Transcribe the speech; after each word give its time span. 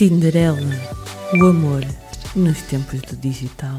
Tinderela, 0.00 0.56
o 1.38 1.44
amor 1.44 1.82
nos 2.34 2.62
tempos 2.62 3.02
do 3.02 3.16
digital. 3.16 3.78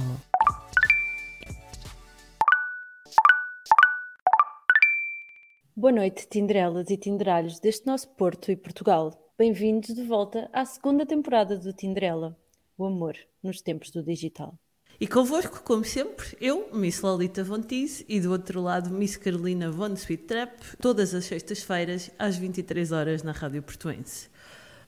Boa 5.76 5.92
noite, 5.92 6.28
Tinderelas 6.30 6.92
e 6.92 6.98
Tinderalhos 6.98 7.60
deste 7.60 7.88
nosso 7.88 8.08
Porto 8.10 8.52
e 8.52 8.56
Portugal. 8.56 9.12
Bem-vindos 9.36 9.96
de 9.96 10.04
volta 10.04 10.48
à 10.54 10.64
segunda 10.64 11.08
temporada 11.08 11.58
do 11.58 11.74
Tinderela, 11.74 12.38
o 12.78 12.86
amor 12.86 13.16
nos 13.42 13.60
tempos 13.64 13.90
do 13.90 14.04
digital. 14.04 14.54
E 15.02 15.08
convosco, 15.08 15.64
como 15.64 15.84
sempre, 15.84 16.38
eu, 16.40 16.70
Miss 16.72 17.02
Lolita 17.02 17.44
Von 17.44 17.64
Teese, 17.64 18.06
e 18.08 18.20
do 18.20 18.30
outro 18.30 18.62
lado, 18.62 18.92
Miss 18.92 19.18
Carolina 19.18 19.72
Von 19.72 19.94
Sweet 19.96 20.26
Trap, 20.26 20.52
todas 20.80 21.16
as 21.16 21.26
sextas-feiras, 21.26 22.12
às 22.20 22.38
23 22.38 22.92
horas 22.92 23.24
na 23.24 23.32
Rádio 23.32 23.64
Portuense. 23.64 24.30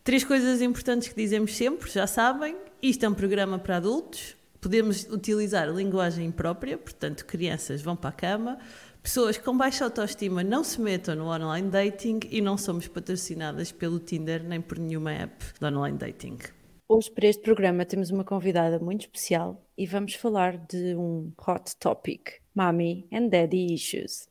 Três 0.04 0.24
coisas 0.24 0.62
importantes 0.62 1.08
que 1.08 1.16
dizemos 1.16 1.56
sempre, 1.58 1.90
já 1.90 2.06
sabem. 2.06 2.56
Isto 2.80 3.08
é 3.08 3.10
um 3.10 3.16
programa 3.16 3.58
para 3.58 3.78
adultos. 3.78 4.38
Podemos 4.62 5.04
utilizar 5.06 5.68
linguagem 5.74 6.30
própria, 6.30 6.78
portanto, 6.78 7.26
crianças 7.26 7.82
vão 7.82 7.96
para 7.96 8.12
a 8.12 8.14
cama. 8.14 8.60
Pessoas 9.02 9.40
com 9.40 9.58
baixa 9.58 9.84
autoestima 9.84 10.44
não 10.44 10.64
se 10.64 10.80
metam 10.80 11.16
no 11.16 11.26
online 11.26 11.72
dating 11.72 12.20
e 12.30 12.40
não 12.40 12.56
somos 12.56 12.88
patrocinadas 12.88 13.72
pelo 13.72 13.98
Tinder 13.98 14.44
nem 14.44 14.62
por 14.62 14.78
nenhuma 14.78 15.12
app 15.12 15.44
de 15.60 15.66
online 15.66 15.98
dating. 15.98 16.38
Hoje, 16.86 17.10
para 17.10 17.28
este 17.28 17.42
programa, 17.42 17.86
temos 17.86 18.10
uma 18.10 18.26
convidada 18.26 18.78
muito 18.78 19.02
especial 19.02 19.66
e 19.78 19.86
vamos 19.86 20.16
falar 20.16 20.58
de 20.58 20.94
um 20.98 21.32
hot 21.40 21.78
topic: 21.78 22.42
Mommy 22.54 23.08
and 23.10 23.30
Daddy 23.30 23.74
Issues. 23.74 24.28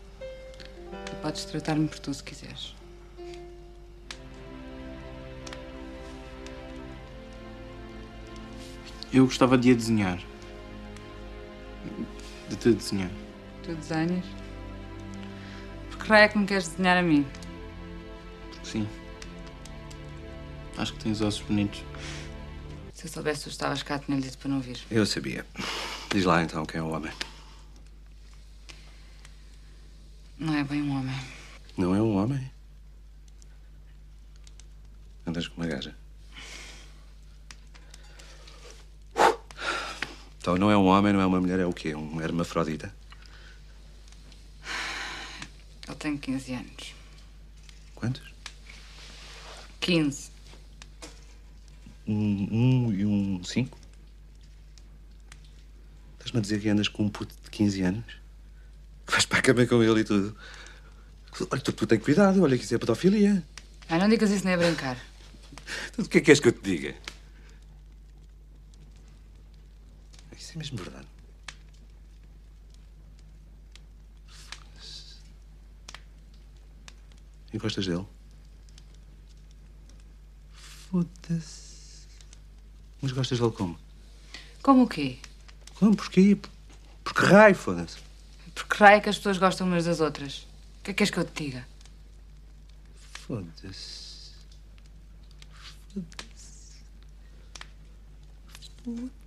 Tu 1.07 1.17
podes 1.23 1.47
tratar-me 1.47 1.89
por 1.89 1.99
tu 1.99 2.13
se 2.13 2.23
quiseres. 2.23 2.75
Eu 9.11 9.25
gostava 9.25 9.57
de 9.57 9.71
a 9.71 9.75
desenhar. 9.75 10.23
De 12.51 12.57
te 12.57 12.73
desenhar. 12.75 13.11
Tu 13.63 13.75
desenhas? 13.75 14.27
Por 15.89 15.99
que 16.01 16.09
raio 16.09 16.25
é 16.25 16.29
que 16.29 16.39
me 16.39 16.47
queres 16.47 16.69
desenhar 16.69 16.99
a 16.99 17.03
mim? 17.03 17.27
Sim. 18.63 18.87
Acho 20.77 20.93
que 20.93 21.03
tens 21.03 21.23
ossos 21.23 21.41
bonitos. 21.41 21.83
Se 23.03 23.09
eu 23.09 23.13
soubesse 23.15 23.41
que 23.41 23.45
tu 23.47 23.51
estavas 23.51 23.83
cá, 23.83 23.99
tinha-lhe 23.99 24.23
dito 24.23 24.39
para 24.39 24.49
não 24.49 24.61
vir. 24.61 24.79
Eu 24.89 25.05
sabia. 25.05 25.45
Diz 26.15 26.25
lá 26.25 26.41
então 26.41 26.65
quem 26.65 26.79
é 26.79 26.83
o 26.85 26.91
homem. 26.91 27.13
Não 30.39 30.55
é 30.55 30.63
bem 30.63 30.83
um 30.83 30.97
homem. 30.97 31.21
Não 31.77 31.97
é 31.97 32.01
um 32.01 32.17
homem? 32.17 32.49
Andas 35.27 35.49
com 35.49 35.61
uma 35.61 35.67
gaja. 35.67 35.97
Então 40.39 40.57
não 40.57 40.71
é 40.71 40.77
um 40.77 40.87
homem, 40.87 41.13
não 41.13 41.21
é 41.21 41.27
uma 41.27 41.41
mulher, 41.41 41.59
é 41.59 41.67
o 41.67 41.73
quê? 41.73 41.97
Um 41.97 42.21
hermafrodita? 42.21 42.95
Ele 45.89 45.97
tem 45.97 46.17
15 46.17 46.55
anos. 46.55 46.95
Quantos? 47.97 48.33
15. 49.81 50.32
Um, 52.07 52.49
um 52.51 52.93
e 52.93 53.07
um 53.07 53.45
cinco? 53.45 53.79
Estás-me 56.15 56.39
a 56.39 56.43
dizer 56.43 56.61
que 56.61 56.69
andas 56.69 56.89
com 56.89 57.05
um 57.05 57.09
puto 57.09 57.35
de 57.43 57.51
15 57.51 57.83
anos? 57.83 58.05
Que 59.07 59.13
vais 59.13 59.27
para 59.27 59.39
a 59.39 59.43
cama 59.43 59.67
com 59.67 59.83
ele 59.83 60.01
e 60.01 60.05
tudo? 60.05 60.37
Olha, 61.51 61.61
tu, 61.61 61.73
tu 61.73 61.87
tem 61.87 61.99
cuidado, 61.99 62.43
olha 62.43 62.57
que 62.59 62.65
isso 62.65 62.75
é 62.75 62.79
pedofilia. 62.79 63.43
Ah, 63.89 63.99
não 63.99 64.09
digas 64.09 64.31
isso 64.31 64.45
nem 64.45 64.55
a 64.55 64.59
brincar. 64.59 64.97
Então, 65.89 66.05
o 66.05 66.09
que 66.09 66.19
é 66.19 66.21
que 66.21 66.27
queres 66.27 66.41
que 66.41 66.49
eu 66.49 66.53
te 66.53 66.63
diga? 66.63 66.95
Isso 70.37 70.53
é 70.55 70.59
mesmo 70.59 70.79
verdade. 70.79 71.07
Foda-se. 74.27 75.17
E 77.53 77.59
gostas 77.59 77.87
dele? 77.87 78.07
Foda-se. 80.53 81.62
Mas 83.03 83.11
gostas 83.11 83.41
dele 83.41 83.51
como? 83.51 83.77
Como 84.63 84.85
o 84.85 84.89
quê? 84.89 85.19
Como? 85.75 85.97
Porquê? 85.97 86.39
Por 87.03 87.15
que 87.15 87.23
raio, 87.23 87.55
foda-se? 87.57 87.99
Porque 88.55 88.77
raio 88.77 88.99
é 88.99 89.01
que 89.01 89.09
as 89.09 89.17
pessoas 89.17 89.39
gostam 89.39 89.67
umas 89.67 89.85
das 89.85 90.01
outras. 90.01 90.47
O 90.79 90.85
que 90.85 90.93
é 90.93 90.95
que 90.95 90.99
queres 90.99 91.11
que 91.11 91.19
eu 91.19 91.25
te 91.25 91.45
diga? 91.45 91.67
Foda-se. 93.27 94.31
Foda-se. 95.93 96.77
Foda-se. 98.85 99.23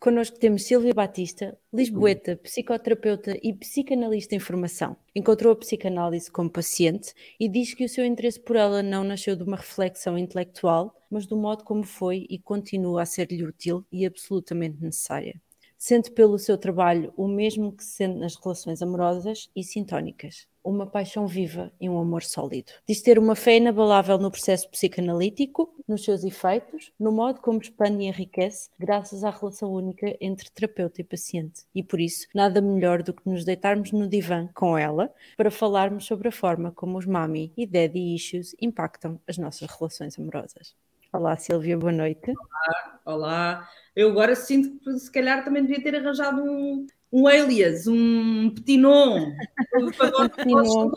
Connosco 0.00 0.38
temos 0.38 0.62
Silvia 0.62 0.94
Batista, 0.94 1.58
lisboeta, 1.72 2.36
psicoterapeuta 2.36 3.36
e 3.42 3.52
psicanalista 3.52 4.36
em 4.36 4.38
formação. 4.38 4.96
Encontrou 5.14 5.52
a 5.52 5.56
psicanálise 5.56 6.30
como 6.30 6.48
paciente 6.48 7.12
e 7.40 7.48
diz 7.48 7.74
que 7.74 7.84
o 7.84 7.88
seu 7.88 8.04
interesse 8.04 8.38
por 8.38 8.54
ela 8.54 8.84
não 8.84 9.02
nasceu 9.02 9.34
de 9.34 9.42
uma 9.42 9.56
reflexão 9.56 10.16
intelectual, 10.16 10.94
mas 11.10 11.26
do 11.26 11.36
modo 11.36 11.64
como 11.64 11.84
foi 11.84 12.26
e 12.28 12.38
continua 12.38 13.02
a 13.02 13.06
ser-lhe 13.06 13.44
útil 13.44 13.84
e 13.90 14.06
absolutamente 14.06 14.80
necessária. 14.80 15.40
Sente 15.78 16.10
pelo 16.10 16.38
seu 16.38 16.56
trabalho 16.56 17.12
o 17.16 17.28
mesmo 17.28 17.72
que 17.72 17.84
se 17.84 17.96
sente 17.96 18.18
nas 18.18 18.34
relações 18.36 18.80
amorosas 18.82 19.50
e 19.54 19.62
sintónicas 19.62 20.46
uma 20.66 20.84
paixão 20.84 21.28
viva 21.28 21.72
e 21.80 21.88
um 21.88 21.98
amor 21.98 22.24
sólido. 22.24 22.72
Diz 22.86 23.00
ter 23.00 23.18
uma 23.18 23.36
fé 23.36 23.56
inabalável 23.56 24.18
no 24.18 24.30
processo 24.30 24.68
psicanalítico, 24.68 25.72
nos 25.86 26.04
seus 26.04 26.24
efeitos, 26.24 26.92
no 26.98 27.12
modo 27.12 27.40
como 27.40 27.60
expande 27.60 28.02
e 28.02 28.08
enriquece, 28.08 28.68
graças 28.78 29.22
à 29.22 29.30
relação 29.30 29.72
única 29.72 30.16
entre 30.20 30.50
terapeuta 30.50 31.00
e 31.00 31.04
paciente. 31.04 31.62
E 31.72 31.84
por 31.84 32.00
isso, 32.00 32.26
nada 32.34 32.60
melhor 32.60 33.02
do 33.02 33.14
que 33.14 33.28
nos 33.28 33.44
deitarmos 33.44 33.92
no 33.92 34.08
divã 34.08 34.48
com 34.54 34.76
ela 34.76 35.14
para 35.36 35.50
falarmos 35.50 36.04
sobre 36.04 36.28
a 36.28 36.32
forma 36.32 36.72
como 36.72 36.98
os 36.98 37.06
mami 37.06 37.52
e 37.56 37.64
daddy 37.64 38.14
issues 38.14 38.56
impactam 38.60 39.20
as 39.28 39.38
nossas 39.38 39.70
relações 39.70 40.18
amorosas. 40.18 40.74
Olá, 41.16 41.34
Silvia, 41.34 41.78
boa 41.78 41.92
noite. 41.92 42.30
Olá, 42.30 43.00
olá. 43.06 43.68
Eu 43.96 44.10
agora 44.10 44.36
sinto 44.36 44.78
que 44.80 44.98
se 44.98 45.10
calhar 45.10 45.42
também 45.42 45.64
devia 45.64 45.82
ter 45.82 45.96
arranjado 45.96 46.42
um, 46.42 46.86
um 47.10 47.26
alias, 47.26 47.86
um 47.86 48.50
petinon. 48.50 49.32
petinon, 50.36 50.90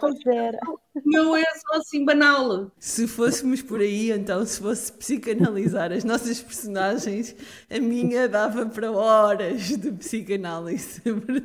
O 0.68 0.89
meu 1.06 1.36
é 1.36 1.44
só 1.44 1.78
assim 1.78 2.04
banal. 2.06 2.72
Se 2.80 3.08
fôssemos 3.08 3.62
por 3.62 3.80
aí, 3.80 4.12
então, 4.12 4.46
se 4.46 4.60
fosse 4.60 4.92
psicanalizar 4.92 5.92
as 5.92 6.04
nossas 6.04 6.42
personagens, 6.42 7.36
a 7.70 7.80
minha 7.80 8.28
dava 8.28 8.66
para 8.66 8.92
horas 8.92 9.62
de 9.68 9.92
psicanálise. 9.92 11.02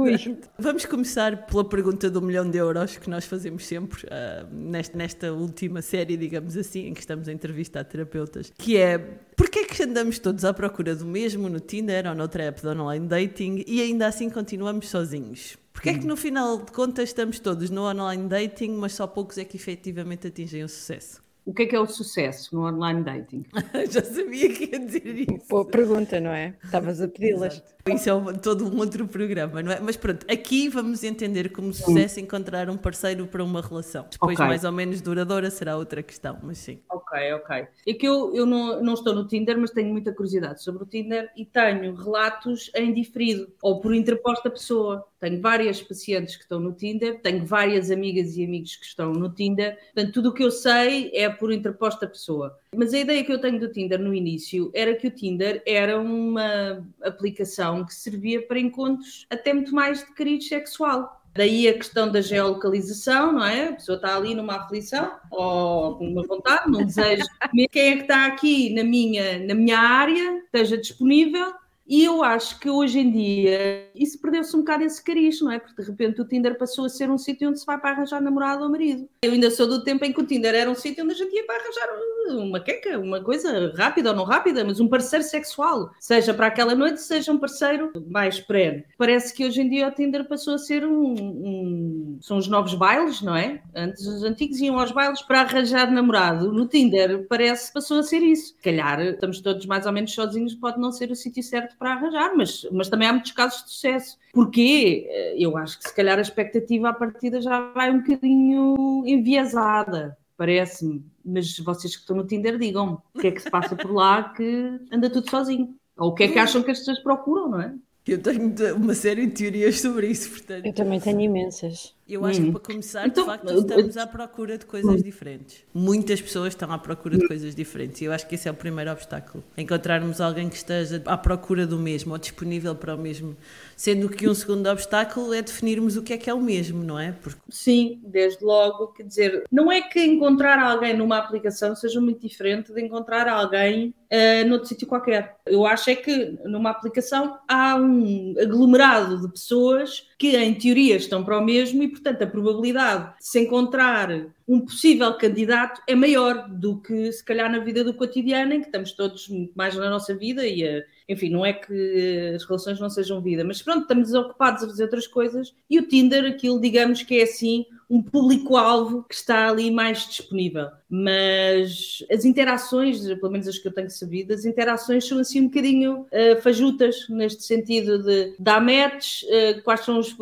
Vamos 0.58 0.86
começar 0.86 1.46
pela 1.46 1.64
pergunta 1.64 2.10
do 2.10 2.20
milhão 2.20 2.48
de 2.48 2.58
euros 2.58 2.96
que 2.96 3.08
nós 3.08 3.24
fazemos 3.24 3.66
sempre 3.66 4.04
uh, 4.04 4.46
nesta, 4.52 4.96
nesta 4.96 5.32
última 5.32 5.82
série, 5.82 6.16
digamos 6.16 6.56
assim, 6.56 6.88
em 6.88 6.94
que 6.94 7.00
estamos 7.00 7.28
a 7.28 7.32
entrevistar 7.32 7.84
terapeutas, 7.84 8.52
que 8.56 8.76
é 8.76 9.18
Porquê 9.36 9.60
é 9.60 9.64
que 9.64 9.82
andamos 9.82 10.18
todos 10.18 10.44
à 10.44 10.54
procura 10.54 10.94
do 10.94 11.04
mesmo 11.04 11.48
no 11.48 11.58
Tinder 11.58 12.06
ou 12.06 12.14
noutra 12.14 12.44
app 12.44 12.60
de 12.60 12.68
online 12.68 13.06
dating 13.08 13.64
e 13.66 13.82
ainda 13.82 14.06
assim 14.06 14.30
continuamos 14.30 14.88
sozinhos? 14.88 15.56
Porquê 15.74 15.90
é 15.90 15.98
que 15.98 16.06
no 16.06 16.16
final 16.16 16.58
de 16.58 16.72
contas 16.72 17.10
estamos 17.10 17.40
todos 17.40 17.68
no 17.68 17.82
online 17.82 18.28
dating, 18.28 18.70
mas 18.70 18.94
só 18.94 19.06
poucos 19.06 19.36
é 19.36 19.44
que 19.44 19.56
efetivamente 19.56 20.28
atingem 20.28 20.62
o 20.62 20.68
sucesso? 20.68 21.22
O 21.44 21.52
que 21.52 21.64
é 21.64 21.66
que 21.66 21.76
é 21.76 21.80
o 21.80 21.86
sucesso 21.86 22.56
no 22.56 22.66
online 22.66 23.02
dating? 23.02 23.44
Já 23.90 24.02
sabia 24.02 24.50
que 24.50 24.64
ia 24.64 24.78
dizer 24.78 25.30
isso. 25.30 25.46
Boa 25.50 25.66
pergunta, 25.66 26.18
não 26.18 26.30
é? 26.30 26.54
Estavas 26.64 27.02
a 27.02 27.08
pedi-las. 27.08 27.62
Isso 27.86 28.08
é 28.08 28.14
um, 28.14 28.32
todo 28.32 28.64
um 28.64 28.78
outro 28.78 29.06
programa, 29.06 29.62
não 29.62 29.70
é? 29.70 29.78
Mas 29.78 29.94
pronto, 29.94 30.24
aqui 30.30 30.70
vamos 30.70 31.04
entender 31.04 31.50
como 31.50 31.70
sucesso 31.74 32.18
encontrar 32.18 32.70
um 32.70 32.78
parceiro 32.78 33.26
para 33.26 33.44
uma 33.44 33.60
relação. 33.60 34.06
Depois, 34.10 34.36
okay. 34.36 34.46
mais 34.46 34.64
ou 34.64 34.72
menos 34.72 35.02
duradoura, 35.02 35.50
será 35.50 35.76
outra 35.76 36.02
questão, 36.02 36.38
mas 36.42 36.56
sim. 36.56 36.80
Ok, 36.88 37.32
ok. 37.34 37.66
É 37.86 37.92
que 37.92 38.08
eu, 38.08 38.34
eu 38.34 38.46
não, 38.46 38.82
não 38.82 38.94
estou 38.94 39.14
no 39.14 39.28
Tinder, 39.28 39.58
mas 39.58 39.70
tenho 39.70 39.90
muita 39.90 40.14
curiosidade 40.14 40.62
sobre 40.62 40.82
o 40.82 40.86
Tinder 40.86 41.30
e 41.36 41.44
tenho 41.44 41.94
relatos 41.94 42.70
em 42.74 42.94
diferido 42.94 43.52
ou 43.60 43.80
por 43.80 43.94
interposta 43.94 44.48
pessoa. 44.48 45.06
Tenho 45.24 45.40
várias 45.40 45.80
pacientes 45.80 46.36
que 46.36 46.42
estão 46.42 46.60
no 46.60 46.70
Tinder, 46.74 47.18
tenho 47.22 47.46
várias 47.46 47.90
amigas 47.90 48.36
e 48.36 48.44
amigos 48.44 48.76
que 48.76 48.84
estão 48.84 49.10
no 49.10 49.30
Tinder. 49.30 49.78
Portanto, 49.94 50.12
tudo 50.12 50.28
o 50.28 50.34
que 50.34 50.44
eu 50.44 50.50
sei 50.50 51.10
é 51.14 51.30
por 51.30 51.50
interposta 51.50 52.06
pessoa. 52.06 52.58
Mas 52.76 52.92
a 52.92 52.98
ideia 52.98 53.24
que 53.24 53.32
eu 53.32 53.40
tenho 53.40 53.58
do 53.58 53.72
Tinder 53.72 53.98
no 53.98 54.12
início 54.12 54.70
era 54.74 54.94
que 54.94 55.06
o 55.06 55.10
Tinder 55.10 55.62
era 55.64 55.98
uma 55.98 56.86
aplicação 57.02 57.86
que 57.86 57.94
servia 57.94 58.46
para 58.46 58.60
encontros 58.60 59.26
até 59.30 59.54
muito 59.54 59.74
mais 59.74 60.00
de 60.00 60.12
cariz 60.12 60.46
sexual. 60.46 61.22
Daí 61.34 61.68
a 61.68 61.72
questão 61.72 62.12
da 62.12 62.20
geolocalização, 62.20 63.32
não 63.32 63.44
é? 63.44 63.68
A 63.68 63.72
pessoa 63.72 63.96
está 63.96 64.14
ali 64.14 64.34
numa 64.34 64.56
aflição, 64.56 65.10
ou 65.30 65.96
com 65.96 66.06
uma 66.06 66.22
vontade, 66.26 66.70
num 66.70 66.84
desejo. 66.84 67.24
Quem 67.72 67.92
é 67.92 67.96
que 67.96 68.02
está 68.02 68.26
aqui 68.26 68.74
na 68.74 68.84
minha, 68.84 69.38
na 69.38 69.54
minha 69.54 69.78
área, 69.78 70.36
esteja 70.44 70.76
disponível, 70.76 71.54
E 71.86 72.04
eu 72.04 72.22
acho 72.22 72.58
que 72.58 72.70
hoje 72.70 72.98
em 72.98 73.10
dia 73.10 73.90
isso 73.94 74.18
perdeu-se 74.20 74.56
um 74.56 74.60
bocado 74.60 74.84
esse 74.84 75.02
cariz, 75.02 75.40
não 75.40 75.52
é? 75.52 75.58
Porque 75.58 75.82
de 75.82 75.88
repente 75.88 76.20
o 76.20 76.24
Tinder 76.24 76.56
passou 76.56 76.86
a 76.86 76.88
ser 76.88 77.10
um 77.10 77.18
sítio 77.18 77.48
onde 77.48 77.60
se 77.60 77.66
vai 77.66 77.78
para 77.78 77.90
arranjar 77.90 78.20
namorado 78.20 78.64
ou 78.64 78.70
marido. 78.70 79.08
Eu 79.22 79.32
ainda 79.32 79.50
sou 79.50 79.66
do 79.66 79.84
tempo 79.84 80.04
em 80.04 80.12
que 80.12 80.20
o 80.20 80.26
Tinder 80.26 80.54
era 80.54 80.70
um 80.70 80.74
sítio 80.74 81.04
onde 81.04 81.12
a 81.12 81.16
gente 81.16 81.34
ia 81.34 81.44
para 81.44 81.56
arranjar 81.56 81.88
uma 82.32 82.60
queca, 82.60 82.98
uma 82.98 83.22
coisa 83.22 83.72
rápida 83.76 84.10
ou 84.10 84.16
não 84.16 84.24
rápida, 84.24 84.64
mas 84.64 84.80
um 84.80 84.88
parceiro 84.88 85.24
sexual, 85.24 85.90
seja 86.00 86.32
para 86.32 86.46
aquela 86.46 86.74
noite, 86.74 87.02
seja 87.02 87.32
um 87.32 87.38
parceiro 87.38 87.92
mais 88.08 88.40
perene. 88.40 88.84
Parece 88.96 89.34
que 89.34 89.44
hoje 89.44 89.60
em 89.60 89.68
dia 89.68 89.88
o 89.88 89.90
Tinder 89.90 90.26
passou 90.26 90.54
a 90.54 90.58
ser 90.58 90.86
um, 90.86 91.12
um. 91.12 92.18
São 92.20 92.38
os 92.38 92.48
novos 92.48 92.74
bailes, 92.74 93.20
não 93.20 93.36
é? 93.36 93.60
Antes 93.74 94.06
os 94.06 94.22
antigos 94.22 94.58
iam 94.60 94.78
aos 94.78 94.92
bailes 94.92 95.20
para 95.22 95.42
arranjar 95.42 95.90
namorado. 95.90 96.52
No 96.52 96.66
Tinder 96.66 97.26
parece 97.28 97.68
que 97.68 97.74
passou 97.74 97.98
a 97.98 98.02
ser 98.02 98.22
isso. 98.22 98.56
Calhar 98.62 99.00
estamos 99.00 99.40
todos 99.40 99.66
mais 99.66 99.84
ou 99.86 99.92
menos 99.92 100.14
sozinhos, 100.14 100.54
pode 100.54 100.80
não 100.80 100.92
ser 100.92 101.10
o 101.10 101.16
sítio 101.16 101.42
certo 101.42 101.73
para 101.78 101.92
arranjar, 101.92 102.34
mas, 102.36 102.66
mas 102.72 102.88
também 102.88 103.08
há 103.08 103.12
muitos 103.12 103.32
casos 103.32 103.64
de 103.64 103.70
sucesso. 103.70 104.18
Porque 104.32 105.08
eu 105.36 105.56
acho 105.56 105.78
que 105.78 105.88
se 105.88 105.94
calhar 105.94 106.18
a 106.18 106.22
expectativa 106.22 106.88
à 106.88 106.92
partida 106.92 107.40
já 107.40 107.72
vai 107.72 107.90
um 107.90 108.00
bocadinho 108.00 109.04
enviesada, 109.06 110.16
parece-me. 110.36 111.04
Mas 111.24 111.58
vocês 111.58 111.94
que 111.94 112.02
estão 112.02 112.16
no 112.16 112.26
Tinder, 112.26 112.58
digam-me 112.58 112.98
o 113.14 113.18
que 113.20 113.28
é 113.28 113.30
que 113.30 113.40
se 113.40 113.50
passa 113.50 113.74
por 113.76 113.92
lá 113.92 114.34
que 114.34 114.80
anda 114.92 115.08
tudo 115.08 115.30
sozinho. 115.30 115.74
Ou 115.96 116.10
o 116.10 116.14
que 116.14 116.24
é 116.24 116.28
que 116.28 116.38
acham 116.38 116.62
que 116.62 116.70
as 116.70 116.80
pessoas 116.80 116.98
procuram, 116.98 117.48
não 117.48 117.60
é? 117.60 117.72
Eu 118.06 118.20
tenho 118.20 118.52
uma 118.76 118.92
série 118.92 119.26
de 119.26 119.32
teorias 119.32 119.80
sobre 119.80 120.08
isso, 120.08 120.28
portanto. 120.28 120.66
Eu 120.66 120.74
também 120.74 121.00
tenho 121.00 121.20
imensas. 121.20 121.94
Eu 122.06 122.24
acho 122.24 122.40
hum. 122.40 122.46
que 122.46 122.52
para 122.52 122.60
começar, 122.60 123.06
então, 123.06 123.24
de 123.24 123.30
facto, 123.30 123.50
estamos 123.50 123.96
à 123.96 124.06
procura 124.06 124.58
de 124.58 124.66
coisas 124.66 125.02
diferentes. 125.02 125.64
Muitas 125.72 126.20
pessoas 126.20 126.48
estão 126.48 126.70
à 126.70 126.78
procura 126.78 127.16
de 127.16 127.26
coisas 127.26 127.54
diferentes 127.54 128.02
e 128.02 128.04
eu 128.04 128.12
acho 128.12 128.26
que 128.26 128.34
esse 128.34 128.46
é 128.46 128.50
o 128.50 128.54
primeiro 128.54 128.90
obstáculo. 128.90 129.42
Encontrarmos 129.56 130.20
alguém 130.20 130.50
que 130.50 130.56
esteja 130.56 131.02
à 131.06 131.16
procura 131.16 131.66
do 131.66 131.78
mesmo 131.78 132.12
ou 132.12 132.18
disponível 132.18 132.74
para 132.74 132.94
o 132.94 132.98
mesmo. 132.98 133.34
Sendo 133.74 134.08
que 134.10 134.28
um 134.28 134.34
segundo 134.34 134.66
obstáculo 134.66 135.32
é 135.32 135.40
definirmos 135.40 135.96
o 135.96 136.02
que 136.02 136.12
é 136.12 136.18
que 136.18 136.28
é 136.28 136.34
o 136.34 136.40
mesmo, 136.40 136.84
não 136.84 136.98
é? 136.98 137.12
Porque... 137.12 137.40
Sim, 137.48 138.00
desde 138.04 138.44
logo, 138.44 138.88
quer 138.88 139.04
dizer, 139.04 139.44
não 139.50 139.72
é 139.72 139.80
que 139.80 140.04
encontrar 140.04 140.58
alguém 140.58 140.94
numa 140.94 141.16
aplicação 141.16 141.74
seja 141.74 142.00
muito 142.00 142.20
diferente 142.20 142.72
de 142.72 142.82
encontrar 142.82 143.26
alguém 143.28 143.94
uh, 144.12 144.48
noutro 144.48 144.68
sítio 144.68 144.86
qualquer. 144.86 145.36
Eu 145.46 145.66
acho 145.66 145.88
é 145.88 145.96
que 145.96 146.38
numa 146.44 146.70
aplicação 146.70 147.38
há 147.48 147.76
um 147.76 148.34
aglomerado 148.38 149.20
de 149.22 149.28
pessoas 149.32 150.06
que 150.24 150.34
em 150.38 150.54
teoria 150.54 150.96
estão 150.96 151.22
para 151.22 151.38
o 151.38 151.44
mesmo 151.44 151.82
e, 151.82 151.88
portanto, 151.88 152.22
a 152.22 152.26
probabilidade 152.26 153.12
de 153.18 153.28
se 153.28 153.40
encontrar 153.40 154.08
um 154.48 154.58
possível 154.58 155.12
candidato 155.18 155.82
é 155.86 155.94
maior 155.94 156.48
do 156.48 156.80
que 156.80 157.12
se 157.12 157.22
calhar 157.22 157.52
na 157.52 157.58
vida 157.58 157.84
do 157.84 157.92
cotidiano, 157.92 158.54
em 158.54 158.60
que 158.60 158.66
estamos 158.66 158.92
todos 158.92 159.28
muito 159.28 159.52
mais 159.54 159.74
na 159.74 159.90
nossa 159.90 160.16
vida 160.16 160.46
e, 160.46 160.66
a, 160.66 160.82
enfim, 161.10 161.28
não 161.28 161.44
é 161.44 161.52
que 161.52 162.32
as 162.34 162.42
relações 162.42 162.80
não 162.80 162.88
sejam 162.88 163.20
vida, 163.20 163.44
mas 163.44 163.60
pronto, 163.60 163.82
estamos 163.82 164.14
ocupados 164.14 164.62
a 164.62 164.66
fazer 164.66 164.84
outras 164.84 165.06
coisas 165.06 165.54
e 165.68 165.78
o 165.78 165.86
Tinder, 165.86 166.24
aquilo, 166.24 166.58
digamos 166.58 167.02
que 167.02 167.20
é 167.20 167.24
assim, 167.24 167.66
um 167.88 168.02
público-alvo 168.02 169.04
que 169.04 169.14
está 169.14 169.48
ali 169.48 169.70
mais 169.70 170.06
disponível. 170.06 170.68
Mas 170.88 172.04
as 172.10 172.24
interações, 172.24 173.02
pelo 173.02 173.30
menos 173.30 173.48
as 173.48 173.58
que 173.58 173.68
eu 173.68 173.72
tenho 173.72 173.90
sabido, 173.90 174.32
as 174.32 174.44
interações 174.44 175.06
são 175.06 175.18
assim 175.18 175.40
um 175.40 175.48
bocadinho 175.48 176.00
uh, 176.02 176.40
fajutas, 176.42 177.08
neste 177.08 177.42
sentido 177.42 178.02
de 178.02 178.34
dar 178.38 178.60
match, 178.60 179.22
uh, 179.24 179.62
quais 179.62 179.80
são 179.80 179.98
os. 179.98 180.16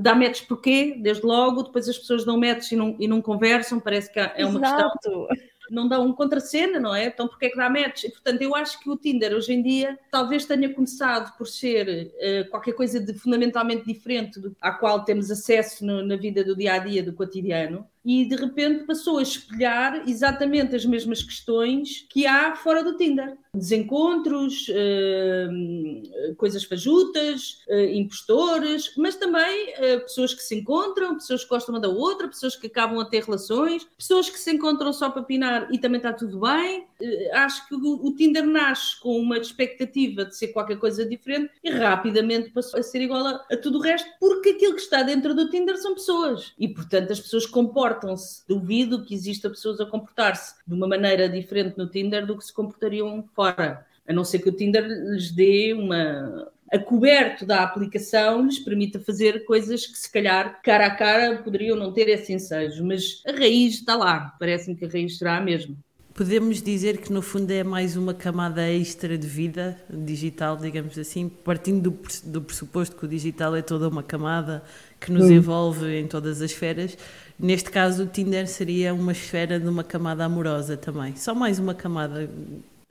dar 0.00 0.14
match 0.14 0.46
porquê, 0.46 0.96
desde 1.00 1.24
logo, 1.24 1.62
depois 1.62 1.88
as 1.88 1.98
pessoas 1.98 2.24
dão 2.24 2.38
match 2.38 2.72
e 2.72 2.76
não, 2.76 2.96
e 2.98 3.08
não 3.08 3.22
conversam, 3.22 3.80
parece 3.80 4.12
que 4.12 4.20
é 4.20 4.46
uma 4.46 4.58
Exato. 4.58 4.98
questão 4.98 5.26
não 5.72 5.88
dá 5.88 5.98
um 5.98 6.12
contracena, 6.12 6.78
não 6.78 6.94
é? 6.94 7.06
Então 7.06 7.26
porquê 7.26 7.46
é 7.46 7.50
que 7.50 7.56
dá 7.56 7.68
match? 7.70 8.04
E, 8.04 8.10
portanto, 8.10 8.42
eu 8.42 8.54
acho 8.54 8.78
que 8.78 8.90
o 8.90 8.96
Tinder 8.96 9.32
hoje 9.32 9.52
em 9.52 9.62
dia 9.62 9.98
talvez 10.10 10.44
tenha 10.44 10.72
começado 10.72 11.36
por 11.36 11.46
ser 11.46 12.12
uh, 12.12 12.50
qualquer 12.50 12.72
coisa 12.72 13.00
de 13.00 13.14
fundamentalmente 13.14 13.84
diferente 13.84 14.38
do, 14.38 14.54
à 14.60 14.72
qual 14.72 15.04
temos 15.04 15.30
acesso 15.30 15.84
no, 15.84 16.02
na 16.04 16.16
vida 16.16 16.44
do 16.44 16.54
dia 16.54 16.74
a 16.74 16.78
dia, 16.78 17.02
do 17.02 17.12
cotidiano, 17.12 17.86
e 18.04 18.24
de 18.24 18.36
repente 18.36 18.84
passou 18.84 19.18
a 19.18 19.22
espelhar 19.22 20.08
exatamente 20.08 20.74
as 20.74 20.84
mesmas 20.84 21.22
questões 21.22 22.06
que 22.08 22.26
há 22.26 22.54
fora 22.56 22.82
do 22.82 22.96
Tinder. 22.96 23.36
Desencontros, 23.54 24.66
uh, 24.68 26.34
coisas 26.36 26.64
fajutas, 26.64 27.62
uh, 27.68 27.94
impostores, 27.94 28.92
mas 28.96 29.16
também 29.16 29.74
uh, 29.74 30.00
pessoas 30.00 30.34
que 30.34 30.42
se 30.42 30.54
encontram, 30.54 31.14
pessoas 31.14 31.44
que 31.44 31.50
gostam 31.50 31.74
uma 31.74 31.80
da 31.80 31.88
outra, 31.88 32.28
pessoas 32.28 32.56
que 32.56 32.66
acabam 32.66 32.98
a 32.98 33.04
ter 33.04 33.22
relações, 33.22 33.86
pessoas 33.96 34.28
que 34.30 34.38
se 34.38 34.50
encontram 34.50 34.92
só 34.92 35.10
para 35.10 35.22
pinar 35.22 35.68
e 35.70 35.78
também 35.78 35.98
está 35.98 36.12
tudo 36.12 36.40
bem. 36.40 36.86
acho 37.34 37.68
que 37.68 37.74
o, 37.74 38.06
o, 38.06 38.14
Tinder 38.14 38.44
nasce 38.44 38.98
com 39.00 39.18
uma 39.18 39.38
expectativa 39.38 40.24
de 40.24 40.36
ser 40.36 40.48
qualquer 40.48 40.78
coisa 40.78 41.04
diferente 41.04 41.52
e 41.62 41.70
rapidamente 41.70 42.50
passou 42.50 42.80
a 42.80 42.82
ser 42.82 43.02
igual 43.02 43.26
a, 43.26 43.44
a 43.50 43.56
tudo 43.56 43.78
o 43.78 43.82
resto, 43.82 44.08
porque 44.18 44.50
aquilo 44.50 44.74
que 44.74 44.80
está 44.80 45.02
dentro 45.02 45.34
do 45.34 45.50
Tinder 45.50 45.76
são 45.76 45.94
pessoas 45.94 46.52
e, 46.58 46.68
portanto, 46.68 47.12
as 47.12 47.20
pessoas 47.20 47.44
comportam 47.44 47.91
comportam-se. 47.92 48.42
Duvido 48.48 49.04
que 49.04 49.14
exista 49.14 49.48
pessoas 49.48 49.80
a 49.80 49.86
comportar-se 49.86 50.54
de 50.66 50.74
uma 50.74 50.88
maneira 50.88 51.28
diferente 51.28 51.76
no 51.76 51.86
Tinder 51.86 52.26
do 52.26 52.36
que 52.36 52.44
se 52.44 52.52
comportariam 52.52 53.24
fora. 53.34 53.86
A 54.06 54.12
não 54.12 54.24
ser 54.24 54.40
que 54.40 54.48
o 54.48 54.52
Tinder 54.52 54.86
lhes 54.86 55.30
dê 55.30 55.72
uma. 55.72 56.50
A 56.72 56.78
coberto 56.78 57.44
da 57.44 57.62
aplicação 57.62 58.46
lhes 58.46 58.58
permita 58.58 58.98
fazer 58.98 59.44
coisas 59.44 59.86
que, 59.86 59.98
se 59.98 60.10
calhar, 60.10 60.60
cara 60.62 60.86
a 60.86 60.94
cara, 60.94 61.36
poderiam 61.42 61.76
não 61.76 61.92
ter 61.92 62.08
esse 62.08 62.32
ensejo. 62.32 62.84
Mas 62.84 63.22
a 63.26 63.32
raiz 63.32 63.74
está 63.74 63.94
lá. 63.94 64.34
Parece-me 64.38 64.74
que 64.74 64.86
a 64.86 64.88
raiz 64.88 65.18
será 65.18 65.36
a 65.36 65.40
mesma. 65.40 65.76
Podemos 66.22 66.62
dizer 66.62 66.98
que 66.98 67.12
no 67.12 67.20
fundo 67.20 67.50
é 67.50 67.64
mais 67.64 67.96
uma 67.96 68.14
camada 68.14 68.62
extra 68.70 69.18
de 69.18 69.26
vida 69.26 69.76
digital, 69.90 70.56
digamos 70.56 70.96
assim, 70.96 71.28
partindo 71.28 71.90
do, 71.90 71.98
do 72.22 72.40
pressuposto 72.40 72.94
que 72.94 73.04
o 73.04 73.08
digital 73.08 73.56
é 73.56 73.60
toda 73.60 73.88
uma 73.88 74.04
camada 74.04 74.62
que 75.00 75.10
nos 75.10 75.24
hum. 75.24 75.32
envolve 75.32 75.98
em 75.98 76.06
todas 76.06 76.40
as 76.40 76.52
esferas. 76.52 76.96
Neste 77.36 77.72
caso, 77.72 78.04
o 78.04 78.06
Tinder 78.06 78.46
seria 78.46 78.94
uma 78.94 79.10
esfera 79.10 79.58
de 79.58 79.66
uma 79.66 79.82
camada 79.82 80.24
amorosa 80.24 80.76
também. 80.76 81.16
Só 81.16 81.34
mais 81.34 81.58
uma 81.58 81.74
camada 81.74 82.30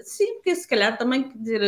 Sim, 0.03 0.36
porque 0.36 0.56
se 0.56 0.68
calhar 0.68 0.98
também 0.98 1.24
quer 1.24 1.38
dizer 1.38 1.62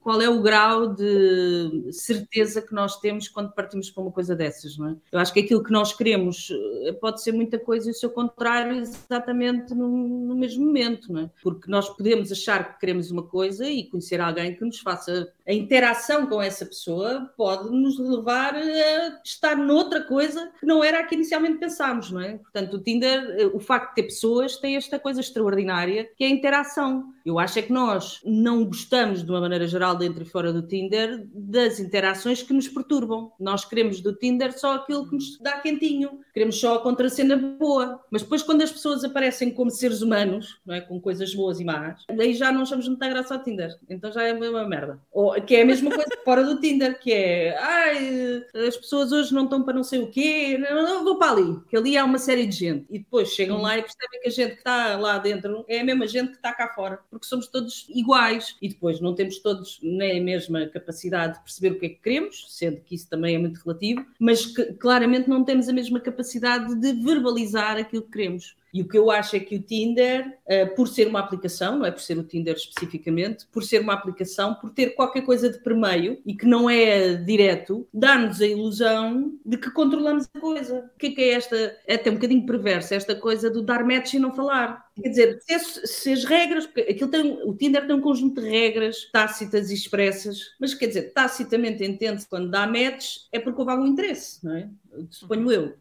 qual 0.00 0.20
é 0.20 0.28
o 0.28 0.42
grau 0.42 0.94
de 0.94 1.92
certeza 1.92 2.62
que 2.62 2.74
nós 2.74 2.98
temos 3.00 3.28
quando 3.28 3.52
partimos 3.52 3.90
para 3.90 4.02
uma 4.02 4.12
coisa 4.12 4.34
dessas, 4.34 4.76
não 4.76 4.88
é? 4.90 4.96
Eu 5.12 5.18
acho 5.18 5.32
que 5.32 5.40
aquilo 5.40 5.62
que 5.62 5.72
nós 5.72 5.92
queremos 5.92 6.50
eh, 6.84 6.92
pode 6.92 7.22
ser 7.22 7.32
muita 7.32 7.58
coisa 7.58 7.88
e 7.88 7.92
o 7.92 7.94
seu 7.94 8.10
contrário 8.10 8.78
exatamente 8.78 9.74
no, 9.74 9.88
no, 9.88 10.34
mesmo 10.36 10.64
momento, 10.64 11.12
não 11.12 11.22
é? 11.22 11.30
Porque 11.42 11.70
nós 11.70 11.88
podemos 11.88 12.30
achar 12.32 12.74
que 12.74 12.80
queremos 12.80 13.10
uma 13.10 13.22
coisa 13.22 13.68
e 13.68 13.84
conhecer 13.84 14.20
alguém 14.20 14.54
que 14.54 14.64
nos 14.64 14.78
faça 14.80 15.32
a 15.46 15.52
interação 15.52 16.26
com 16.26 16.42
essa 16.42 16.66
pessoa 16.66 17.30
pode 17.36 17.70
nos 17.70 17.98
levar 17.98 18.54
a 18.54 19.20
estar 19.24 19.56
noutra 19.56 20.02
coisa 20.02 20.50
que 20.58 20.66
não 20.66 20.82
era 20.82 21.00
a 21.00 21.04
que 21.04 21.14
inicialmente 21.14 21.58
pensámos, 21.58 22.10
não 22.10 22.20
é? 22.20 22.38
Portanto, 22.38 22.74
o 22.74 22.82
Tinder, 22.82 23.36
eh, 23.38 23.46
o 23.46 23.60
facto 23.60 23.90
de 23.90 23.94
ter 23.96 24.02
pessoas 24.04 24.56
tem 24.56 24.76
esta 24.76 24.98
coisa 24.98 25.20
extraordinária 25.20 26.10
que 26.16 26.24
é 26.24 26.26
a 26.26 26.30
interação. 26.30 27.12
Eu 27.24 27.38
acho 27.38 27.58
é 27.58 27.62
que 27.62 27.72
nós 27.76 28.20
não 28.24 28.64
gostamos, 28.64 29.22
de 29.22 29.30
uma 29.30 29.40
maneira 29.40 29.66
geral, 29.68 29.96
dentro 29.96 30.22
e 30.22 30.26
fora 30.26 30.50
do 30.50 30.66
Tinder, 30.66 31.28
das 31.34 31.78
interações 31.78 32.42
que 32.42 32.54
nos 32.54 32.66
perturbam. 32.66 33.30
Nós 33.38 33.66
queremos 33.66 34.00
do 34.00 34.14
Tinder 34.14 34.58
só 34.58 34.76
aquilo 34.76 35.06
que 35.06 35.14
nos 35.14 35.38
dá 35.38 35.60
quentinho, 35.60 36.20
queremos 36.32 36.58
só 36.58 36.76
a 36.76 36.80
contracena 36.80 37.36
boa. 37.36 38.00
Mas 38.10 38.22
depois, 38.22 38.42
quando 38.42 38.62
as 38.62 38.72
pessoas 38.72 39.04
aparecem 39.04 39.50
como 39.50 39.70
seres 39.70 40.00
humanos, 40.00 40.58
não 40.64 40.74
é? 40.74 40.80
com 40.80 40.98
coisas 40.98 41.34
boas 41.34 41.60
e 41.60 41.64
más, 41.64 42.02
aí 42.08 42.32
já 42.32 42.50
não 42.50 42.62
achamos 42.62 42.88
muita 42.88 43.08
graça 43.08 43.34
ao 43.34 43.42
Tinder. 43.42 43.78
Então 43.90 44.10
já 44.10 44.22
é 44.22 44.32
uma 44.32 44.66
merda. 44.66 44.98
Ou, 45.12 45.34
que 45.42 45.56
é 45.56 45.62
a 45.62 45.66
mesma 45.66 45.90
coisa 45.90 46.10
fora 46.24 46.44
do 46.44 46.58
Tinder, 46.58 46.98
que 46.98 47.12
é 47.12 47.58
ai, 47.58 48.42
as 48.66 48.76
pessoas 48.76 49.12
hoje 49.12 49.34
não 49.34 49.44
estão 49.44 49.62
para 49.62 49.74
não 49.74 49.84
sei 49.84 50.00
o 50.00 50.10
quê, 50.10 50.56
não, 50.56 50.82
não 50.82 51.04
vou 51.04 51.18
para 51.18 51.32
ali, 51.32 51.60
que 51.68 51.76
ali 51.76 51.96
há 51.96 52.04
uma 52.04 52.18
série 52.18 52.46
de 52.46 52.56
gente. 52.56 52.86
E 52.88 53.00
depois 53.00 53.28
chegam 53.28 53.60
lá 53.60 53.76
e 53.76 53.82
percebem 53.82 54.20
que 54.22 54.28
a 54.28 54.30
gente 54.30 54.52
que 54.52 54.58
está 54.58 54.96
lá 54.96 55.18
dentro 55.18 55.64
é 55.68 55.80
a 55.80 55.84
mesma 55.84 56.06
gente 56.06 56.30
que 56.30 56.36
está 56.36 56.54
cá 56.54 56.72
fora, 56.74 57.00
porque 57.10 57.26
somos 57.26 57.48
todos 57.48 57.65
iguais. 57.88 58.56
E 58.60 58.68
depois 58.68 59.00
não 59.00 59.14
temos 59.14 59.38
todos 59.38 59.78
nem 59.82 60.18
a 60.18 60.22
mesma 60.22 60.66
capacidade 60.66 61.34
de 61.34 61.40
perceber 61.40 61.72
o 61.72 61.78
que 61.78 61.86
é 61.86 61.88
que 61.88 62.00
queremos, 62.02 62.46
sendo 62.48 62.80
que 62.80 62.94
isso 62.94 63.08
também 63.08 63.34
é 63.34 63.38
muito 63.38 63.58
relativo, 63.58 64.04
mas 64.18 64.46
que 64.46 64.64
claramente 64.74 65.28
não 65.28 65.44
temos 65.44 65.68
a 65.68 65.72
mesma 65.72 66.00
capacidade 66.00 66.74
de 66.76 66.92
verbalizar 66.92 67.76
aquilo 67.76 68.02
que 68.02 68.10
queremos. 68.10 68.56
E 68.76 68.82
o 68.82 68.88
que 68.88 68.98
eu 68.98 69.10
acho 69.10 69.34
é 69.34 69.40
que 69.40 69.56
o 69.56 69.62
Tinder, 69.62 70.38
uh, 70.44 70.74
por 70.74 70.86
ser 70.86 71.08
uma 71.08 71.20
aplicação, 71.20 71.78
não 71.78 71.86
é 71.86 71.90
por 71.90 72.02
ser 72.02 72.18
o 72.18 72.22
Tinder 72.22 72.54
especificamente, 72.54 73.46
por 73.46 73.64
ser 73.64 73.80
uma 73.80 73.94
aplicação, 73.94 74.54
por 74.54 74.68
ter 74.68 74.90
qualquer 74.90 75.22
coisa 75.22 75.48
de 75.48 75.58
permeio 75.60 76.20
e 76.26 76.34
que 76.34 76.44
não 76.44 76.68
é 76.68 77.14
direto, 77.14 77.88
dá-nos 77.92 78.42
a 78.42 78.46
ilusão 78.46 79.32
de 79.46 79.56
que 79.56 79.70
controlamos 79.70 80.28
a 80.34 80.38
coisa. 80.38 80.90
O 80.94 80.98
que 80.98 81.06
é 81.06 81.10
que 81.10 81.20
é 81.22 81.30
esta? 81.30 81.76
É 81.86 81.94
até 81.94 82.10
um 82.10 82.14
bocadinho 82.14 82.44
perversa 82.44 82.94
esta 82.94 83.14
coisa 83.14 83.50
do 83.50 83.62
dar 83.62 83.82
match 83.82 84.12
e 84.12 84.18
não 84.18 84.34
falar. 84.34 84.85
Quer 85.00 85.08
dizer, 85.10 85.38
se 85.42 85.86
se 85.86 86.12
as 86.12 86.24
regras, 86.24 86.66
porque 86.66 86.80
aquilo 86.80 87.10
tem, 87.10 87.42
o 87.44 87.54
Tinder 87.54 87.86
tem 87.86 87.94
um 87.94 88.00
conjunto 88.00 88.40
de 88.40 88.48
regras 88.48 89.10
tácitas 89.12 89.70
e 89.70 89.74
expressas, 89.74 90.54
mas 90.58 90.72
quer 90.72 90.86
dizer, 90.86 91.12
tacitamente 91.12 91.84
entende-se 91.84 92.26
quando 92.26 92.50
dá 92.50 92.66
match 92.66 93.18
é 93.30 93.38
porque 93.38 93.60
houve 93.60 93.72
algum 93.72 93.86
interesse, 93.86 94.42
não 94.44 94.56
é? 94.56 94.70
suponho 95.10 95.52
eu, 95.52 95.74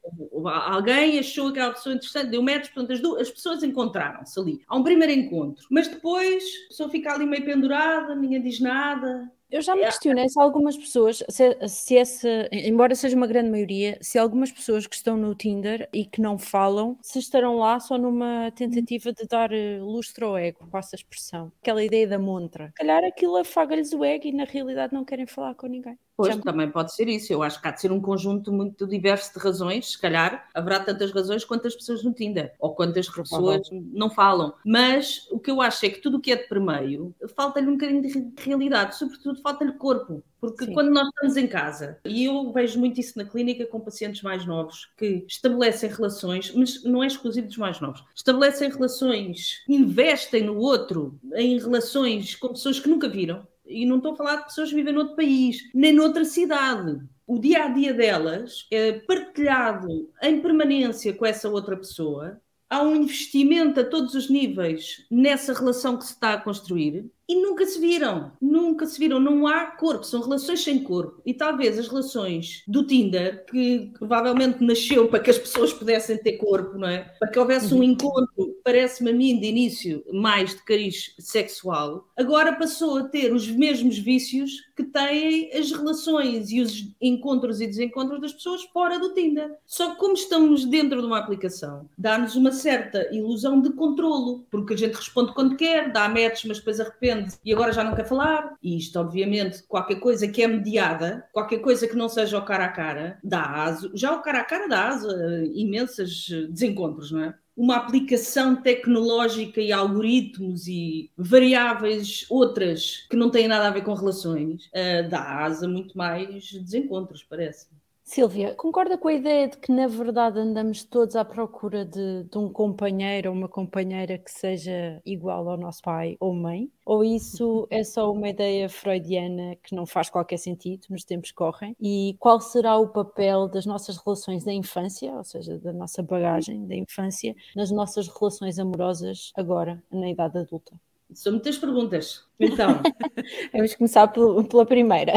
alguém 0.44 1.18
achou 1.18 1.48
aquela 1.48 1.72
pessoa 1.72 1.96
interessante, 1.96 2.32
deu 2.32 2.44
metros, 2.44 2.70
portanto 2.72 2.92
as, 2.92 3.00
duas, 3.00 3.22
as 3.22 3.32
pessoas 3.32 3.64
encontraram-se 3.64 4.38
ali. 4.38 4.62
Há 4.68 4.76
um 4.76 4.84
primeiro 4.84 5.14
encontro, 5.14 5.66
mas 5.72 5.88
depois 5.88 6.44
a 6.66 6.68
pessoa 6.70 6.90
fica 6.90 7.14
ali 7.14 7.26
meio 7.26 7.46
pendurada, 7.46 8.16
ninguém 8.16 8.42
diz 8.42 8.60
nada, 8.60 9.32
Eu 9.50 9.62
já 9.62 9.76
me 9.76 9.84
questionei 9.84 10.28
se 10.28 10.40
algumas 10.40 10.76
pessoas, 10.76 11.24
se, 11.30 11.68
se 11.68 11.98
essa, 11.98 12.50
embora 12.52 12.96
seja 12.96 13.16
uma 13.16 13.28
grande 13.28 13.50
maioria, 13.50 13.98
se 14.02 14.18
algumas 14.18 14.52
pessoas 14.52 14.88
que 14.88 14.96
estão 14.96 15.16
no 15.16 15.36
Tinder 15.36 15.88
e 15.94 16.06
que 16.06 16.20
não 16.20 16.38
falam, 16.38 16.98
se 17.02 17.20
estarão 17.20 17.58
lá 17.58 17.80
só 17.80 17.98
numa 17.98 18.52
tentativa 18.52 19.14
de 19.14 19.26
dar 19.28 19.52
eh, 19.54 19.80
lustre 19.80 20.26
ao 20.26 20.38
ego, 20.38 20.68
passa 20.70 20.96
a 20.96 20.98
expressão. 20.98 21.52
Aquela 21.62 21.84
ideia 21.84 22.08
da 22.08 22.18
montra. 22.18 22.68
Se 22.68 22.74
calhar 22.74 23.04
aquilo 23.04 23.38
afaga-lhes 23.38 23.94
o 23.94 24.04
ego 24.04 24.28
e 24.28 24.32
na 24.32 24.46
realidade 24.46 24.94
não 24.94 25.06
querem 25.06 25.28
falar 25.28 25.54
com 25.56 25.68
ninguém. 25.68 25.98
Pois, 26.18 26.36
também 26.38 26.72
pode 26.72 26.94
ser 26.94 27.10
isso. 27.10 27.34
Eu 27.34 27.44
acho 27.44 27.62
que 27.62 27.68
há 27.68 27.72
de 27.72 27.82
ser 27.82 27.92
um 27.92 28.00
conjunto 28.00 28.52
muito 28.52 28.88
diverso 28.88 29.34
de 29.34 29.40
razões. 29.40 29.92
Se 29.92 30.00
calhar 30.00 30.48
haverá 30.54 30.80
tantas 30.80 31.12
razões 31.12 31.44
quantas 31.44 31.76
pessoas 31.76 32.04
no 32.04 32.14
Tinder 32.14 32.54
ou 32.60 32.74
quantas 32.74 33.10
pessoas 33.10 33.70
não 33.72 34.10
falam. 34.10 34.54
Mas 34.66 35.28
o 35.30 35.40
que 35.40 35.52
eu 35.52 35.62
acho 35.62 35.86
é 35.86 35.90
que 35.90 36.00
tudo 36.02 36.18
o 36.18 36.22
que 36.22 36.32
é 36.32 36.36
de 36.38 36.48
permeio 36.48 37.14
falta-lhe 37.36 37.68
um 37.68 37.74
bocadinho 37.74 38.02
de 38.02 38.08
re- 38.08 38.32
realidade, 38.38 38.98
sobretudo 38.98 39.42
falta-lhe 39.42 39.74
corpo. 39.74 40.24
Porque 40.40 40.66
Sim. 40.66 40.74
quando 40.74 40.92
nós 40.92 41.08
estamos 41.08 41.38
em 41.38 41.48
casa, 41.48 41.98
e 42.06 42.26
eu 42.26 42.52
vejo 42.54 42.78
muito 42.80 43.00
isso 43.00 43.18
na 43.18 43.26
clínica 43.26 43.66
com 43.66 43.80
pacientes 43.80 44.22
mais 44.22 44.46
novos, 44.46 44.92
que 44.96 45.26
estabelecem 45.28 45.90
relações, 45.90 46.54
mas 46.54 46.84
não 46.84 47.04
é 47.04 47.08
exclusivo 47.08 47.48
dos 47.48 47.58
mais 47.58 47.80
novos, 47.82 48.04
estabelecem 48.14 48.70
relações, 48.70 49.64
investem 49.68 50.44
no 50.44 50.58
outro, 50.58 51.20
em 51.34 51.58
relações 51.60 52.36
com 52.36 52.50
pessoas 52.50 52.80
que 52.80 52.88
nunca 52.88 53.10
viram, 53.10 53.48
e 53.66 53.86
não 53.86 53.98
estou 53.98 54.14
a 54.14 54.16
falar 54.16 54.36
de 54.38 54.46
pessoas 54.46 54.70
que 54.70 54.76
vivem 54.76 54.94
noutro 54.94 55.16
país, 55.16 55.70
nem 55.74 55.94
noutra 55.94 56.26
cidade. 56.26 57.00
O 57.28 57.40
dia 57.40 57.66
a 57.66 57.68
dia 57.70 57.94
delas 57.94 58.68
é 58.70 58.94
partilhado 58.94 60.10
em 60.22 60.42
permanência 60.42 61.14
com 61.14 61.26
essa 61.26 61.50
outra 61.50 61.76
pessoa. 61.76 62.40
Há 62.70 62.84
um 62.84 62.96
investimento 62.96 63.80
a 63.80 63.84
todos 63.84 64.14
os 64.14 64.30
níveis 64.30 65.06
nessa 65.10 65.54
relação 65.54 65.98
que 65.98 66.06
se 66.06 66.14
está 66.14 66.34
a 66.34 66.42
construir 66.42 67.10
e 67.28 67.36
nunca 67.36 67.66
se 67.66 67.80
viram. 67.80 68.32
Nunca 68.40 68.86
se 68.86 69.00
viram. 69.00 69.20
Não 69.20 69.48
há 69.48 69.66
corpo, 69.68 70.04
são 70.04 70.22
relações 70.22 70.64
sem 70.64 70.84
corpo. 70.84 71.22
E 71.26 71.34
talvez 71.34 71.78
as 71.80 71.88
relações 71.88 72.64
do 72.68 72.86
Tinder, 72.86 73.46
que 73.46 73.92
provavelmente 73.98 74.64
nasceu 74.64 75.08
para 75.08 75.20
que 75.20 75.30
as 75.30 75.38
pessoas 75.38 75.74
pudessem 75.74 76.18
ter 76.18 76.34
corpo, 76.34 76.78
não 76.78 76.88
é? 76.88 77.14
Para 77.20 77.30
que 77.30 77.40
houvesse 77.40 77.74
um 77.74 77.84
encontro, 77.84 78.56
parece-me 78.64 79.10
a 79.10 79.14
mim 79.14 79.40
de 79.40 79.48
início, 79.48 80.04
mais 80.14 80.52
de 80.52 80.64
cariz 80.64 81.14
sexual, 81.20 82.08
agora 82.16 82.54
passou 82.54 82.98
a 82.98 83.04
ter 83.04 83.34
os 83.34 83.48
mesmos 83.48 83.98
vícios 83.98 84.64
que 84.76 84.84
têm 84.84 85.52
as 85.54 85.72
relações 85.72 86.52
e 86.52 86.62
os 86.62 86.92
encontros 87.02 87.62
e 87.62 87.68
desencontros 87.68 88.22
das 88.22 88.34
pessoas 88.34 88.64
fora 88.74 89.00
do 89.00 89.14
Tinder. 89.14 89.52
Só 89.66 89.92
que 89.92 90.00
como 90.00 90.14
estamos 90.14 90.66
dentro 90.66 91.00
de 91.00 91.08
uma 91.08 91.20
aplicação, 91.20 91.90
dá-nos 91.98 92.36
uma 92.36 92.52
certa 92.52 93.08
ilusão 93.14 93.62
de 93.62 93.72
controlo, 93.72 94.46
porque 94.52 94.74
a 94.74 94.78
gente 94.78 94.96
responde 94.96 95.34
quando 95.34 95.56
quer, 95.56 95.92
dá 95.92 96.08
match, 96.10 96.46
mas 96.46 96.60
depois 96.60 96.80
arrepende 96.80 97.15
e 97.44 97.54
agora 97.54 97.74
já 97.74 97.84
não 97.84 97.96
quer 97.96 98.06
falar. 98.06 98.56
E 98.62 98.78
isto, 98.78 99.00
obviamente, 99.00 99.64
qualquer 99.68 100.00
coisa 100.00 100.28
que 100.28 100.42
é 100.42 100.48
mediada, 100.48 101.28
qualquer 101.32 101.60
coisa 101.60 101.88
que 101.88 101.96
não 101.96 102.10
seja 102.10 102.38
o 102.38 102.46
cara 102.46 102.66
a 102.66 102.70
cara, 102.70 103.20
dá 103.24 103.64
aso. 103.64 103.92
Já 103.94 104.14
o 104.14 104.22
cara 104.22 104.40
a 104.40 104.44
cara 104.44 104.68
dá 104.68 104.90
aso 104.90 105.10
a 105.10 105.46
imensos 105.54 106.28
desencontros, 106.50 107.12
não 107.12 107.24
é? 107.24 107.36
uma 107.56 107.78
aplicação 107.78 108.62
tecnológica 108.62 109.62
e 109.62 109.72
algoritmos 109.72 110.68
e 110.68 111.10
variáveis 111.18 112.26
outras 112.30 113.08
que 113.10 113.16
não 113.16 113.32
têm 113.32 113.48
nada 113.48 113.68
a 113.68 113.72
ver 113.72 113.84
com 113.84 113.94
relações, 113.94 114.66
uh, 114.68 115.08
dá 115.10 115.46
asa 115.46 115.68
muito 115.68 115.98
mais 115.98 116.52
desencontros, 116.52 117.24
parece. 117.24 117.68
Silvia, 118.08 118.54
concorda 118.54 119.00
com 119.00 119.08
a 119.08 119.14
ideia 119.14 119.48
de 119.48 119.58
que 119.58 119.72
na 119.72 119.88
verdade 119.88 120.38
andamos 120.38 120.84
todos 120.84 121.16
à 121.16 121.26
procura 121.26 121.84
de, 121.84 122.24
de, 122.26 122.38
um 122.38 122.48
companheiro 122.48 123.32
ou 123.32 123.36
uma 123.36 123.50
companheira 123.50 124.16
que 124.20 124.30
seja 124.32 125.02
igual 125.04 125.50
ao 125.50 125.58
nosso 125.58 125.82
pai 125.82 126.16
ou 126.20 126.32
mãe? 126.32 126.72
Ou 126.86 127.04
isso 127.04 127.66
é 127.72 127.84
só 127.84 128.12
uma 128.12 128.30
ideia 128.30 128.70
freudiana 128.70 129.56
que 129.56 129.74
não 129.76 129.88
faz 129.88 130.08
qualquer 130.08 130.38
sentido 130.38 130.86
nos 130.88 131.04
tempos 131.04 131.32
que 131.32 131.36
correm? 131.36 131.76
E 131.82 132.16
qual 132.20 132.40
será 132.40 132.78
o 132.78 132.90
papel 132.90 133.48
das 133.48 133.66
nossas 133.66 133.98
relações 133.98 134.44
da 134.44 134.54
infância, 134.54 135.12
ou 135.12 135.24
seja, 135.24 135.58
da 135.58 135.74
nossa 135.74 136.04
bagagem 136.04 136.68
da 136.68 136.76
infância, 136.76 137.36
nas 137.56 137.72
nossas 137.72 138.08
relações 138.08 138.60
amorosas 138.60 139.34
agora, 139.36 139.84
na 139.92 140.08
idade 140.08 140.38
adulta? 140.38 140.80
São 141.12 141.34
muitas 141.34 141.58
perguntas. 141.58 142.24
Então, 142.40 142.82
vamos 143.54 143.76
começar 143.76 144.08
pela 144.08 144.66
primeira. 144.66 145.14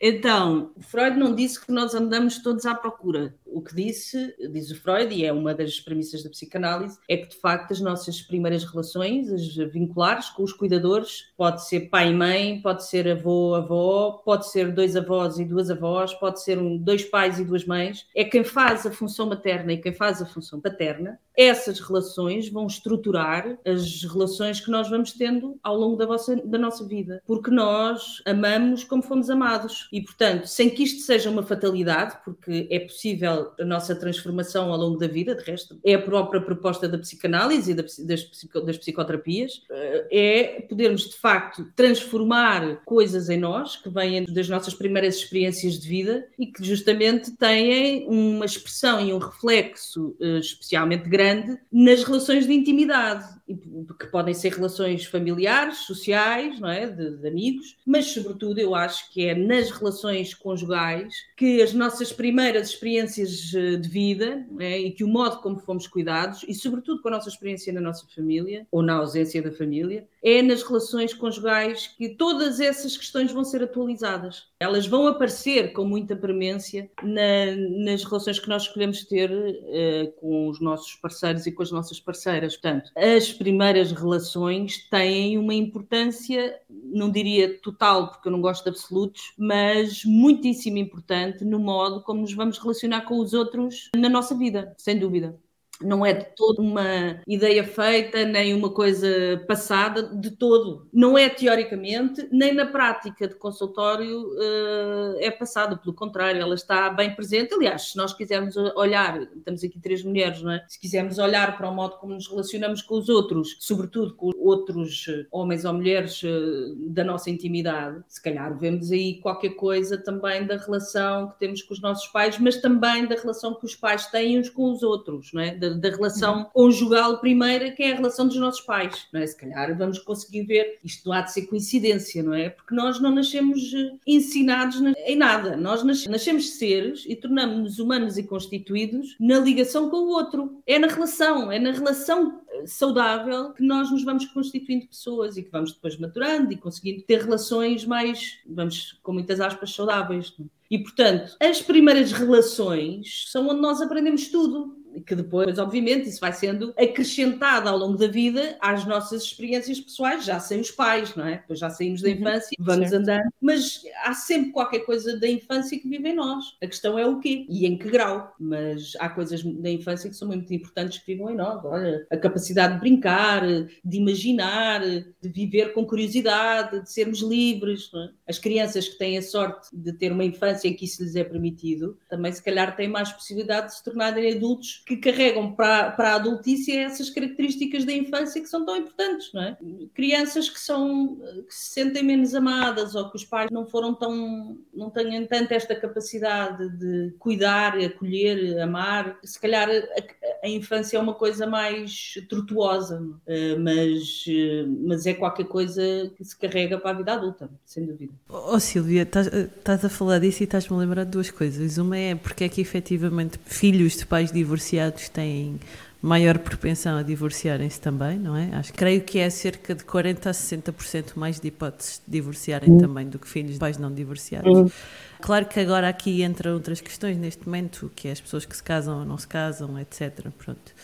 Então, 0.00 0.72
Freud 0.80 1.16
não 1.16 1.34
disse 1.34 1.64
que 1.64 1.72
nós 1.72 1.94
andamos 1.94 2.38
todos 2.42 2.66
à 2.66 2.74
procura. 2.74 3.34
O 3.46 3.62
que 3.62 3.74
disse, 3.74 4.34
diz 4.52 4.70
o 4.70 4.80
Freud, 4.80 5.14
e 5.14 5.24
é 5.24 5.32
uma 5.32 5.54
das 5.54 5.80
premissas 5.80 6.22
da 6.22 6.30
psicanálise, 6.30 6.98
é 7.08 7.16
que 7.16 7.28
de 7.28 7.36
facto 7.36 7.72
as 7.72 7.80
nossas 7.80 8.20
primeiras 8.20 8.64
relações, 8.64 9.32
as 9.32 9.54
vinculares 9.72 10.28
com 10.30 10.42
os 10.42 10.52
cuidadores, 10.52 11.32
pode 11.36 11.66
ser 11.66 11.88
pai 11.88 12.10
e 12.10 12.14
mãe, 12.14 12.60
pode 12.60 12.84
ser 12.86 13.08
avô, 13.08 13.54
avó, 13.54 14.20
pode 14.24 14.50
ser 14.50 14.72
dois 14.72 14.96
avós 14.96 15.38
e 15.38 15.44
duas 15.44 15.70
avós, 15.70 16.12
pode 16.14 16.42
ser 16.42 16.58
um, 16.58 16.76
dois 16.76 17.04
pais 17.04 17.38
e 17.38 17.44
duas 17.44 17.64
mães. 17.64 18.06
É 18.14 18.24
quem 18.24 18.44
faz 18.44 18.84
a 18.84 18.90
função 18.90 19.26
materna 19.26 19.72
e 19.72 19.78
quem 19.78 19.92
faz 19.92 20.20
a 20.20 20.26
função 20.26 20.60
paterna. 20.60 21.18
Essas 21.36 21.80
relações 21.80 22.48
vão 22.48 22.66
estruturar 22.66 23.58
as 23.64 24.02
relações 24.04 24.60
que 24.60 24.70
nós 24.70 24.88
vamos 24.88 25.12
tendo 25.12 25.58
ao 25.62 25.76
longo 25.76 25.96
da, 25.96 26.06
vossa, 26.06 26.25
da 26.34 26.58
nossa 26.58 26.84
vida, 26.84 27.22
porque 27.26 27.50
nós 27.50 28.22
amamos 28.24 28.84
como 28.84 29.02
fomos 29.02 29.30
amados. 29.30 29.88
E, 29.92 30.00
portanto, 30.00 30.46
sem 30.46 30.70
que 30.70 30.82
isto 30.82 31.02
seja 31.02 31.30
uma 31.30 31.42
fatalidade, 31.42 32.18
porque 32.24 32.66
é 32.70 32.80
possível 32.80 33.52
a 33.58 33.64
nossa 33.64 33.94
transformação 33.94 34.72
ao 34.72 34.78
longo 34.78 34.98
da 34.98 35.06
vida, 35.06 35.34
de 35.34 35.42
resto, 35.42 35.78
é 35.84 35.94
a 35.94 36.02
própria 36.02 36.40
proposta 36.40 36.88
da 36.88 36.98
psicanálise 36.98 37.72
e 37.72 37.74
das, 37.74 37.98
das 37.98 38.78
psicoterapias, 38.78 39.62
é 40.10 40.62
podermos, 40.68 41.10
de 41.10 41.16
facto, 41.16 41.66
transformar 41.74 42.82
coisas 42.84 43.28
em 43.28 43.38
nós 43.38 43.76
que 43.76 43.88
vêm 43.88 44.24
das 44.24 44.48
nossas 44.48 44.74
primeiras 44.74 45.16
experiências 45.16 45.78
de 45.78 45.88
vida 45.88 46.26
e 46.38 46.46
que 46.46 46.64
justamente 46.64 47.32
têm 47.32 48.06
uma 48.08 48.44
expressão 48.44 49.00
e 49.00 49.12
um 49.12 49.18
reflexo 49.18 50.16
especialmente 50.20 51.08
grande 51.08 51.58
nas 51.72 52.04
relações 52.04 52.46
de 52.46 52.52
intimidade, 52.52 53.24
que 53.46 54.06
podem 54.06 54.34
ser 54.34 54.52
relações 54.52 55.04
familiares, 55.04 55.78
sociais, 55.78 56.15
não 56.60 56.70
é? 56.70 56.86
de, 56.86 57.16
de 57.16 57.28
amigos, 57.28 57.76
mas, 57.84 58.06
sobretudo, 58.06 58.58
eu 58.58 58.74
acho 58.74 59.12
que 59.12 59.26
é 59.26 59.34
nas 59.34 59.70
relações 59.70 60.34
conjugais 60.34 61.14
que 61.36 61.62
as 61.62 61.72
nossas 61.72 62.12
primeiras 62.12 62.70
experiências 62.70 63.52
eh, 63.54 63.76
de 63.76 63.88
vida 63.88 64.46
é? 64.58 64.78
e 64.78 64.90
que 64.90 65.04
o 65.04 65.08
modo 65.08 65.38
como 65.38 65.58
fomos 65.58 65.86
cuidados, 65.86 66.44
e 66.48 66.54
sobretudo 66.54 67.02
com 67.02 67.08
a 67.08 67.12
nossa 67.12 67.28
experiência 67.28 67.72
na 67.72 67.80
nossa 67.80 68.06
família, 68.14 68.66
ou 68.70 68.82
na 68.82 68.94
ausência 68.94 69.42
da 69.42 69.52
família, 69.52 70.06
é 70.26 70.42
nas 70.42 70.64
relações 70.64 71.14
conjugais 71.14 71.86
que 71.96 72.08
todas 72.08 72.58
essas 72.58 72.96
questões 72.96 73.30
vão 73.30 73.44
ser 73.44 73.62
atualizadas. 73.62 74.48
Elas 74.58 74.84
vão 74.84 75.06
aparecer 75.06 75.72
com 75.72 75.84
muita 75.84 76.16
premência 76.16 76.90
na, 77.00 77.54
nas 77.84 78.02
relações 78.02 78.40
que 78.40 78.48
nós 78.48 78.62
escolhemos 78.62 79.04
ter 79.04 79.30
uh, 79.30 80.12
com 80.20 80.48
os 80.48 80.60
nossos 80.60 80.96
parceiros 80.96 81.46
e 81.46 81.52
com 81.52 81.62
as 81.62 81.70
nossas 81.70 82.00
parceiras. 82.00 82.56
Portanto, 82.56 82.90
as 82.96 83.32
primeiras 83.32 83.92
relações 83.92 84.88
têm 84.90 85.38
uma 85.38 85.54
importância, 85.54 86.58
não 86.68 87.08
diria 87.08 87.60
total, 87.60 88.08
porque 88.08 88.26
eu 88.26 88.32
não 88.32 88.40
gosto 88.40 88.64
de 88.64 88.70
absolutos, 88.70 89.32
mas 89.38 90.04
muitíssimo 90.04 90.78
importante 90.78 91.44
no 91.44 91.60
modo 91.60 92.02
como 92.02 92.22
nos 92.22 92.34
vamos 92.34 92.58
relacionar 92.58 93.02
com 93.02 93.20
os 93.20 93.32
outros 93.32 93.90
na 93.94 94.08
nossa 94.08 94.34
vida, 94.34 94.74
sem 94.76 94.98
dúvida 94.98 95.38
não 95.82 96.04
é 96.04 96.12
de 96.12 96.24
todo 96.36 96.60
uma 96.60 97.20
ideia 97.26 97.64
feita, 97.64 98.24
nem 98.24 98.54
uma 98.54 98.70
coisa 98.70 99.08
passada, 99.46 100.02
de 100.02 100.30
todo. 100.30 100.88
Não 100.92 101.16
é 101.16 101.28
teoricamente, 101.28 102.26
nem 102.32 102.54
na 102.54 102.66
prática 102.66 103.28
de 103.28 103.34
consultório 103.34 104.22
uh, 104.22 105.16
é 105.18 105.30
passada, 105.30 105.76
pelo 105.76 105.94
contrário, 105.94 106.40
ela 106.40 106.54
está 106.54 106.90
bem 106.90 107.14
presente. 107.14 107.54
Aliás, 107.54 107.90
se 107.90 107.96
nós 107.96 108.12
quisermos 108.12 108.56
olhar, 108.56 109.20
estamos 109.22 109.62
aqui 109.62 109.78
três 109.80 110.02
mulheres, 110.02 110.42
não 110.42 110.52
é? 110.52 110.64
Se 110.68 110.80
quisermos 110.80 111.18
olhar 111.18 111.56
para 111.56 111.68
o 111.68 111.74
modo 111.74 111.96
como 111.98 112.14
nos 112.14 112.28
relacionamos 112.28 112.82
com 112.82 112.96
os 112.96 113.08
outros, 113.08 113.56
sobretudo 113.60 114.14
com 114.14 114.30
outros 114.36 115.06
homens 115.30 115.64
ou 115.64 115.74
mulheres 115.74 116.22
uh, 116.22 116.74
da 116.88 117.04
nossa 117.04 117.30
intimidade, 117.30 118.02
se 118.08 118.22
calhar 118.22 118.56
vemos 118.58 118.90
aí 118.90 119.20
qualquer 119.20 119.50
coisa 119.50 119.98
também 119.98 120.46
da 120.46 120.56
relação 120.56 121.30
que 121.30 121.38
temos 121.38 121.62
com 121.62 121.74
os 121.74 121.80
nossos 121.80 122.06
pais, 122.08 122.38
mas 122.38 122.60
também 122.60 123.06
da 123.06 123.14
relação 123.14 123.54
que 123.54 123.66
os 123.66 123.74
pais 123.74 124.06
têm 124.06 124.38
uns 124.38 124.48
com 124.48 124.72
os 124.72 124.82
outros, 124.82 125.32
não 125.32 125.42
é? 125.42 125.54
Da, 125.70 125.88
da 125.88 125.90
relação 125.90 126.38
uhum. 126.38 126.44
conjugal 126.44 127.18
primeira, 127.18 127.70
que 127.70 127.82
é 127.82 127.92
a 127.92 127.96
relação 127.96 128.26
dos 128.26 128.36
nossos 128.36 128.60
pais, 128.60 129.06
não 129.12 129.20
é? 129.20 129.26
Se 129.26 129.36
calhar 129.36 129.76
vamos 129.76 129.98
conseguir 129.98 130.42
ver, 130.44 130.78
isto 130.84 131.12
há 131.12 131.20
de 131.20 131.32
ser 131.32 131.42
coincidência, 131.42 132.22
não 132.22 132.34
é? 132.34 132.50
Porque 132.50 132.74
nós 132.74 133.00
não 133.00 133.14
nascemos 133.14 133.72
ensinados 134.06 134.80
em 134.80 135.16
nada, 135.16 135.56
nós 135.56 135.82
nascemos 135.82 136.50
seres 136.50 137.04
e 137.06 137.16
tornamos-nos 137.16 137.78
humanos 137.78 138.18
e 138.18 138.22
constituídos 138.22 139.16
na 139.18 139.38
ligação 139.38 139.90
com 139.90 139.96
o 139.96 140.08
outro, 140.08 140.62
é 140.66 140.78
na 140.78 140.86
relação, 140.86 141.50
é 141.50 141.58
na 141.58 141.72
relação 141.72 142.40
saudável 142.64 143.52
que 143.52 143.62
nós 143.62 143.90
nos 143.90 144.04
vamos 144.04 144.24
constituindo 144.26 144.86
pessoas 144.86 145.36
e 145.36 145.42
que 145.42 145.50
vamos 145.50 145.72
depois 145.72 145.98
maturando 145.98 146.52
e 146.52 146.56
conseguindo 146.56 147.02
ter 147.02 147.22
relações 147.22 147.84
mais, 147.84 148.38
vamos 148.46 148.98
com 149.02 149.12
muitas 149.12 149.40
aspas, 149.40 149.74
saudáveis. 149.74 150.34
E, 150.70 150.78
portanto, 150.78 151.36
as 151.40 151.62
primeiras 151.62 152.12
relações 152.12 153.24
são 153.28 153.48
onde 153.48 153.60
nós 153.60 153.80
aprendemos 153.80 154.28
tudo 154.28 154.76
que 155.04 155.14
depois, 155.14 155.58
obviamente, 155.58 156.08
isso 156.08 156.20
vai 156.20 156.32
sendo 156.32 156.72
acrescentado 156.78 157.68
ao 157.68 157.76
longo 157.76 157.96
da 157.96 158.06
vida 158.06 158.56
às 158.60 158.84
nossas 158.86 159.22
experiências 159.22 159.80
pessoais, 159.80 160.24
já 160.24 160.38
sem 160.40 160.60
os 160.60 160.70
pais, 160.70 161.14
não 161.14 161.26
é? 161.26 161.38
Depois 161.38 161.58
já 161.58 161.70
saímos 161.70 162.02
da 162.02 162.08
Uhum, 162.08 162.14
infância, 162.14 162.56
vamos 162.58 162.88
certo. 162.90 163.02
andando, 163.02 163.28
mas 163.40 163.82
há 164.04 164.12
sempre 164.14 164.52
qualquer 164.52 164.80
coisa 164.80 165.18
da 165.18 165.28
infância 165.28 165.78
que 165.78 165.88
vive 165.88 166.08
em 166.08 166.14
nós. 166.14 166.56
A 166.62 166.66
questão 166.66 166.98
é 166.98 167.06
o 167.06 167.18
quê 167.20 167.46
e 167.48 167.66
em 167.66 167.76
que 167.76 167.88
grau. 167.90 168.34
Mas 168.38 168.92
há 168.98 169.08
coisas 169.08 169.42
da 169.42 169.70
infância 169.70 170.08
que 170.10 170.16
são 170.16 170.28
muito 170.28 170.52
importantes 170.52 170.98
que 170.98 171.14
vivam 171.14 171.30
em 171.30 171.36
nós. 171.36 171.64
Olha, 171.64 172.06
a 172.10 172.16
capacidade 172.16 172.74
de 172.74 172.80
brincar, 172.80 173.42
de 173.84 173.96
imaginar, 173.96 174.80
de 174.82 175.28
viver 175.28 175.72
com 175.72 175.84
curiosidade, 175.84 176.82
de 176.82 176.90
sermos 176.90 177.20
livres. 177.20 177.90
é? 177.94 178.08
As 178.30 178.38
crianças 178.38 178.88
que 178.88 178.98
têm 178.98 179.18
a 179.18 179.22
sorte 179.22 179.68
de 179.72 179.92
ter 179.92 180.12
uma 180.12 180.24
infância 180.24 180.68
em 180.68 180.74
que 180.74 180.84
isso 180.84 181.02
lhes 181.02 181.16
é 181.16 181.24
permitido, 181.24 181.98
também 182.08 182.32
se 182.32 182.42
calhar 182.42 182.74
têm 182.76 182.88
mais 182.88 183.12
possibilidade 183.12 183.68
de 183.68 183.76
se 183.76 183.84
tornarem 183.84 184.34
adultos 184.34 184.82
que 184.86 184.96
carregam 184.96 185.50
para, 185.50 185.90
para 185.90 186.12
a 186.12 186.14
adultice 186.14 186.70
essas 186.70 187.10
características 187.10 187.84
da 187.84 187.92
infância 187.92 188.40
que 188.40 188.48
são 188.48 188.64
tão 188.64 188.76
importantes, 188.76 189.32
não 189.34 189.42
é? 189.42 189.56
Crianças 189.92 190.48
que 190.48 190.60
são 190.60 191.16
que 191.16 191.52
se 191.52 191.72
sentem 191.72 192.04
menos 192.04 192.36
amadas 192.36 192.94
ou 192.94 193.10
que 193.10 193.16
os 193.16 193.24
pais 193.24 193.50
não 193.50 193.66
foram 193.66 193.92
tão 193.92 194.56
não 194.72 194.88
tenham 194.88 195.26
tanto 195.26 195.50
esta 195.50 195.74
capacidade 195.74 196.68
de 196.78 197.12
cuidar, 197.18 197.76
acolher, 197.76 198.60
amar, 198.60 199.18
se 199.24 199.40
calhar 199.40 199.68
a, 199.68 200.46
a 200.46 200.48
infância 200.48 200.96
é 200.96 201.00
uma 201.00 201.14
coisa 201.14 201.48
mais 201.48 202.14
tortuosa, 202.28 203.02
eh, 203.26 203.56
mas, 203.56 204.24
eh, 204.28 204.64
mas 204.84 205.04
é 205.04 205.14
qualquer 205.14 205.46
coisa 205.46 205.82
que 206.16 206.24
se 206.24 206.38
carrega 206.38 206.78
para 206.78 206.90
a 206.90 206.94
vida 206.94 207.12
adulta, 207.12 207.50
sem 207.64 207.84
dúvida. 207.84 208.12
Oh 208.28 208.60
Silvia, 208.60 209.02
estás 209.02 209.26
estás 209.26 209.84
a 209.84 209.88
falar 209.88 210.20
disso 210.20 210.42
e 210.42 210.44
estás-me 210.44 210.76
a 210.76 210.78
lembrar 210.78 211.04
de 211.04 211.10
duas 211.10 211.30
coisas. 211.30 211.76
Uma 211.76 211.98
é 211.98 212.14
porque 212.14 212.44
é 212.44 212.48
que 212.48 212.60
efetivamente 212.60 213.40
filhos 213.44 213.96
de 213.96 214.06
pais 214.06 214.30
divorciados 214.30 214.75
têm 215.12 215.58
maior 216.00 216.38
propensão 216.38 216.96
a 216.98 217.02
divorciarem-se 217.02 217.80
também, 217.80 218.18
não 218.18 218.36
é? 218.36 218.50
Acho, 218.54 218.72
creio 218.72 219.00
que 219.00 219.18
é 219.18 219.28
cerca 219.28 219.74
de 219.74 219.84
40 219.84 220.30
a 220.30 220.32
60% 220.32 221.12
mais 221.16 221.40
de 221.40 221.48
hipóteses 221.48 222.00
de 222.06 222.12
divorciarem 222.12 222.78
também 222.78 223.08
do 223.08 223.18
que 223.18 223.28
filhos 223.28 223.54
de 223.54 223.58
pais 223.58 223.76
não 223.78 223.92
divorciados. 223.92 224.72
Claro 225.20 225.46
que 225.46 225.58
agora 225.58 225.88
aqui 225.88 226.22
entram 226.22 226.54
outras 226.54 226.80
questões 226.80 227.16
neste 227.16 227.44
momento, 227.46 227.90
que 227.96 228.08
é 228.08 228.12
as 228.12 228.20
pessoas 228.20 228.44
que 228.44 228.56
se 228.56 228.62
casam 228.62 229.00
ou 229.00 229.04
não 229.04 229.18
se 229.18 229.26
casam, 229.26 229.78
etc. 229.80 230.28
Pronto. 230.38 230.74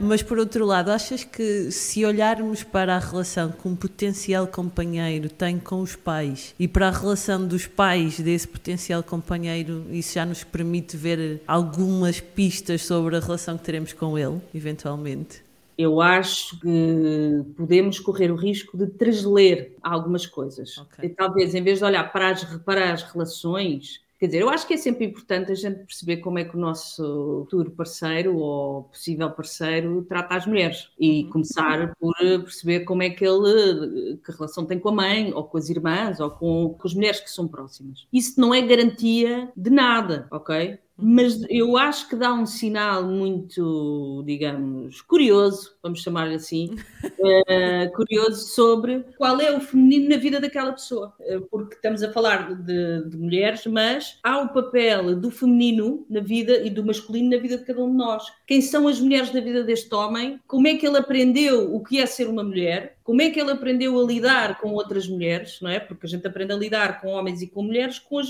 Mas 0.00 0.22
por 0.22 0.38
outro 0.38 0.64
lado, 0.64 0.90
achas 0.90 1.24
que 1.24 1.70
se 1.70 2.04
olharmos 2.04 2.62
para 2.62 2.96
a 2.96 2.98
relação 2.98 3.50
que 3.50 3.66
um 3.66 3.74
potencial 3.74 4.46
companheiro 4.46 5.28
tem 5.28 5.58
com 5.58 5.80
os 5.80 5.96
pais 5.96 6.54
e 6.58 6.68
para 6.68 6.88
a 6.88 6.90
relação 6.90 7.46
dos 7.46 7.66
pais 7.66 8.20
desse 8.20 8.46
potencial 8.46 9.02
companheiro, 9.02 9.84
isso 9.90 10.14
já 10.14 10.24
nos 10.24 10.44
permite 10.44 10.96
ver 10.96 11.42
algumas 11.46 12.20
pistas 12.20 12.82
sobre 12.82 13.16
a 13.16 13.20
relação 13.20 13.58
que 13.58 13.64
teremos 13.64 13.92
com 13.92 14.18
ele, 14.18 14.40
eventualmente? 14.54 15.42
Eu 15.76 16.00
acho 16.00 16.58
que 16.58 17.44
podemos 17.56 18.00
correr 18.00 18.32
o 18.32 18.36
risco 18.36 18.76
de 18.76 18.88
transler 18.88 19.72
algumas 19.80 20.26
coisas. 20.26 20.76
Ok. 20.76 21.04
E 21.04 21.08
talvez, 21.08 21.54
em 21.54 21.62
vez 21.62 21.78
de 21.78 21.84
olhar 21.84 22.12
para 22.12 22.30
as, 22.30 22.44
para 22.58 22.92
as 22.92 23.04
relações, 23.04 24.00
quer 24.18 24.26
dizer, 24.26 24.40
eu 24.40 24.50
acho 24.50 24.66
que 24.66 24.74
é 24.74 24.76
sempre 24.76 25.04
importante 25.04 25.52
a 25.52 25.54
gente 25.54 25.84
perceber 25.84 26.18
como 26.18 26.38
é 26.38 26.44
que 26.44 26.56
o 26.56 26.58
nosso 26.58 27.42
futuro 27.44 27.70
parceiro 27.70 28.36
ou 28.36 28.84
possível 28.84 29.30
parceiro 29.30 30.04
trata 30.08 30.34
as 30.34 30.46
mulheres 30.46 30.90
e 30.98 31.24
começar 31.24 31.94
por 31.98 32.14
perceber 32.16 32.80
como 32.80 33.02
é 33.02 33.10
que 33.10 33.24
ele, 33.24 34.18
que 34.24 34.32
relação 34.32 34.66
tem 34.66 34.78
com 34.78 34.88
a 34.88 34.92
mãe, 34.92 35.32
ou 35.32 35.44
com 35.44 35.56
as 35.56 35.68
irmãs, 35.68 36.18
ou 36.18 36.30
com, 36.30 36.74
com 36.78 36.88
as 36.88 36.94
mulheres 36.94 37.20
que 37.20 37.30
são 37.30 37.46
próximas. 37.46 38.06
Isso 38.12 38.40
não 38.40 38.52
é 38.52 38.60
garantia 38.60 39.52
de 39.56 39.70
nada, 39.70 40.26
ok? 40.30 40.78
Mas 41.00 41.44
eu 41.48 41.76
acho 41.76 42.08
que 42.08 42.16
dá 42.16 42.34
um 42.34 42.44
sinal 42.44 43.04
muito, 43.04 44.24
digamos, 44.26 45.00
curioso, 45.00 45.76
vamos 45.80 46.02
chamar 46.02 46.28
assim, 46.28 46.74
eh, 47.48 47.86
curioso 47.94 48.48
sobre 48.48 49.04
qual 49.16 49.40
é 49.40 49.56
o 49.56 49.60
feminino 49.60 50.08
na 50.08 50.16
vida 50.16 50.40
daquela 50.40 50.72
pessoa. 50.72 51.14
Eh, 51.20 51.38
porque 51.50 51.76
estamos 51.76 52.02
a 52.02 52.12
falar 52.12 52.52
de, 52.52 53.08
de 53.08 53.16
mulheres, 53.16 53.64
mas 53.66 54.18
há 54.24 54.40
o 54.40 54.48
papel 54.48 55.14
do 55.14 55.30
feminino 55.30 56.04
na 56.10 56.20
vida 56.20 56.58
e 56.66 56.68
do 56.68 56.84
masculino 56.84 57.30
na 57.30 57.40
vida 57.40 57.56
de 57.56 57.64
cada 57.64 57.80
um 57.80 57.90
de 57.90 57.96
nós. 57.96 58.24
Quem 58.44 58.60
são 58.60 58.88
as 58.88 58.98
mulheres 58.98 59.30
da 59.30 59.40
vida 59.40 59.62
deste 59.62 59.94
homem? 59.94 60.40
Como 60.48 60.66
é 60.66 60.76
que 60.76 60.84
ele 60.84 60.98
aprendeu 60.98 61.72
o 61.72 61.80
que 61.80 62.00
é 62.00 62.06
ser 62.06 62.28
uma 62.28 62.42
mulher? 62.42 62.97
Como 63.08 63.22
é 63.22 63.30
que 63.30 63.40
ele 63.40 63.52
aprendeu 63.52 63.98
a 63.98 64.04
lidar 64.04 64.60
com 64.60 64.74
outras 64.74 65.08
mulheres, 65.08 65.60
não 65.62 65.70
é? 65.70 65.80
Porque 65.80 66.04
a 66.04 66.08
gente 66.10 66.26
aprende 66.26 66.52
a 66.52 66.56
lidar 66.56 67.00
com 67.00 67.08
homens 67.08 67.40
e 67.40 67.46
com 67.46 67.62
mulheres 67.62 67.98
com 67.98 68.18
as, 68.18 68.28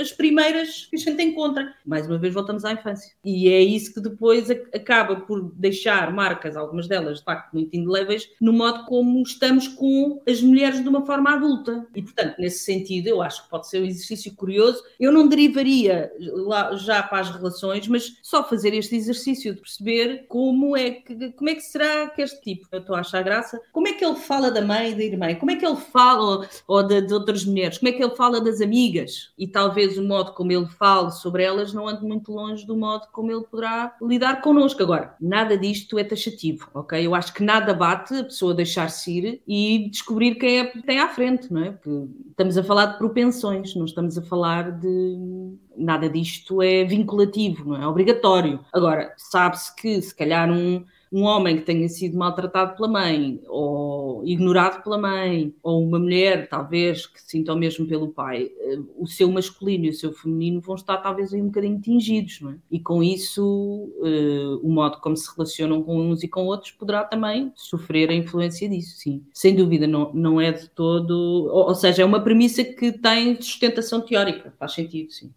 as 0.00 0.12
primeiras 0.12 0.86
que 0.86 0.96
a 0.96 0.98
gente 0.98 1.22
encontra. 1.22 1.74
Mais 1.84 2.06
uma 2.06 2.16
vez 2.16 2.32
voltamos 2.32 2.64
à 2.64 2.72
infância. 2.72 3.12
E 3.22 3.50
é 3.50 3.60
isso 3.60 3.92
que 3.92 4.00
depois 4.00 4.50
acaba 4.50 5.16
por 5.16 5.52
deixar 5.52 6.10
marcas, 6.10 6.56
algumas 6.56 6.88
delas 6.88 7.18
de 7.18 7.24
facto 7.24 7.52
muito 7.52 7.76
indeléveis, 7.76 8.30
no 8.40 8.50
modo 8.50 8.86
como 8.86 9.22
estamos 9.22 9.68
com 9.68 10.22
as 10.26 10.40
mulheres 10.40 10.82
de 10.82 10.88
uma 10.88 11.04
forma 11.04 11.34
adulta. 11.34 11.86
E 11.94 12.00
portanto, 12.00 12.36
nesse 12.38 12.64
sentido, 12.64 13.08
eu 13.08 13.20
acho 13.20 13.44
que 13.44 13.50
pode 13.50 13.68
ser 13.68 13.82
um 13.82 13.84
exercício 13.84 14.34
curioso. 14.34 14.82
Eu 14.98 15.12
não 15.12 15.28
derivaria 15.28 16.10
lá 16.18 16.74
já 16.76 17.02
para 17.02 17.18
as 17.18 17.28
relações, 17.28 17.86
mas 17.88 18.16
só 18.22 18.42
fazer 18.42 18.72
este 18.72 18.96
exercício 18.96 19.54
de 19.54 19.60
perceber 19.60 20.24
como 20.28 20.74
é 20.74 20.92
que, 20.92 21.30
como 21.32 21.50
é 21.50 21.54
que 21.54 21.60
será 21.60 22.08
que 22.08 22.22
este 22.22 22.40
tipo, 22.40 22.66
eu 22.72 22.80
estou 22.80 22.96
a 22.96 23.00
achar 23.00 23.22
graça, 23.22 23.60
como 23.70 23.86
é 23.86 23.92
que 23.92 24.02
ele 24.02 24.13
fala 24.14 24.50
da 24.50 24.62
mãe 24.62 24.90
e 24.90 24.94
da 24.94 25.02
irmã, 25.04 25.34
como 25.34 25.50
é 25.50 25.56
que 25.56 25.66
ele 25.66 25.76
fala 25.76 26.48
ou 26.66 26.82
de, 26.82 27.02
de 27.02 27.14
outras 27.14 27.44
mulheres, 27.44 27.78
como 27.78 27.88
é 27.88 27.92
que 27.92 28.02
ele 28.02 28.14
fala 28.14 28.40
das 28.40 28.60
amigas 28.60 29.32
e 29.38 29.46
talvez 29.46 29.98
o 29.98 30.02
modo 30.02 30.32
como 30.32 30.52
ele 30.52 30.66
fala 30.66 31.10
sobre 31.10 31.42
elas 31.42 31.72
não 31.72 31.88
ande 31.88 32.04
muito 32.04 32.32
longe 32.32 32.66
do 32.66 32.76
modo 32.76 33.06
como 33.12 33.30
ele 33.30 33.44
poderá 33.44 33.94
lidar 34.02 34.40
connosco. 34.40 34.82
Agora, 34.82 35.14
nada 35.20 35.56
disto 35.56 35.98
é 35.98 36.04
taxativo, 36.04 36.68
ok? 36.74 37.06
Eu 37.06 37.14
acho 37.14 37.32
que 37.32 37.42
nada 37.42 37.74
bate 37.74 38.14
a 38.14 38.24
pessoa 38.24 38.54
deixar-se 38.54 39.18
ir 39.18 39.42
e 39.46 39.88
descobrir 39.90 40.36
quem 40.36 40.60
é 40.60 40.64
que 40.66 40.82
tem 40.82 40.98
à 40.98 41.08
frente, 41.08 41.52
não 41.52 41.64
é? 41.64 41.70
Porque 41.70 42.08
estamos 42.30 42.58
a 42.58 42.64
falar 42.64 42.86
de 42.86 42.98
propensões, 42.98 43.74
não 43.74 43.84
estamos 43.84 44.18
a 44.18 44.22
falar 44.22 44.70
de 44.70 45.54
nada 45.76 46.08
disto 46.08 46.62
é 46.62 46.84
vinculativo, 46.84 47.68
não 47.68 47.82
é 47.82 47.86
obrigatório. 47.86 48.60
Agora, 48.72 49.12
sabe-se 49.16 49.74
que 49.74 50.00
se 50.00 50.14
calhar 50.14 50.50
um, 50.50 50.84
um 51.14 51.22
homem 51.22 51.58
que 51.58 51.62
tenha 51.62 51.88
sido 51.88 52.18
maltratado 52.18 52.74
pela 52.74 52.88
mãe, 52.88 53.40
ou 53.46 54.26
ignorado 54.26 54.82
pela 54.82 54.98
mãe, 54.98 55.54
ou 55.62 55.80
uma 55.80 55.96
mulher, 55.96 56.48
talvez, 56.48 57.06
que 57.06 57.22
sinta 57.22 57.52
o 57.52 57.56
mesmo 57.56 57.86
pelo 57.86 58.08
pai, 58.08 58.50
eh, 58.58 58.80
o 58.96 59.06
seu 59.06 59.30
masculino 59.30 59.84
e 59.84 59.90
o 59.90 59.94
seu 59.94 60.12
feminino 60.12 60.60
vão 60.60 60.74
estar 60.74 60.96
talvez 60.96 61.32
aí 61.32 61.40
um 61.40 61.46
bocadinho 61.46 61.80
tingidos, 61.80 62.40
não 62.40 62.50
é? 62.50 62.56
E 62.68 62.80
com 62.80 63.00
isso, 63.00 63.92
eh, 64.02 64.58
o 64.60 64.68
modo 64.68 64.98
como 65.00 65.16
se 65.16 65.30
relacionam 65.32 65.84
com 65.84 66.00
uns 66.00 66.24
e 66.24 66.28
com 66.28 66.46
outros 66.46 66.72
poderá 66.72 67.04
também 67.04 67.52
sofrer 67.54 68.10
a 68.10 68.14
influência 68.14 68.68
disso, 68.68 68.96
sim. 68.98 69.22
Sem 69.32 69.54
dúvida, 69.54 69.86
não, 69.86 70.12
não 70.12 70.40
é 70.40 70.50
de 70.50 70.68
todo. 70.70 71.12
Ou, 71.12 71.68
ou 71.68 71.74
seja, 71.76 72.02
é 72.02 72.04
uma 72.04 72.24
premissa 72.24 72.64
que 72.64 72.90
tem 72.90 73.40
sustentação 73.40 74.00
teórica, 74.00 74.52
faz 74.58 74.72
sentido, 74.72 75.12
sim. 75.12 75.32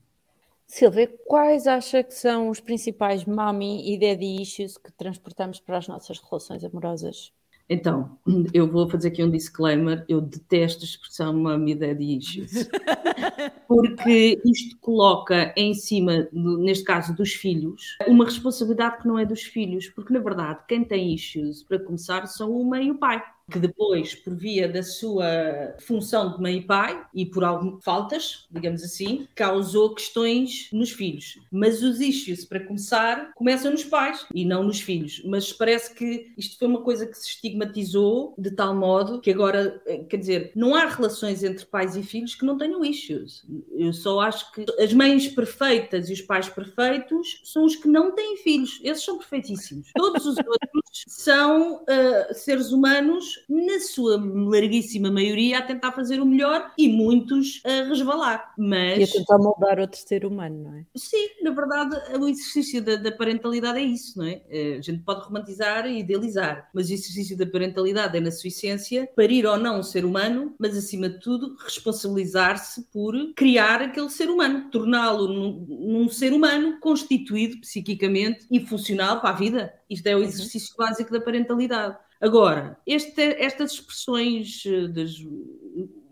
Silvia, 0.78 1.12
quais 1.26 1.66
acha 1.66 2.04
que 2.04 2.14
são 2.14 2.50
os 2.50 2.60
principais 2.60 3.26
mommy 3.26 3.92
e 3.92 4.00
daddy 4.00 4.44
issues 4.44 4.78
que 4.78 4.92
transportamos 4.92 5.60
para 5.60 5.80
as 5.80 5.88
nossas 5.88 6.20
relações 6.20 6.64
amorosas? 6.64 7.34
Então, 7.68 8.16
eu 8.54 8.72
vou 8.72 8.88
fazer 8.88 9.08
aqui 9.08 9.24
um 9.24 9.32
disclaimer. 9.32 10.06
Eu 10.08 10.22
detesto 10.22 10.84
a 10.84 10.86
expressão 10.86 11.34
mommy 11.34 11.74
daddy 11.74 12.20
issues. 12.20 12.70
Porque 13.68 14.40
isto 14.46 14.78
coloca 14.78 15.52
em 15.58 15.74
cima, 15.74 16.28
neste 16.32 16.84
caso, 16.84 17.16
dos 17.16 17.34
filhos, 17.34 17.98
uma 18.06 18.26
responsabilidade 18.26 19.02
que 19.02 19.08
não 19.08 19.18
é 19.18 19.26
dos 19.26 19.42
filhos. 19.42 19.90
Porque, 19.90 20.14
na 20.14 20.20
verdade, 20.20 20.60
quem 20.68 20.84
tem 20.84 21.12
issues, 21.12 21.64
para 21.64 21.80
começar, 21.80 22.28
são 22.28 22.52
o 22.52 22.64
mãe 22.64 22.86
e 22.86 22.92
o 22.92 23.00
pai. 23.00 23.20
Que 23.50 23.60
depois, 23.60 24.14
por 24.14 24.36
via 24.36 24.68
da 24.68 24.84
sua 24.84 25.76
função 25.80 26.36
de 26.36 26.42
mãe 26.42 26.58
e 26.58 26.62
pai, 26.62 27.06
e 27.14 27.26
por 27.26 27.44
algumas 27.44 27.84
faltas, 27.84 28.46
digamos 28.52 28.84
assim, 28.84 29.28
causou 29.34 29.96
questões 29.96 30.70
nos 30.74 30.92
filhos. 30.92 31.40
Mas 31.52 31.82
os 31.82 32.02
issues, 32.02 32.44
para 32.44 32.60
começar, 32.60 33.32
começam 33.36 33.72
nos 33.72 33.86
pais 33.86 34.26
e 34.34 34.44
não 34.44 34.64
nos 34.64 34.82
filhos. 34.82 35.22
Mas 35.26 35.54
parece 35.54 35.94
que 35.94 36.32
isto 36.38 36.58
foi 36.58 36.68
uma 36.68 36.82
coisa 36.82 37.08
que 37.08 37.18
se 37.18 37.30
estigmatizou 37.30 38.36
de 38.38 38.52
tal 38.52 38.76
modo 38.76 39.22
que 39.22 39.32
agora, 39.32 39.82
eh, 39.86 40.04
quer 40.10 40.18
dizer, 40.18 40.52
não 40.56 40.76
há 40.76 40.86
relações 40.86 41.44
entre 41.44 41.66
pais 41.66 41.96
e 41.96 42.04
filhos 42.04 42.36
que 42.36 42.46
não 42.46 42.58
tenham 42.58 42.84
issues. 42.84 43.46
Eu 43.72 43.94
só 43.94 44.20
acho 44.20 44.52
que 44.52 44.66
as 44.80 44.94
mães 44.94 45.28
perfeitas 45.28 46.10
e 46.10 46.14
os 46.14 46.22
pais 46.22 46.50
perfeitos 46.50 47.42
são 47.44 47.64
os 47.64 47.76
que 47.76 47.88
não 47.88 48.14
têm 48.14 48.38
filhos. 48.38 48.80
Esses 48.84 49.06
são 49.06 49.18
perfeitíssimos. 49.18 49.90
Todos 49.96 50.26
os 50.26 50.38
outros 50.38 51.04
são 51.08 51.84
ah, 51.88 52.34
seres 52.34 52.72
humanos 52.72 53.37
na 53.50 53.80
sua 53.80 54.18
larguíssima 54.18 55.12
maioria, 55.12 55.60
a 55.60 55.62
tentar 55.62 55.92
fazer 55.92 56.20
o 56.20 56.26
melhor 56.26 56.72
e 56.78 56.88
muitos 56.88 57.62
a 57.66 57.88
resvalar. 57.88 58.54
Mas... 58.58 59.00
E 59.00 59.04
a 59.04 59.08
tentar 59.08 59.38
moldar 59.38 59.80
outro 59.80 60.00
ser 60.00 60.26
humano, 60.26 60.64
não 60.64 60.74
é? 60.76 60.86
Sim, 60.96 61.30
na 61.42 61.52
verdade, 61.52 61.96
o 62.20 62.28
exercício 62.28 62.82
da, 62.82 62.96
da 62.96 63.12
parentalidade 63.12 63.80
é 63.80 63.84
isso, 63.84 64.18
não 64.18 64.26
é? 64.26 64.42
Eh, 64.50 64.78
a 64.78 64.82
gente 64.82 65.04
pode 65.04 65.26
romantizar 65.26 65.86
e 65.88 66.00
idealizar, 66.00 66.70
mas 66.74 66.90
o 66.90 66.94
exercício 66.94 67.38
da 67.38 67.46
parentalidade 67.46 68.18
é, 68.18 68.20
na 68.20 68.32
sua 68.32 68.48
essência, 68.48 69.10
parir 69.16 69.46
ou 69.46 69.58
não 69.58 69.80
um 69.80 69.84
ser 69.84 70.06
humano, 70.06 70.56
mas 70.58 70.78
acima 70.78 71.10
de 71.10 71.20
tudo, 71.20 71.56
responsabilizar-se 71.64 72.84
por 72.92 73.14
criar 73.36 73.82
aquele 73.82 74.10
ser 74.10 74.30
humano, 74.30 74.70
torná-lo 74.72 75.28
num, 75.28 75.66
num 75.68 76.10
ser 76.10 76.34
humano 76.34 76.80
constituído 76.80 77.60
psiquicamente 77.62 78.46
e 78.52 78.60
funcional 78.66 79.20
para 79.20 79.30
a 79.30 79.34
vida. 79.34 79.74
Isto 79.90 80.08
é 80.08 80.16
o 80.16 80.20
uhum. 80.20 80.24
exercício 80.24 80.76
básico 80.78 81.12
da 81.12 81.22
parentalidade. 81.22 81.98
Agora, 82.20 82.80
este, 82.86 83.22
estas 83.40 83.74
expressões 83.74 84.64
eh, 84.66 84.88
das 84.88 85.14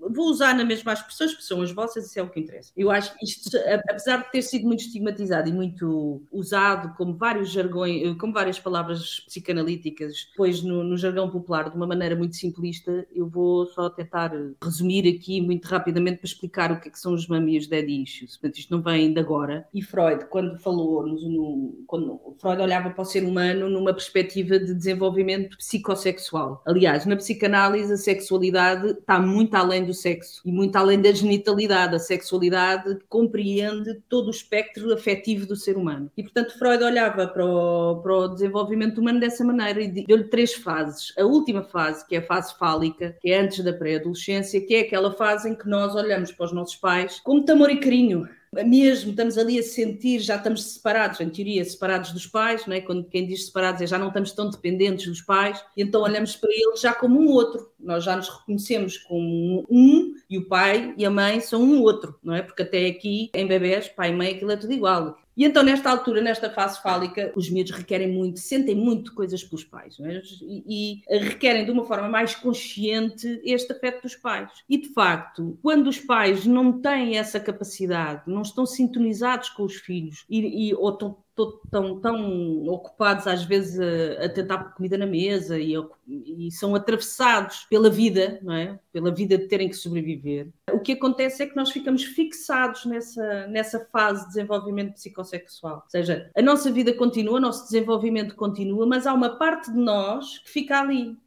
vou 0.10 0.30
usar 0.30 0.54
na 0.56 0.64
mesma 0.64 0.92
as 0.92 1.00
expressões, 1.00 1.34
que 1.36 1.44
são 1.44 1.62
as 1.62 1.72
vossas, 1.72 2.06
isso 2.08 2.20
é 2.20 2.24
o 2.24 2.30
que 2.30 2.40
interessa. 2.40 2.72
Eu 2.76 2.92
acho 2.92 3.16
que 3.18 3.26
isto, 3.26 3.50
apesar 3.90 4.18
de 4.18 4.32
ter 4.32 4.42
sido 4.42 4.66
muito 4.66 4.82
estigmatizado 4.82 5.50
e 5.50 5.54
muito 5.54 6.24
usado 6.32 6.96
como 6.96 7.16
vários 7.16 7.50
jargões, 7.50 8.18
como 8.18 8.34
várias 8.34 8.60
palavras 8.60 9.20
psicanalíticas, 9.22 10.28
depois 10.32 10.62
no, 10.62 10.84
no 10.84 10.98
jargão 10.98 11.30
popular, 11.30 11.70
de 11.70 11.76
uma 11.76 11.88
maneira 11.88 12.16
muito 12.16 12.36
simplista, 12.36 13.06
eu 13.14 13.28
vou 13.28 13.66
só 13.68 13.90
tentar 13.90 14.32
resumir 14.62 15.08
aqui 15.08 15.42
muito 15.42 15.66
rapidamente 15.66 16.18
para 16.18 16.28
explicar 16.28 16.72
o 16.72 16.80
que, 16.80 16.90
é 16.90 16.92
que 16.92 17.00
são 17.00 17.14
os 17.14 17.28
mami 17.28 17.58
os 17.58 17.68
dead 17.68 17.90
issues. 17.90 18.38
Portanto, 18.38 18.60
isto 18.60 18.76
não 18.76 18.82
vem 18.82 19.14
de 19.14 19.20
agora. 19.20 19.68
E 19.74 19.82
Freud, 19.82 20.26
quando 20.26 20.58
falou, 20.60 21.06
no, 21.08 21.84
quando 21.88 22.20
Freud 22.40 22.62
olhava 22.62 22.90
para 22.90 23.02
o 23.02 23.06
ser 23.06 23.24
humano 23.24 23.70
numa 23.70 23.94
perspectiva 23.94 24.60
de 24.60 24.74
desenvolvimento 24.74 25.58
psicossexual. 25.58 26.62
Aliás, 26.66 27.06
na 27.06 27.16
psicanálise, 27.16 27.94
a 27.94 27.98
sexualidade 27.98 28.92
está 28.92 29.20
muito 29.20 29.56
além 29.56 29.86
do 29.86 29.94
sexo 29.96 30.42
e 30.46 30.52
muito 30.52 30.76
além 30.76 31.02
da 31.02 31.12
genitalidade. 31.12 31.96
A 31.96 32.00
sexualidade 32.00 32.98
compreende 33.10 33.96
todo 34.08 34.28
o 34.28 34.32
espectro 34.32 34.94
afetivo 34.94 35.46
do 35.46 35.56
ser 35.56 35.78
humano. 35.78 36.12
E, 36.16 36.24
portanto, 36.24 36.58
Freud 36.58 36.84
olhava 36.84 37.28
para 37.28 37.46
o, 37.46 38.02
para 38.02 38.14
o 38.14 38.28
desenvolvimento 38.28 39.00
humano 39.00 39.20
dessa 39.20 39.44
maneira 39.44 39.82
e 39.82 39.88
deu-lhe 40.06 40.26
três 40.26 40.54
fases. 40.54 41.14
A 41.18 41.24
última 41.24 41.64
fase, 41.64 42.06
que 42.08 42.16
é 42.16 42.20
a 42.20 42.26
fase 42.26 42.54
fálica, 42.58 43.16
que 43.22 43.32
é 43.32 43.40
antes 43.40 43.64
da 43.64 43.74
pré-adolescência, 43.74 44.62
que 44.62 44.76
é 44.76 44.82
aquela 44.82 45.14
fase 45.14 45.50
em 45.50 45.56
que 45.56 45.68
nós 45.68 45.96
olhamos 45.96 46.32
para 46.32 46.46
os 46.46 46.52
nossos 46.52 46.76
pais 46.76 47.20
com 47.24 47.34
muito 47.34 47.52
amor 47.52 47.70
e 47.70 47.80
carinho 47.80 48.28
mesmo 48.64 49.12
estamos 49.12 49.38
ali 49.38 49.60
a 49.60 49.64
sentir, 49.64 50.20
já 50.20 50.36
estamos 50.36 50.64
separados, 50.74 51.20
em 51.20 51.30
teoria, 51.30 51.64
separados 51.66 52.12
dos 52.12 52.26
pais, 52.26 52.66
não 52.66 52.76
é? 52.76 52.82
quando 52.82 53.06
quem 53.06 53.26
diz 53.26 53.48
separados 53.48 53.82
é 53.82 53.88
já 53.88 53.98
não 53.98 54.08
estamos 54.08 54.32
tão 54.32 54.50
dependentes 54.50 55.08
dos 55.08 55.22
pais, 55.22 55.64
então 55.76 56.02
olhamos 56.02 56.36
para 56.36 56.50
eles 56.52 56.82
já 56.82 56.94
como 56.94 57.20
um 57.20 57.28
outro, 57.28 57.72
nós 57.80 58.04
já 58.04 58.16
nos 58.16 58.30
reconhecemos 58.30 58.98
como 58.98 59.66
um, 59.70 60.14
e 60.30 60.38
o 60.38 60.48
pai 60.48 60.94
e 60.98 61.06
a 61.06 61.10
mãe 61.10 61.40
são 61.40 61.62
um 61.62 61.82
outro, 61.82 62.18
não 62.24 62.34
é? 62.34 62.42
Porque 62.42 62.64
até 62.64 62.86
aqui, 62.88 63.30
em 63.34 63.48
bebés, 63.48 63.88
pai 63.90 64.10
e 64.10 64.16
mãe, 64.16 64.34
aquilo 64.34 64.52
é 64.52 64.58
tudo 64.58 64.74
igual. 64.74 65.18
E 65.36 65.44
então, 65.44 65.64
nesta 65.64 65.90
altura, 65.90 66.22
nesta 66.22 66.50
fase 66.50 66.82
fálica, 66.82 67.32
os 67.36 67.50
miúdos 67.50 67.74
requerem 67.74 68.12
muito, 68.12 68.40
sentem 68.40 68.76
muito 68.76 69.14
coisas 69.14 69.44
pelos 69.44 69.64
pais 69.64 70.00
é? 70.00 70.22
e, 70.42 71.04
e, 71.10 71.18
requerem 71.18 71.66
de 71.66 71.72
uma 71.72 71.86
forma 71.86 72.08
mais 72.08 72.36
consciente 72.36 73.42
este 73.44 73.74
afeto 73.74 74.04
dos 74.04 74.16
pais. 74.16 74.50
E, 74.70 74.78
de 74.78 74.94
facto, 74.94 75.58
quando 75.62 75.88
os 75.88 76.00
pais 76.00 76.46
não 76.46 76.80
têm 76.82 77.18
essa 77.18 77.40
capacidade, 77.40 78.24
não 78.28 78.42
estão 78.42 78.66
sintonizados 78.66 79.50
com 79.50 79.64
os 79.64 79.76
filhos 79.76 80.26
e, 80.30 80.70
e 80.70 80.74
ou 80.74 80.90
estão 80.90 81.25
tão, 81.70 82.00
tão 82.00 82.66
ocupados 82.68 83.28
às 83.28 83.44
vezes 83.44 83.80
a, 83.80 84.26
a 84.26 84.30
tentar 84.30 84.74
comida 84.76 84.98
na 84.98 85.06
mesa 85.06 85.60
e, 85.60 85.74
e, 86.08 86.52
são 86.52 86.74
atravessados 86.74 87.66
pela 87.70 87.90
vida, 87.90 88.40
não 88.42 88.54
é? 88.54 88.80
Pela 88.92 89.14
vida 89.14 89.38
de 89.38 89.48
terem 89.48 89.68
que 89.68 89.76
sobreviver. 89.76 90.50
O 90.72 90.80
que 90.80 90.94
acontece 90.94 91.44
é 91.44 91.46
que 91.46 91.56
nós 91.56 91.72
ficamos 91.72 92.04
fixados 92.04 92.86
nessa, 92.86 93.48
nessa 93.48 93.80
fase 93.92 94.22
de 94.22 94.28
desenvolvimento 94.30 94.94
psicossexual. 94.94 95.76
Ou 95.84 95.90
seja, 95.90 96.32
a 96.36 96.42
nossa 96.42 96.72
vida 96.72 96.94
continua, 96.94 97.38
o 97.38 97.42
nosso 97.42 97.66
desenvolvimento 97.66 98.36
continua, 98.36 98.86
mas 98.86 99.06
há 99.06 99.14
uma 99.14 99.38
parte 99.38 99.72
de 99.72 99.78
nós 99.78 100.40
que 100.40 100.50
fica 100.50 100.80
ali 100.80 101.18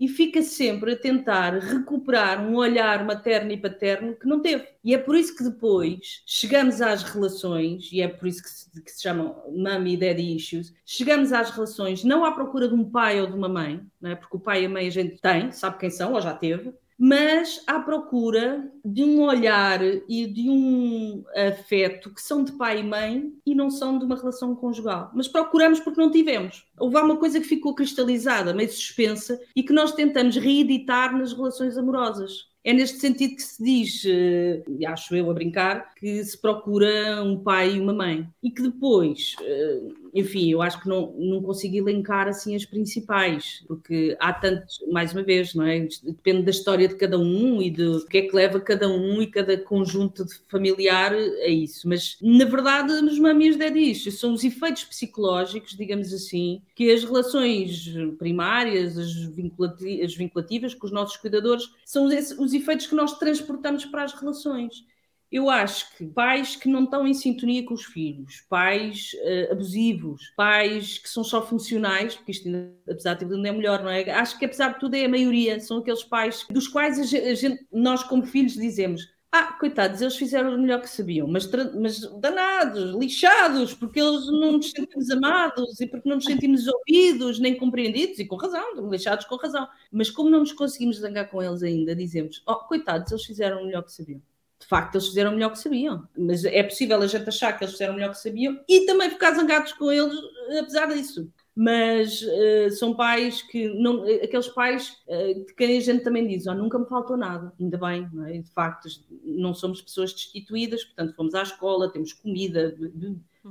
e 0.00 0.08
fica 0.08 0.40
sempre 0.40 0.94
a 0.94 0.96
tentar 0.96 1.58
recuperar 1.58 2.42
um 2.42 2.56
olhar 2.56 3.04
materno 3.04 3.52
e 3.52 3.56
paterno 3.58 4.16
que 4.16 4.26
não 4.26 4.40
teve. 4.40 4.66
E 4.82 4.94
é 4.94 4.98
por 4.98 5.14
isso 5.14 5.36
que 5.36 5.44
depois 5.44 6.22
chegamos 6.26 6.80
às 6.80 7.02
relações, 7.02 7.90
e 7.92 8.00
é 8.00 8.08
por 8.08 8.26
isso 8.26 8.42
que 8.42 8.48
se, 8.48 8.82
que 8.82 8.90
se 8.90 9.02
chamam 9.02 9.36
mommy 9.54 9.92
e 9.92 9.96
daddy 9.98 10.36
issues, 10.36 10.72
chegamos 10.86 11.34
às 11.34 11.50
relações 11.50 12.02
não 12.02 12.24
à 12.24 12.32
procura 12.32 12.66
de 12.66 12.74
um 12.74 12.90
pai 12.90 13.20
ou 13.20 13.26
de 13.26 13.34
uma 13.34 13.48
mãe, 13.48 13.84
não 14.00 14.10
é? 14.10 14.14
porque 14.16 14.36
o 14.38 14.40
pai 14.40 14.62
e 14.62 14.66
a 14.66 14.70
mãe 14.70 14.86
a 14.86 14.90
gente 14.90 15.20
tem, 15.20 15.52
sabe 15.52 15.78
quem 15.78 15.90
são 15.90 16.14
ou 16.14 16.20
já 16.20 16.32
teve, 16.32 16.72
mas 17.02 17.62
à 17.66 17.80
procura 17.80 18.70
de 18.84 19.02
um 19.02 19.22
olhar 19.22 19.80
e 19.82 20.26
de 20.26 20.50
um 20.50 21.24
afeto 21.34 22.12
que 22.12 22.20
são 22.20 22.44
de 22.44 22.52
pai 22.52 22.80
e 22.80 22.82
mãe 22.82 23.32
e 23.46 23.54
não 23.54 23.70
são 23.70 23.98
de 23.98 24.04
uma 24.04 24.16
relação 24.16 24.54
conjugal. 24.54 25.10
Mas 25.14 25.26
procuramos 25.26 25.80
porque 25.80 25.98
não 25.98 26.10
tivemos. 26.10 26.66
Houve 26.78 26.98
uma 26.98 27.16
coisa 27.16 27.40
que 27.40 27.46
ficou 27.46 27.74
cristalizada, 27.74 28.52
meio 28.52 28.70
suspensa, 28.70 29.40
e 29.56 29.62
que 29.62 29.72
nós 29.72 29.92
tentamos 29.92 30.36
reeditar 30.36 31.16
nas 31.16 31.32
relações 31.32 31.78
amorosas. 31.78 32.50
É 32.62 32.74
neste 32.74 32.98
sentido 32.98 33.36
que 33.36 33.42
se 33.42 33.64
diz, 33.64 34.04
eh, 34.04 34.62
e 34.78 34.84
acho 34.84 35.16
eu 35.16 35.30
a 35.30 35.34
brincar, 35.34 35.94
que 35.94 36.22
se 36.22 36.38
procura 36.38 37.22
um 37.22 37.42
pai 37.42 37.76
e 37.76 37.80
uma 37.80 37.94
mãe. 37.94 38.28
E 38.42 38.50
que 38.50 38.60
depois, 38.60 39.34
eh, 39.40 39.80
enfim, 40.14 40.50
eu 40.50 40.62
acho 40.62 40.80
que 40.80 40.88
não, 40.88 41.12
não 41.12 41.42
consigo 41.42 41.76
elencar 41.76 42.28
assim 42.28 42.54
as 42.54 42.64
principais, 42.64 43.64
porque 43.66 44.16
há 44.18 44.32
tantos, 44.32 44.78
mais 44.90 45.12
uma 45.12 45.22
vez, 45.22 45.54
não 45.54 45.64
é? 45.64 45.86
Depende 46.02 46.42
da 46.42 46.50
história 46.50 46.88
de 46.88 46.96
cada 46.96 47.18
um 47.18 47.62
e 47.62 47.70
do 47.70 48.04
que 48.06 48.18
é 48.18 48.22
que 48.22 48.34
leva 48.34 48.60
cada 48.60 48.88
um 48.88 49.22
e 49.22 49.26
cada 49.26 49.56
conjunto 49.58 50.24
familiar 50.48 51.12
a 51.12 51.48
isso. 51.48 51.88
Mas, 51.88 52.16
na 52.20 52.44
verdade, 52.44 53.00
nos 53.00 53.18
mamias 53.18 53.58
é 53.60 53.70
disto, 53.70 54.10
são 54.10 54.32
os 54.32 54.44
efeitos 54.44 54.84
psicológicos, 54.84 55.76
digamos 55.76 56.12
assim, 56.12 56.62
que 56.74 56.90
as 56.90 57.04
relações 57.04 57.88
primárias, 58.18 58.98
as, 58.98 59.14
vinculativas, 59.14 60.04
as 60.04 60.14
vinculativas 60.14 60.74
com 60.74 60.86
os 60.86 60.92
nossos 60.92 61.16
cuidadores, 61.16 61.64
são 61.84 62.06
os 62.06 62.52
efeitos 62.52 62.86
que 62.86 62.94
nós 62.94 63.18
transportamos 63.18 63.84
para 63.84 64.04
as 64.04 64.14
relações 64.14 64.84
eu 65.30 65.48
acho 65.48 65.96
que 65.96 66.06
pais 66.06 66.56
que 66.56 66.68
não 66.68 66.84
estão 66.84 67.06
em 67.06 67.14
sintonia 67.14 67.64
com 67.64 67.74
os 67.74 67.84
filhos, 67.84 68.44
pais 68.48 69.12
uh, 69.14 69.52
abusivos, 69.52 70.32
pais 70.36 70.98
que 70.98 71.08
são 71.08 71.22
só 71.22 71.46
funcionais, 71.46 72.16
porque 72.16 72.32
isto, 72.32 72.48
apesar 72.90 73.14
de 73.14 73.20
tudo, 73.20 73.38
não 73.38 73.46
é 73.46 73.52
melhor, 73.52 73.82
não 73.82 73.90
é? 73.90 74.10
Acho 74.10 74.36
que, 74.38 74.44
apesar 74.44 74.74
de 74.74 74.80
tudo, 74.80 74.94
é 74.94 75.04
a 75.04 75.08
maioria, 75.08 75.60
são 75.60 75.78
aqueles 75.78 76.02
pais 76.02 76.46
dos 76.50 76.66
quais 76.66 76.98
a 76.98 77.04
gente, 77.04 77.64
nós, 77.72 78.02
como 78.02 78.26
filhos, 78.26 78.54
dizemos. 78.54 79.08
Ah, 79.32 79.52
coitados, 79.52 80.00
eles 80.00 80.16
fizeram 80.16 80.56
o 80.56 80.58
melhor 80.58 80.80
que 80.80 80.88
sabiam, 80.90 81.28
mas, 81.28 81.48
mas 81.80 82.00
danados, 82.20 82.96
lixados, 82.96 83.72
porque 83.72 84.00
eles 84.00 84.26
não 84.26 84.54
nos 84.54 84.72
sentimos 84.72 85.08
amados 85.08 85.80
e 85.80 85.86
porque 85.86 86.08
não 86.08 86.16
nos 86.16 86.24
sentimos 86.24 86.66
ouvidos 86.66 87.38
nem 87.38 87.56
compreendidos, 87.56 88.18
e 88.18 88.26
com 88.26 88.34
razão, 88.34 88.90
lixados 88.90 89.26
com 89.26 89.36
razão. 89.36 89.68
Mas 89.92 90.10
como 90.10 90.28
não 90.28 90.40
nos 90.40 90.52
conseguimos 90.52 90.98
zangar 90.98 91.30
com 91.30 91.40
eles 91.40 91.62
ainda, 91.62 91.94
dizemos: 91.94 92.42
Oh, 92.44 92.56
coitados, 92.56 93.12
eles 93.12 93.24
fizeram 93.24 93.62
o 93.62 93.66
melhor 93.66 93.84
que 93.84 93.92
sabiam 93.92 94.20
de 94.60 94.66
facto 94.66 94.94
eles 94.94 95.08
fizeram 95.08 95.30
o 95.30 95.34
melhor 95.34 95.50
que 95.50 95.58
sabiam. 95.58 96.06
Mas 96.16 96.44
é 96.44 96.62
possível 96.62 97.00
a 97.00 97.06
gente 97.06 97.28
achar 97.28 97.56
que 97.56 97.64
eles 97.64 97.72
fizeram 97.72 97.94
o 97.94 97.96
melhor 97.96 98.10
que 98.10 98.20
sabiam 98.20 98.60
e 98.68 98.84
também 98.84 99.10
ficar 99.10 99.32
zangados 99.34 99.72
com 99.72 99.90
eles, 99.90 100.14
apesar 100.60 100.86
disso. 100.86 101.28
Mas 101.62 102.22
uh, 102.22 102.70
são 102.70 102.94
pais 102.94 103.42
que 103.42 103.68
não, 103.74 104.02
aqueles 104.04 104.48
pais 104.48 104.96
uh, 105.06 105.44
de 105.44 105.54
quem 105.54 105.76
a 105.76 105.80
gente 105.80 106.02
também 106.02 106.26
diz, 106.26 106.46
oh, 106.46 106.54
nunca 106.54 106.78
me 106.78 106.86
faltou 106.86 107.18
nada, 107.18 107.52
ainda 107.60 107.76
bem, 107.76 108.08
não 108.14 108.24
é? 108.24 108.38
de 108.38 108.50
facto 108.50 108.88
não 109.22 109.52
somos 109.52 109.82
pessoas 109.82 110.14
destituídas, 110.14 110.84
portanto 110.84 111.14
fomos 111.14 111.34
à 111.34 111.42
escola, 111.42 111.92
temos 111.92 112.14
comida, 112.14 112.74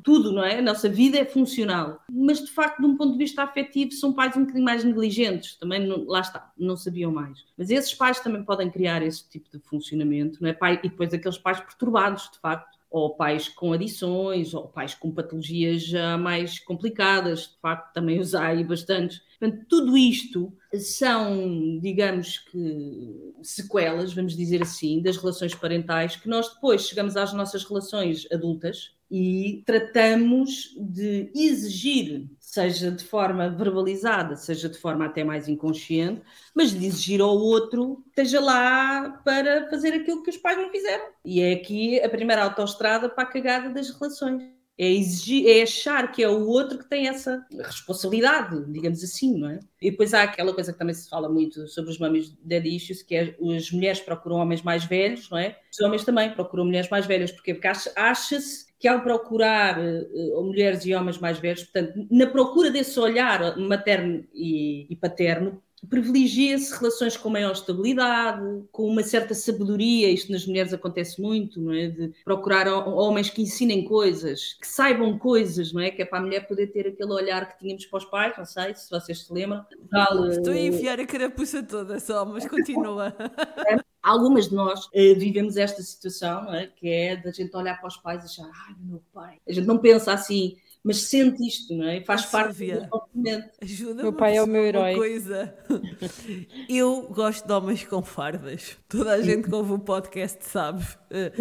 tudo, 0.04 0.32
não 0.32 0.44
é? 0.44 0.58
A 0.58 0.62
nossa 0.64 0.90
vida 0.90 1.20
é 1.20 1.26
funcional. 1.26 2.02
Mas, 2.12 2.44
de 2.44 2.52
facto, 2.52 2.80
de 2.80 2.86
um 2.88 2.98
ponto 2.98 3.14
de 3.14 3.20
vista 3.20 3.44
afetivo, 3.44 3.92
são 3.92 4.12
pais 4.12 4.36
um 4.36 4.42
bocadinho 4.42 4.66
mais 4.66 4.84
negligentes. 4.84 5.56
Também, 5.56 5.86
não, 5.86 6.06
lá 6.06 6.22
está, 6.22 6.52
não 6.58 6.78
sabiam 6.78 7.12
mais. 7.12 7.46
Mas 7.58 7.70
esses 7.70 7.94
pais 7.94 8.20
também 8.20 8.44
podem 8.44 8.72
criar 8.72 9.02
esse 9.04 9.28
tipo 9.30 9.50
de 9.52 9.60
funcionamento, 9.60 10.42
não 10.42 10.50
é? 10.50 10.54
Pai, 10.54 10.80
e 10.84 10.90
depois 10.90 11.14
aqueles 11.14 11.38
pais 11.38 11.60
perturbados, 11.60 12.30
de 12.32 12.40
facto. 12.40 12.79
Ou 12.90 13.16
pais 13.16 13.48
com 13.48 13.72
adições, 13.72 14.54
ou 14.54 14.68
pais 14.68 14.96
com 14.96 15.12
patologias 15.12 15.84
já 15.84 16.18
mais 16.18 16.60
complicadas, 16.60 17.42
de 17.42 17.60
facto, 17.62 17.94
também 17.94 18.20
os 18.20 18.34
há 18.34 18.48
aí 18.48 18.64
bastantes. 18.64 19.22
Portanto, 19.40 19.66
tudo 19.70 19.98
isto 19.98 20.52
são, 20.74 21.80
digamos 21.80 22.40
que, 22.40 23.34
sequelas, 23.44 24.14
vamos 24.14 24.36
dizer 24.36 24.62
assim, 24.62 25.02
das 25.02 25.18
relações 25.18 25.54
parentais, 25.54 26.16
que 26.16 26.28
nós 26.28 26.52
depois 26.54 26.88
chegamos 26.88 27.16
às 27.16 27.32
nossas 27.34 27.64
relações 27.64 28.28
adultas 28.32 28.99
e 29.12 29.64
tratamos 29.66 30.76
de 30.80 31.32
exigir, 31.34 32.28
seja 32.40 32.92
de 32.92 33.04
forma 33.04 33.50
verbalizada, 33.50 34.36
seja 34.36 34.70
de 34.70 34.78
forma 34.78 35.06
até 35.06 35.24
mais 35.24 35.48
inconsciente, 35.48 36.22
mas 36.54 36.72
de 36.72 36.86
exigir 36.86 37.22
ao 37.22 37.36
outro 37.36 38.04
esteja 38.10 38.40
lá 38.40 39.10
para 39.26 39.68
fazer 39.70 39.94
aquilo 39.94 40.22
que 40.22 40.30
os 40.30 40.38
pais 40.38 40.58
não 40.58 40.70
fizeram. 40.70 41.06
E 41.26 41.42
é 41.42 41.54
aqui 41.54 42.00
a 42.02 42.10
primeira 42.10 42.44
autoestrada 42.44 43.10
para 43.10 43.24
a 43.24 43.32
cagada 43.32 43.70
das 43.70 43.90
relações. 43.90 44.44
É 44.78 44.90
exigir, 44.90 45.46
é 45.46 45.62
achar 45.62 46.10
que 46.10 46.24
é 46.24 46.30
o 46.30 46.48
outro 46.48 46.78
que 46.78 46.88
tem 46.88 47.10
essa 47.10 47.46
responsabilidade, 47.52 48.64
digamos 48.72 49.04
assim, 49.04 49.38
não 49.38 49.50
é? 49.50 49.60
E 49.82 49.92
depois 49.92 50.14
há 50.14 50.24
aquela 50.24 50.54
coisa 50.54 50.72
que 50.72 50.80
também 50.80 50.96
se 50.96 51.10
fala 51.10 51.28
muito 51.28 51.68
sobre 51.68 51.92
os 51.92 52.00
mummies 52.00 52.34
dead 52.42 52.66
issues, 52.66 53.04
que 53.04 53.14
é 53.14 53.36
as 53.58 53.72
mulheres 53.72 54.00
procuram 54.00 54.38
homens 54.38 54.62
mais 54.62 54.86
velhos, 54.86 55.30
não 55.30 55.38
é? 55.38 55.60
Os 55.70 55.82
homens 55.82 56.06
também 56.06 56.34
procuram 56.34 56.64
mulheres 56.64 56.90
mais 56.90 57.06
velhas, 57.06 57.30
porque, 57.30 57.54
porque 57.54 57.68
acha-se 57.68 58.69
que 58.80 58.88
ao 58.88 59.02
procurar 59.02 59.78
uh, 59.78 60.44
mulheres 60.44 60.86
e 60.86 60.96
homens 60.96 61.18
mais 61.18 61.38
velhos, 61.38 61.64
portanto, 61.64 62.08
na 62.10 62.28
procura 62.28 62.72
desse 62.72 62.98
olhar 63.00 63.58
materno 63.58 64.26
e, 64.34 64.88
e 64.90 64.96
paterno, 64.96 65.62
privilegia-se 65.88 66.76
relações 66.78 67.16
com 67.16 67.30
maior 67.30 67.52
estabilidade, 67.52 68.64
com 68.72 68.88
uma 68.88 69.04
certa 69.04 69.34
sabedoria, 69.34 70.12
isto 70.12 70.32
nas 70.32 70.46
mulheres 70.46 70.74
acontece 70.74 71.22
muito, 71.22 71.62
não 71.62 71.74
é? 71.74 71.88
De 71.88 72.14
procurar 72.24 72.68
homens 72.68 73.30
que 73.30 73.42
ensinem 73.42 73.84
coisas, 73.86 74.54
que 74.60 74.68
saibam 74.68 75.18
coisas, 75.18 75.72
não 75.72 75.82
é? 75.82 75.92
Que 75.92 76.02
é 76.02 76.06
para 76.06 76.20
a 76.20 76.22
mulher 76.22 76.48
poder 76.48 76.68
ter 76.68 76.88
aquele 76.88 77.12
olhar 77.12 77.50
que 77.50 77.60
tínhamos 77.60 77.86
para 77.86 77.98
os 77.98 78.06
pais, 78.06 78.38
não 78.38 78.46
sei 78.46 78.74
se 78.76 78.90
vocês 78.90 79.26
se 79.26 79.34
lembram. 79.34 79.66
Tal, 79.90 80.28
Estou 80.28 80.54
a 80.54 80.58
eh, 80.58 80.68
enfiar 80.68 81.00
a 81.00 81.06
carapuça 81.06 81.64
toda 81.64 82.00
só, 82.00 82.26
mas 82.26 82.48
continua. 82.48 83.16
Algumas 84.02 84.48
de 84.48 84.56
nós 84.56 84.86
uh, 84.86 85.16
vivemos 85.18 85.58
esta 85.58 85.82
situação, 85.82 86.46
não 86.46 86.56
é? 86.56 86.68
que 86.68 86.88
é 86.88 87.18
da 87.18 87.32
gente 87.32 87.56
olhar 87.56 87.78
para 87.80 87.88
os 87.88 87.98
pais 87.98 88.24
e 88.24 88.26
achar, 88.26 88.50
ai, 88.68 88.76
meu 88.80 89.04
pai. 89.14 89.38
A 89.48 89.52
gente 89.52 89.68
não 89.68 89.78
pensa 89.78 90.14
assim, 90.14 90.56
mas 90.84 91.02
sente 91.04 91.46
isto, 91.46 91.74
não 91.76 91.88
é? 91.88 92.02
Faz 92.02 92.26
parte 92.26 92.72
do 92.72 92.88
sofrimento. 92.88 93.50
Ajuda 93.62 94.02
meu 94.02 94.14
pai 94.14 94.38
é 94.38 94.44
o 94.44 94.48
meu 94.48 94.66
herói. 94.66 94.96
Coisa. 94.96 95.54
Eu 96.70 97.10
gosto 97.14 97.46
de 97.46 97.52
homens 97.52 97.84
com 97.84 98.02
fardas. 98.02 98.78
Toda 98.88 99.12
a 99.12 99.22
gente 99.22 99.50
que 99.50 99.54
ouve 99.54 99.74
o 99.74 99.80
podcast 99.80 100.46
sabe. 100.46 100.86
Eh, 101.10 101.34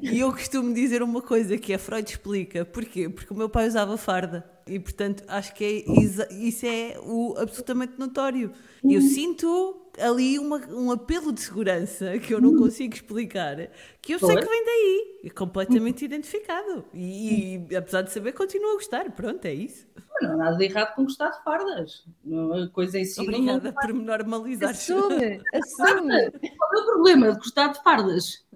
e 0.00 0.20
eu 0.20 0.32
costumo 0.32 0.72
dizer 0.72 1.02
uma 1.02 1.20
coisa 1.20 1.58
que 1.58 1.74
a 1.74 1.78
Freud 1.78 2.08
explica. 2.08 2.64
Porquê? 2.64 3.08
Porque 3.08 3.32
o 3.32 3.36
meu 3.36 3.50
pai 3.50 3.68
usava 3.68 3.96
farda. 3.98 4.44
E 4.66 4.80
portanto 4.80 5.22
acho 5.28 5.54
que 5.54 5.64
é, 5.64 6.32
isso 6.32 6.66
é 6.66 6.98
o 7.00 7.34
absolutamente 7.38 7.98
notório. 7.98 8.52
Eu 8.82 9.00
sinto 9.00 9.85
ali 9.98 10.38
uma, 10.38 10.58
um 10.68 10.90
apelo 10.90 11.32
de 11.32 11.40
segurança 11.40 12.18
que 12.18 12.32
eu 12.32 12.40
não 12.40 12.56
consigo 12.56 12.94
explicar, 12.94 13.56
que 14.00 14.14
eu 14.14 14.18
sei 14.18 14.36
que 14.36 14.44
vem 14.44 14.64
daí, 14.64 15.20
é 15.24 15.30
completamente 15.30 16.04
identificado. 16.04 16.84
E, 16.92 17.60
e, 17.70 17.76
apesar 17.76 18.02
de 18.02 18.12
saber, 18.12 18.32
continuo 18.32 18.72
a 18.72 18.74
gostar. 18.74 19.10
Pronto, 19.12 19.44
é 19.44 19.54
isso. 19.54 19.86
Não 20.22 20.32
há 20.32 20.36
nada 20.36 20.56
de 20.56 20.64
errado 20.64 20.94
com 20.94 21.04
gostar 21.04 21.30
de 21.30 21.42
fardas. 21.44 22.04
Coisa 22.72 22.98
em 22.98 23.04
si. 23.04 23.20
Obrigada 23.20 23.72
por 23.72 23.92
me 23.92 24.04
normalizar. 24.04 24.70
Assume, 24.70 25.42
assume. 25.54 26.30
Qual 26.56 26.74
é 26.74 26.82
o 26.82 26.86
problema 26.86 27.32
de 27.32 27.38
gostar 27.38 27.68
de 27.68 27.82
fardas? 27.82 28.46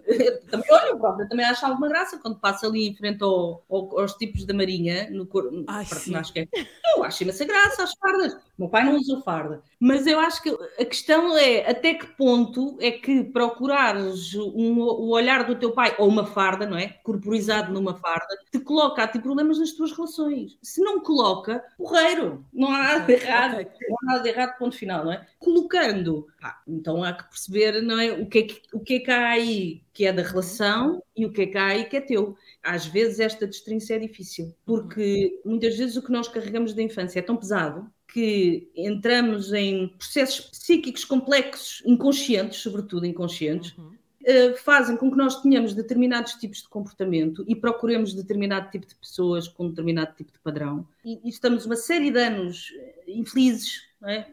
também, 0.50 0.66
olha, 0.70 0.96
próprio, 0.96 1.28
também 1.28 1.46
acho 1.46 1.64
alguma 1.64 1.88
graça 1.88 2.18
quando 2.18 2.38
passa 2.38 2.66
ali 2.66 2.88
em 2.88 2.94
frente 2.94 3.22
ao, 3.22 3.64
ao, 3.70 4.00
aos 4.00 4.14
tipos 4.14 4.44
da 4.44 4.54
Marinha, 4.54 5.08
no 5.10 5.26
corpo. 5.26 5.64
Acho 5.66 6.32
que 6.32 6.40
é. 6.40 6.48
Eu 6.96 7.04
acho 7.04 7.22
imensa 7.22 7.44
graça 7.44 7.82
às 7.82 7.94
fardas. 7.94 8.34
O 8.34 8.62
meu 8.62 8.68
pai 8.68 8.84
não 8.84 8.96
usou 8.96 9.22
farda. 9.22 9.62
Mas 9.78 10.06
eu 10.06 10.18
acho 10.18 10.42
que 10.42 10.50
a 10.50 10.84
questão 10.84 11.36
é 11.36 11.68
até 11.70 11.94
que 11.94 12.06
ponto 12.06 12.76
é 12.80 12.90
que 12.90 13.24
procurares 13.24 14.34
um, 14.34 14.80
o 14.80 15.10
olhar 15.10 15.44
do 15.44 15.54
teu 15.54 15.72
pai, 15.72 15.94
ou 15.98 16.08
uma 16.08 16.26
farda, 16.26 16.66
não 16.66 16.76
é? 16.76 16.88
Corporizado 17.02 17.72
numa 17.72 17.94
farda, 17.94 18.36
te 18.50 18.58
coloca 18.58 19.02
a 19.02 19.08
ti 19.08 19.18
problemas 19.18 19.58
nas 19.58 19.72
tuas 19.72 19.92
relações. 19.92 20.58
Se 20.62 20.80
não 20.82 21.00
coloca, 21.00 21.49
porreiro. 21.76 22.44
Não 22.52 22.68
há 22.68 22.78
nada 22.78 23.06
de 23.06 23.12
errado. 23.12 23.66
Não 23.88 23.96
há 24.02 24.04
nada 24.12 24.22
de 24.22 24.28
errado, 24.28 24.58
ponto 24.58 24.76
final, 24.76 25.04
não 25.04 25.12
é? 25.12 25.26
Colocando, 25.38 26.26
pá, 26.40 26.62
então 26.66 27.02
há 27.02 27.12
que 27.12 27.28
perceber, 27.28 27.80
não 27.82 27.98
é? 27.98 28.12
O 28.12 28.26
que 28.26 28.38
é 28.38 28.42
que, 28.42 28.62
o 28.72 28.80
que, 28.80 28.94
é 28.94 29.00
que 29.00 29.10
há 29.10 29.28
aí 29.30 29.82
que 29.92 30.04
é 30.04 30.12
da 30.12 30.22
relação 30.22 31.02
e 31.16 31.26
o 31.26 31.32
que 31.32 31.42
é 31.42 31.46
que 31.46 31.58
há 31.58 31.66
aí 31.66 31.84
que 31.84 31.96
é 31.96 32.00
teu. 32.00 32.36
Às 32.62 32.86
vezes 32.86 33.20
esta 33.20 33.46
destrinça 33.46 33.94
é 33.94 33.98
difícil, 33.98 34.54
porque 34.64 35.40
muitas 35.44 35.76
vezes 35.76 35.96
o 35.96 36.02
que 36.02 36.12
nós 36.12 36.28
carregamos 36.28 36.74
da 36.74 36.82
infância 36.82 37.18
é 37.18 37.22
tão 37.22 37.36
pesado 37.36 37.90
que 38.12 38.70
entramos 38.74 39.52
em 39.52 39.88
processos 39.88 40.40
psíquicos 40.50 41.04
complexos, 41.04 41.82
inconscientes, 41.86 42.58
sobretudo 42.58 43.06
inconscientes, 43.06 43.76
uhum. 43.76 43.92
Uh, 44.22 44.56
fazem 44.58 44.96
com 44.96 45.10
que 45.10 45.16
nós 45.16 45.40
tenhamos 45.40 45.74
determinados 45.74 46.34
tipos 46.34 46.62
de 46.62 46.68
comportamento 46.68 47.44
e 47.46 47.54
procuremos 47.54 48.14
determinado 48.14 48.70
tipo 48.70 48.86
de 48.86 48.94
pessoas 48.94 49.48
com 49.48 49.68
determinado 49.68 50.14
tipo 50.16 50.32
de 50.32 50.38
padrão. 50.38 50.86
E, 51.04 51.20
estamos 51.28 51.66
uma 51.66 51.76
série 51.76 52.10
de 52.10 52.18
anos 52.18 52.72
infelizes, 53.06 53.82
é? 54.04 54.26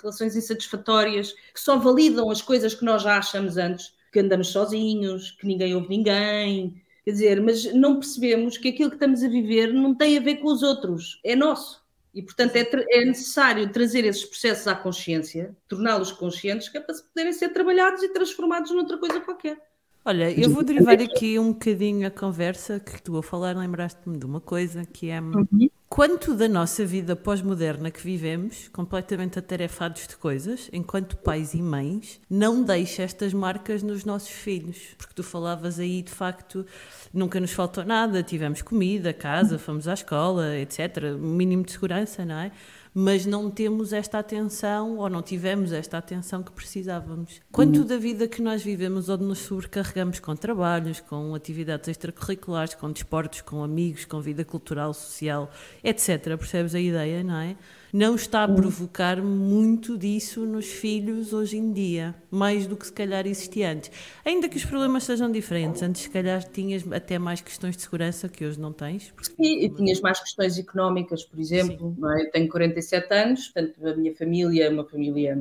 relações 0.00 0.36
insatisfatórias, 0.36 1.32
que 1.32 1.60
só 1.60 1.78
validam 1.78 2.30
as 2.30 2.40
coisas 2.42 2.74
que 2.74 2.84
nós 2.84 3.02
já 3.02 3.18
achamos 3.18 3.56
antes, 3.56 3.94
que 4.12 4.20
andamos 4.20 4.48
sozinhos, 4.48 5.32
que 5.32 5.46
ninguém 5.46 5.74
ouve 5.74 5.88
ninguém. 5.88 6.82
Quer 7.04 7.10
dizer, 7.12 7.40
mas 7.40 7.72
não 7.72 7.98
percebemos 7.98 8.58
que 8.58 8.68
aquilo 8.68 8.90
que 8.90 8.96
estamos 8.96 9.22
a 9.22 9.28
viver 9.28 9.72
não 9.72 9.94
tem 9.94 10.18
a 10.18 10.20
ver 10.20 10.36
com 10.36 10.48
os 10.48 10.62
outros, 10.62 11.20
é 11.24 11.34
nosso. 11.34 11.79
E, 12.12 12.22
portanto, 12.22 12.56
é, 12.56 12.68
é, 12.90 13.04
necessário 13.04 13.70
trazer 13.72 14.04
esses 14.04 14.24
processos 14.24 14.66
à 14.66 14.74
consciência, 14.74 15.56
torná-los 15.68 16.10
conscientes, 16.10 16.68
que 16.68 16.78
é 16.78 16.80
para 16.80 16.94
poderem 16.94 17.32
ser 17.32 17.50
trabalhados 17.50 18.02
e 18.02 18.08
transformados 18.08 18.70
noutra 18.72 18.98
coisa 18.98 19.20
qualquer. 19.20 19.69
Olha, 20.02 20.30
eu 20.30 20.48
vou 20.48 20.62
derivar 20.62 20.98
aqui 21.00 21.38
um 21.38 21.52
bocadinho 21.52 22.06
a 22.06 22.10
conversa 22.10 22.80
que 22.80 23.02
tu 23.02 23.18
a 23.18 23.22
falar, 23.22 23.54
lembraste-me 23.54 24.16
de 24.16 24.24
uma 24.24 24.40
coisa 24.40 24.86
que 24.86 25.10
é 25.10 25.20
uhum. 25.20 25.68
quanto 25.90 26.34
da 26.34 26.48
nossa 26.48 26.86
vida 26.86 27.14
pós-moderna 27.14 27.90
que 27.90 28.00
vivemos, 28.00 28.68
completamente 28.68 29.38
atarefados 29.38 30.06
de 30.08 30.16
coisas, 30.16 30.70
enquanto 30.72 31.18
pais 31.18 31.52
e 31.52 31.60
mães, 31.60 32.18
não 32.30 32.62
deixa 32.62 33.02
estas 33.02 33.34
marcas 33.34 33.82
nos 33.82 34.02
nossos 34.06 34.30
filhos. 34.30 34.78
Porque 34.96 35.12
tu 35.14 35.22
falavas 35.22 35.78
aí, 35.78 36.00
de 36.00 36.10
facto, 36.10 36.64
nunca 37.12 37.38
nos 37.38 37.52
faltou 37.52 37.84
nada, 37.84 38.22
tivemos 38.22 38.62
comida, 38.62 39.12
casa, 39.12 39.58
fomos 39.58 39.86
à 39.86 39.92
escola, 39.92 40.56
etc. 40.56 41.14
Um 41.14 41.34
mínimo 41.34 41.62
de 41.62 41.72
segurança, 41.72 42.24
não 42.24 42.36
é? 42.36 42.52
Mas 42.94 43.24
não 43.24 43.50
temos 43.50 43.92
esta 43.92 44.18
atenção 44.18 44.98
ou 44.98 45.08
não 45.08 45.22
tivemos 45.22 45.72
esta 45.72 45.98
atenção 45.98 46.42
que 46.42 46.52
precisávamos. 46.52 47.40
Quanto 47.52 47.84
da 47.84 47.96
vida 47.96 48.26
que 48.26 48.42
nós 48.42 48.62
vivemos 48.62 49.08
onde 49.08 49.24
nos 49.24 49.38
sobrecarregamos 49.38 50.18
com 50.18 50.34
trabalhos, 50.34 51.00
com 51.00 51.34
atividades 51.34 51.88
extracurriculares, 51.88 52.74
com 52.74 52.90
desportos, 52.90 53.40
com 53.40 53.62
amigos, 53.62 54.04
com 54.04 54.20
vida 54.20 54.44
cultural, 54.44 54.92
social, 54.92 55.50
etc. 55.84 56.36
Percebes 56.36 56.74
a 56.74 56.80
ideia, 56.80 57.22
não 57.22 57.36
é? 57.36 57.56
Não 57.92 58.14
está 58.14 58.44
a 58.44 58.48
provocar 58.48 59.20
muito 59.20 59.98
disso 59.98 60.46
nos 60.46 60.66
filhos 60.66 61.32
hoje 61.32 61.56
em 61.56 61.72
dia, 61.72 62.14
mais 62.30 62.66
do 62.66 62.76
que 62.76 62.86
se 62.86 62.92
calhar 62.92 63.26
existia 63.26 63.72
antes. 63.72 63.90
Ainda 64.24 64.48
que 64.48 64.56
os 64.56 64.64
problemas 64.64 65.04
sejam 65.04 65.30
diferentes, 65.30 65.82
antes 65.82 66.02
se 66.02 66.10
calhar 66.10 66.42
tinhas 66.44 66.84
até 66.92 67.18
mais 67.18 67.40
questões 67.40 67.76
de 67.76 67.82
segurança 67.82 68.28
que 68.28 68.44
hoje 68.44 68.60
não 68.60 68.72
tens. 68.72 69.12
Sim, 69.22 69.60
e 69.60 69.68
tinhas 69.68 70.00
mais 70.00 70.20
questões 70.20 70.58
económicas, 70.58 71.24
por 71.24 71.38
exemplo. 71.40 71.96
É? 72.16 72.26
Eu 72.26 72.30
tenho 72.30 72.48
47 72.48 73.12
anos, 73.12 73.48
portanto 73.48 73.88
a 73.88 73.96
minha 73.96 74.14
família 74.14 74.64
é 74.66 74.68
uma 74.68 74.84
família, 74.84 75.36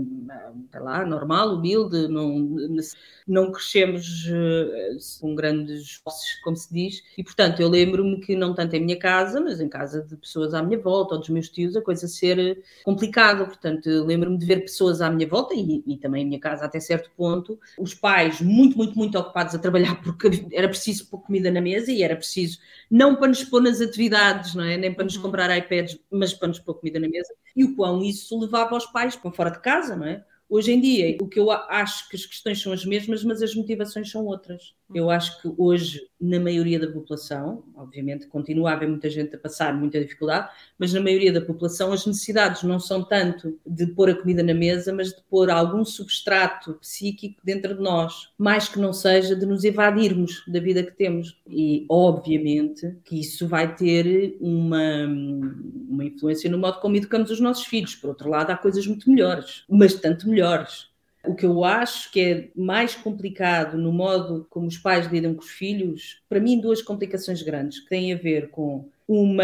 sei 0.71 0.79
lá, 0.79 1.05
normal, 1.05 1.55
humilde, 1.55 2.07
não, 2.07 2.65
não 3.27 3.51
crescemos 3.51 4.25
uh, 4.27 5.21
com 5.21 5.35
grandes 5.35 5.97
posses, 5.97 6.39
como 6.41 6.55
se 6.55 6.73
diz, 6.73 7.03
e 7.17 7.23
portanto 7.23 7.61
eu 7.61 7.69
lembro-me 7.69 8.19
que 8.19 8.35
não 8.35 8.53
tanto 8.53 8.75
em 8.75 8.85
minha 8.85 8.97
casa, 8.97 9.39
mas 9.39 9.61
em 9.61 9.69
casa 9.69 10.01
de 10.01 10.15
pessoas 10.15 10.53
à 10.53 10.63
minha 10.63 10.79
volta 10.79 11.15
ou 11.15 11.19
dos 11.19 11.29
meus 11.29 11.49
tios, 11.49 11.75
a 11.75 11.81
coisa 11.81 12.07
ser 12.07 12.38
complicado. 12.83 13.45
Portanto, 13.45 13.87
lembro-me 14.05 14.37
de 14.37 14.45
ver 14.45 14.61
pessoas 14.61 15.01
à 15.01 15.09
minha 15.09 15.27
volta 15.27 15.53
e, 15.55 15.83
e 15.85 15.97
também 15.97 16.23
em 16.23 16.27
minha 16.27 16.39
casa 16.39 16.65
até 16.65 16.79
certo 16.79 17.11
ponto, 17.15 17.59
os 17.77 17.93
pais 17.93 18.41
muito, 18.41 18.77
muito, 18.77 18.97
muito 18.97 19.17
ocupados 19.17 19.55
a 19.55 19.59
trabalhar 19.59 19.95
porque 20.03 20.47
era 20.51 20.67
preciso 20.67 21.07
pôr 21.09 21.19
comida 21.19 21.51
na 21.51 21.61
mesa 21.61 21.91
e 21.91 22.03
era 22.03 22.15
preciso 22.15 22.59
não 22.89 23.15
para 23.15 23.27
nos 23.27 23.43
pôr 23.43 23.61
nas 23.61 23.81
atividades, 23.81 24.55
não 24.55 24.63
é? 24.63 24.77
Nem 24.77 24.93
para 24.93 25.03
nos 25.03 25.15
uhum. 25.15 25.23
comprar 25.23 25.55
iPads, 25.55 25.99
mas 26.11 26.33
para 26.33 26.47
nos 26.47 26.59
pôr 26.59 26.75
comida 26.75 26.99
na 26.99 27.07
mesa. 27.07 27.33
E 27.55 27.63
o 27.63 27.75
quão 27.75 28.01
isso 28.01 28.39
levava 28.39 28.75
os 28.75 28.85
pais 28.87 29.15
para 29.15 29.31
fora 29.31 29.51
de 29.51 29.59
casa, 29.59 29.95
não 29.95 30.05
é? 30.05 30.23
Hoje 30.49 30.71
em 30.71 30.81
dia, 30.81 31.15
o 31.21 31.27
que 31.27 31.39
eu 31.39 31.51
acho 31.51 32.09
que 32.09 32.15
as 32.15 32.25
questões 32.25 32.59
são 32.59 32.73
as 32.73 32.83
mesmas, 32.83 33.23
mas 33.23 33.41
as 33.43 33.53
motivações 33.53 34.09
são 34.09 34.25
outras. 34.25 34.73
Eu 34.93 35.05
uhum. 35.05 35.09
acho 35.11 35.39
que 35.41 35.53
hoje, 35.57 36.01
na 36.19 36.39
maioria 36.39 36.79
da 36.79 36.87
população, 36.87 37.63
obviamente 37.75 38.27
continua 38.27 38.71
a 38.71 38.73
haver 38.73 38.89
muita 38.89 39.09
gente 39.09 39.35
a 39.35 39.37
passar 39.37 39.73
muita 39.73 40.01
dificuldade, 40.01 40.49
mas 40.79 40.91
na 40.91 40.99
maioria 40.99 41.31
da 41.31 41.41
população 41.41 41.93
as 41.93 42.05
necessidades 42.05 42.63
não 42.63 42.79
são 42.79 43.03
tanto 43.03 43.59
de 43.65 43.85
pôr 43.87 44.09
a 44.09 44.15
comida 44.15 44.41
na 44.41 44.53
mesa, 44.53 44.91
mas 44.91 45.09
de 45.09 45.21
pôr 45.29 45.51
algum 45.51 45.85
substrato 45.85 46.73
psíquico 46.75 47.39
dentro 47.43 47.75
de 47.75 47.81
nós, 47.81 48.29
mais 48.37 48.67
que 48.67 48.79
não 48.79 48.91
seja 48.91 49.35
de 49.35 49.45
nos 49.45 49.63
evadirmos 49.63 50.43
da 50.47 50.59
vida 50.59 50.81
que 50.81 50.91
temos. 50.91 51.39
E, 51.47 51.85
obviamente, 51.87 52.95
que 53.05 53.19
isso 53.19 53.47
vai 53.47 53.75
ter 53.75 54.35
uma, 54.41 55.05
uma 55.87 56.05
influência 56.05 56.49
no 56.49 56.57
modo 56.57 56.79
como 56.79 56.95
educamos 56.95 57.29
os 57.29 57.39
nossos 57.39 57.65
filhos. 57.65 57.93
Por 57.93 58.09
outro 58.09 58.29
lado, 58.29 58.49
há 58.49 58.57
coisas 58.57 58.85
muito 58.87 59.09
melhores, 59.09 59.63
mas 59.69 59.93
tanto 59.93 60.27
melhores. 60.39 60.89
O 61.25 61.35
que 61.35 61.45
eu 61.45 61.65
acho 61.65 62.11
que 62.11 62.19
é 62.21 62.49
mais 62.55 62.95
complicado 62.95 63.77
no 63.77 63.91
modo 63.91 64.47
como 64.49 64.67
os 64.67 64.77
pais 64.77 65.05
lidam 65.07 65.33
com 65.33 65.41
os 65.41 65.49
filhos, 65.49 66.21
para 66.29 66.39
mim, 66.39 66.61
duas 66.61 66.81
complicações 66.81 67.41
grandes 67.41 67.79
que 67.79 67.89
têm 67.89 68.13
a 68.13 68.17
ver 68.17 68.49
com 68.49 68.87
uma 69.05 69.43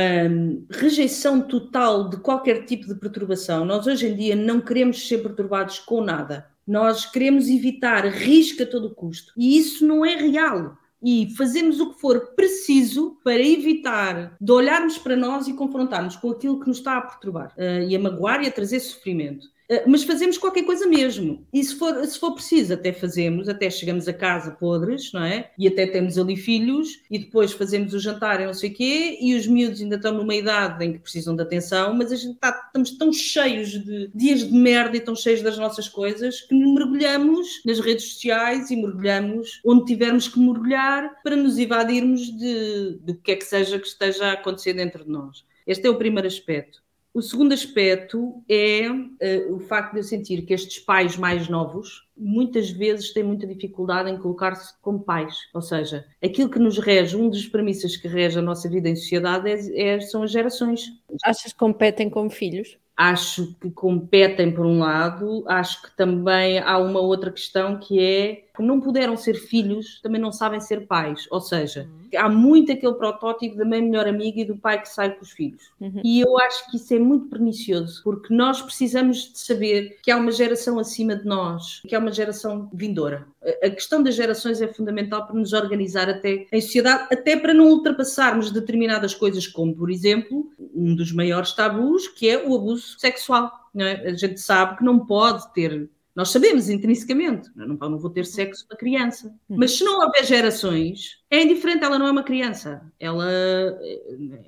rejeição 0.71 1.41
total 1.41 2.09
de 2.09 2.17
qualquer 2.17 2.65
tipo 2.65 2.87
de 2.87 2.95
perturbação. 2.95 3.65
Nós 3.65 3.85
hoje 3.87 4.07
em 4.07 4.15
dia 4.15 4.35
não 4.35 4.61
queremos 4.61 5.05
ser 5.05 5.17
perturbados 5.17 5.79
com 5.79 6.01
nada. 6.01 6.47
Nós 6.65 7.05
queremos 7.05 7.49
evitar 7.49 8.05
risco 8.05 8.63
a 8.63 8.65
todo 8.65 8.95
custo. 8.95 9.33
E 9.37 9.57
isso 9.57 9.85
não 9.85 10.05
é 10.05 10.15
real. 10.15 10.77
e 11.03 11.35
fazemos 11.37 11.79
o 11.79 11.93
que 11.93 11.99
for 11.99 12.33
preciso 12.35 13.19
para 13.23 13.39
evitar 13.39 14.35
de 14.41 14.51
olharmos 14.51 14.97
para 14.97 15.15
nós 15.15 15.47
e 15.47 15.53
confrontarmos 15.53 16.15
com 16.15 16.31
aquilo 16.31 16.59
que 16.59 16.67
nos 16.67 16.77
está 16.77 16.97
a 16.97 17.01
perturbar 17.01 17.53
uh, 17.57 17.83
e 17.87 17.95
a 17.95 17.99
magoar 17.99 18.41
e 18.41 18.47
a 18.47 18.51
trazer 18.51 18.79
sofrimento. 18.79 19.47
Eh, 19.69 19.83
mas 19.87 20.03
fazemos 20.03 20.37
qualquer 20.37 20.63
coisa 20.63 20.85
mesmo. 20.87 21.45
E 21.51 21.63
se 21.63 21.75
for, 21.75 22.05
se 22.05 22.19
for 22.19 22.33
preciso, 22.33 22.73
até 22.73 22.93
fazemos, 22.93 23.49
até 23.49 23.69
chegamos 23.69 24.07
a 24.07 24.13
casa 24.13 24.51
podres, 24.51 25.11
não 25.11 25.23
é? 25.23 25.51
E 25.57 25.67
até 25.67 25.87
temos 25.87 26.17
ali 26.17 26.35
filhos, 26.35 27.01
e 27.09 27.19
depois 27.19 27.51
fazemos 27.51 27.93
o 27.93 27.99
jantar 27.99 28.41
e 28.41 28.45
não 28.45 28.53
sei 28.53 28.69
o 28.69 28.73
quê, 28.73 29.17
e 29.19 29.35
os 29.35 29.47
miúdos 29.47 29.81
ainda 29.81 29.95
estão 29.95 30.13
numa 30.13 30.35
idade 30.35 30.85
em 30.85 30.93
que 30.93 30.99
precisam 30.99 31.35
de 31.35 31.41
atenção, 31.41 31.93
mas 31.93 32.11
a 32.11 32.15
gente 32.15 32.35
está, 32.35 32.63
estamos 32.67 32.91
tão 32.91 33.11
cheios 33.11 33.69
de 33.69 34.09
dias 34.13 34.47
de 34.47 34.53
merda 34.53 34.97
e 34.97 34.99
tão 34.99 35.15
cheios 35.15 35.41
das 35.41 35.57
nossas 35.57 35.87
coisas 35.87 36.41
que 36.41 36.55
mergulhamos 36.55 37.61
nas 37.65 37.79
redes 37.79 38.05
sociais 38.13 38.69
e 38.69 38.75
mergulhamos 38.75 39.61
onde 39.65 39.85
tivermos 39.85 40.27
que 40.27 40.39
mergulhar 40.39 41.21
para 41.23 41.35
nos 41.35 41.57
evadirmos 41.57 42.21
de, 42.37 42.99
do 43.01 43.15
que 43.15 43.31
é 43.31 43.35
que 43.35 43.45
seja 43.45 43.79
que 43.79 43.87
esteja 43.87 44.27
a 44.27 44.33
acontecer 44.33 44.73
dentro 44.73 45.03
de 45.03 45.09
nós. 45.09 45.43
Este 45.65 45.87
é 45.87 45.89
o 45.89 45.97
primeiro 45.97 46.27
aspecto. 46.27 46.84
O 47.15 47.21
segundo 47.21 47.53
aspecto 47.53 48.43
é 48.49 48.89
uh, 48.91 49.55
o 49.55 49.59
facto 49.61 49.93
de 49.93 49.99
eu 49.99 50.03
sentir 50.03 50.41
que 50.41 50.53
estes 50.53 50.79
pais 50.79 51.15
mais 51.15 51.47
novos 51.47 52.05
muitas 52.17 52.69
vezes 52.69 53.13
têm 53.13 53.23
muita 53.23 53.47
dificuldade 53.47 54.11
em 54.11 54.17
colocar-se 54.17 54.73
como 54.81 54.99
pais. 54.99 55.33
Ou 55.53 55.61
seja, 55.61 56.05
aquilo 56.21 56.49
que 56.49 56.59
nos 56.59 56.77
rege, 56.77 57.15
um 57.15 57.29
dos 57.29 57.47
premissas 57.47 57.95
que 57.95 58.09
rege 58.09 58.37
a 58.37 58.41
nossa 58.41 58.69
vida 58.69 58.89
em 58.89 58.97
sociedade 58.97 59.49
é, 59.49 59.95
é, 59.95 59.99
são 60.01 60.23
as 60.23 60.31
gerações. 60.31 60.91
Achas 61.23 61.53
que 61.53 61.57
competem 61.57 62.09
como 62.09 62.29
filhos? 62.29 62.77
Acho 62.97 63.55
que 63.61 63.71
competem 63.71 64.51
por 64.51 64.65
um 64.65 64.79
lado, 64.79 65.45
acho 65.47 65.83
que 65.83 65.95
também 65.95 66.59
há 66.59 66.77
uma 66.77 66.99
outra 66.99 67.31
questão 67.31 67.79
que 67.79 67.97
é 67.97 68.44
não 68.61 68.79
puderam 68.79 69.15
ser 69.17 69.35
filhos, 69.35 69.99
também 70.01 70.19
não 70.19 70.31
sabem 70.31 70.59
ser 70.59 70.87
pais. 70.87 71.27
Ou 71.31 71.41
seja, 71.41 71.89
uhum. 71.89 72.19
há 72.19 72.29
muito 72.29 72.71
aquele 72.71 72.93
protótipo 72.93 73.55
da 73.55 73.65
mãe 73.65 73.81
melhor 73.81 74.07
amiga 74.07 74.41
e 74.41 74.45
do 74.45 74.57
pai 74.57 74.81
que 74.81 74.89
sai 74.89 75.11
com 75.11 75.23
os 75.23 75.31
filhos. 75.31 75.71
Uhum. 75.79 76.01
E 76.03 76.21
eu 76.21 76.37
acho 76.39 76.69
que 76.69 76.77
isso 76.77 76.93
é 76.93 76.99
muito 76.99 77.27
pernicioso, 77.27 78.01
porque 78.03 78.33
nós 78.33 78.61
precisamos 78.61 79.31
de 79.31 79.39
saber 79.39 79.97
que 80.01 80.11
há 80.11 80.17
uma 80.17 80.31
geração 80.31 80.79
acima 80.79 81.15
de 81.15 81.25
nós, 81.25 81.81
que 81.87 81.95
há 81.95 81.99
uma 81.99 82.11
geração 82.11 82.69
vindoura. 82.73 83.27
A 83.63 83.69
questão 83.69 84.01
das 84.01 84.15
gerações 84.15 84.61
é 84.61 84.67
fundamental 84.67 85.25
para 85.27 85.35
nos 85.35 85.53
organizar 85.53 86.09
até 86.09 86.47
em 86.51 86.61
sociedade, 86.61 87.07
até 87.11 87.37
para 87.37 87.53
não 87.53 87.67
ultrapassarmos 87.67 88.51
determinadas 88.51 89.13
coisas, 89.13 89.45
como, 89.47 89.75
por 89.75 89.91
exemplo, 89.91 90.49
um 90.73 90.95
dos 90.95 91.11
maiores 91.11 91.53
tabus, 91.53 92.07
que 92.07 92.27
é 92.27 92.43
o 92.43 92.55
abuso 92.55 92.99
sexual. 92.99 93.51
É? 93.77 94.09
A 94.09 94.13
gente 94.13 94.39
sabe 94.39 94.77
que 94.77 94.83
não 94.83 95.05
pode 95.05 95.53
ter 95.53 95.89
nós 96.15 96.29
sabemos 96.29 96.69
intrinsecamente, 96.69 97.49
não, 97.53 97.75
não 97.75 97.99
vou 97.99 98.09
ter 98.09 98.25
sexo 98.25 98.65
para 98.65 98.77
criança. 98.77 99.35
Hum. 99.49 99.57
Mas 99.59 99.77
se 99.77 99.83
não 99.83 99.99
houver 99.99 100.23
gerações, 100.23 101.17
é 101.29 101.43
indiferente, 101.43 101.83
ela 101.83 101.99
não 101.99 102.07
é 102.07 102.11
uma 102.11 102.23
criança. 102.23 102.81
Ela 102.97 103.29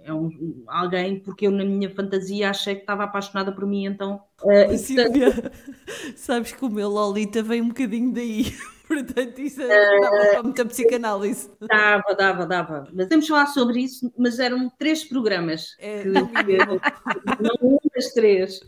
é 0.06 0.14
um, 0.14 0.64
alguém, 0.66 1.20
porque 1.20 1.46
eu 1.46 1.52
na 1.52 1.66
minha 1.66 1.90
fantasia 1.90 2.50
achei 2.50 2.76
que 2.76 2.82
estava 2.82 3.04
apaixonada 3.04 3.52
por 3.52 3.66
mim, 3.66 3.86
então. 3.86 4.22
Uh, 4.42 4.78
Silvia, 4.78 5.52
sabes 6.16 6.54
que 6.54 6.64
o 6.64 6.70
meu 6.70 6.88
Lolita 6.88 7.44
vem 7.44 7.62
um 7.62 7.68
bocadinho 7.68 8.14
daí. 8.14 8.46
Portanto, 8.88 9.40
isso 9.40 9.62
é, 9.62 10.00
dava 10.00 10.30
para 10.32 10.44
muita 10.44 10.66
psicanálise. 10.66 11.50
Dava, 11.60 12.16
dava, 12.16 12.46
dava. 12.46 12.88
Mas 12.94 13.08
temos 13.08 13.28
falar 13.28 13.48
sobre 13.48 13.82
isso, 13.82 14.10
mas 14.18 14.40
eram 14.40 14.70
três 14.80 15.04
programas. 15.04 15.76
É, 15.78 16.04
que, 16.04 16.08
não, 16.08 16.22
não 17.42 17.56
um, 17.62 17.78
mas 17.94 18.14
três 18.14 18.62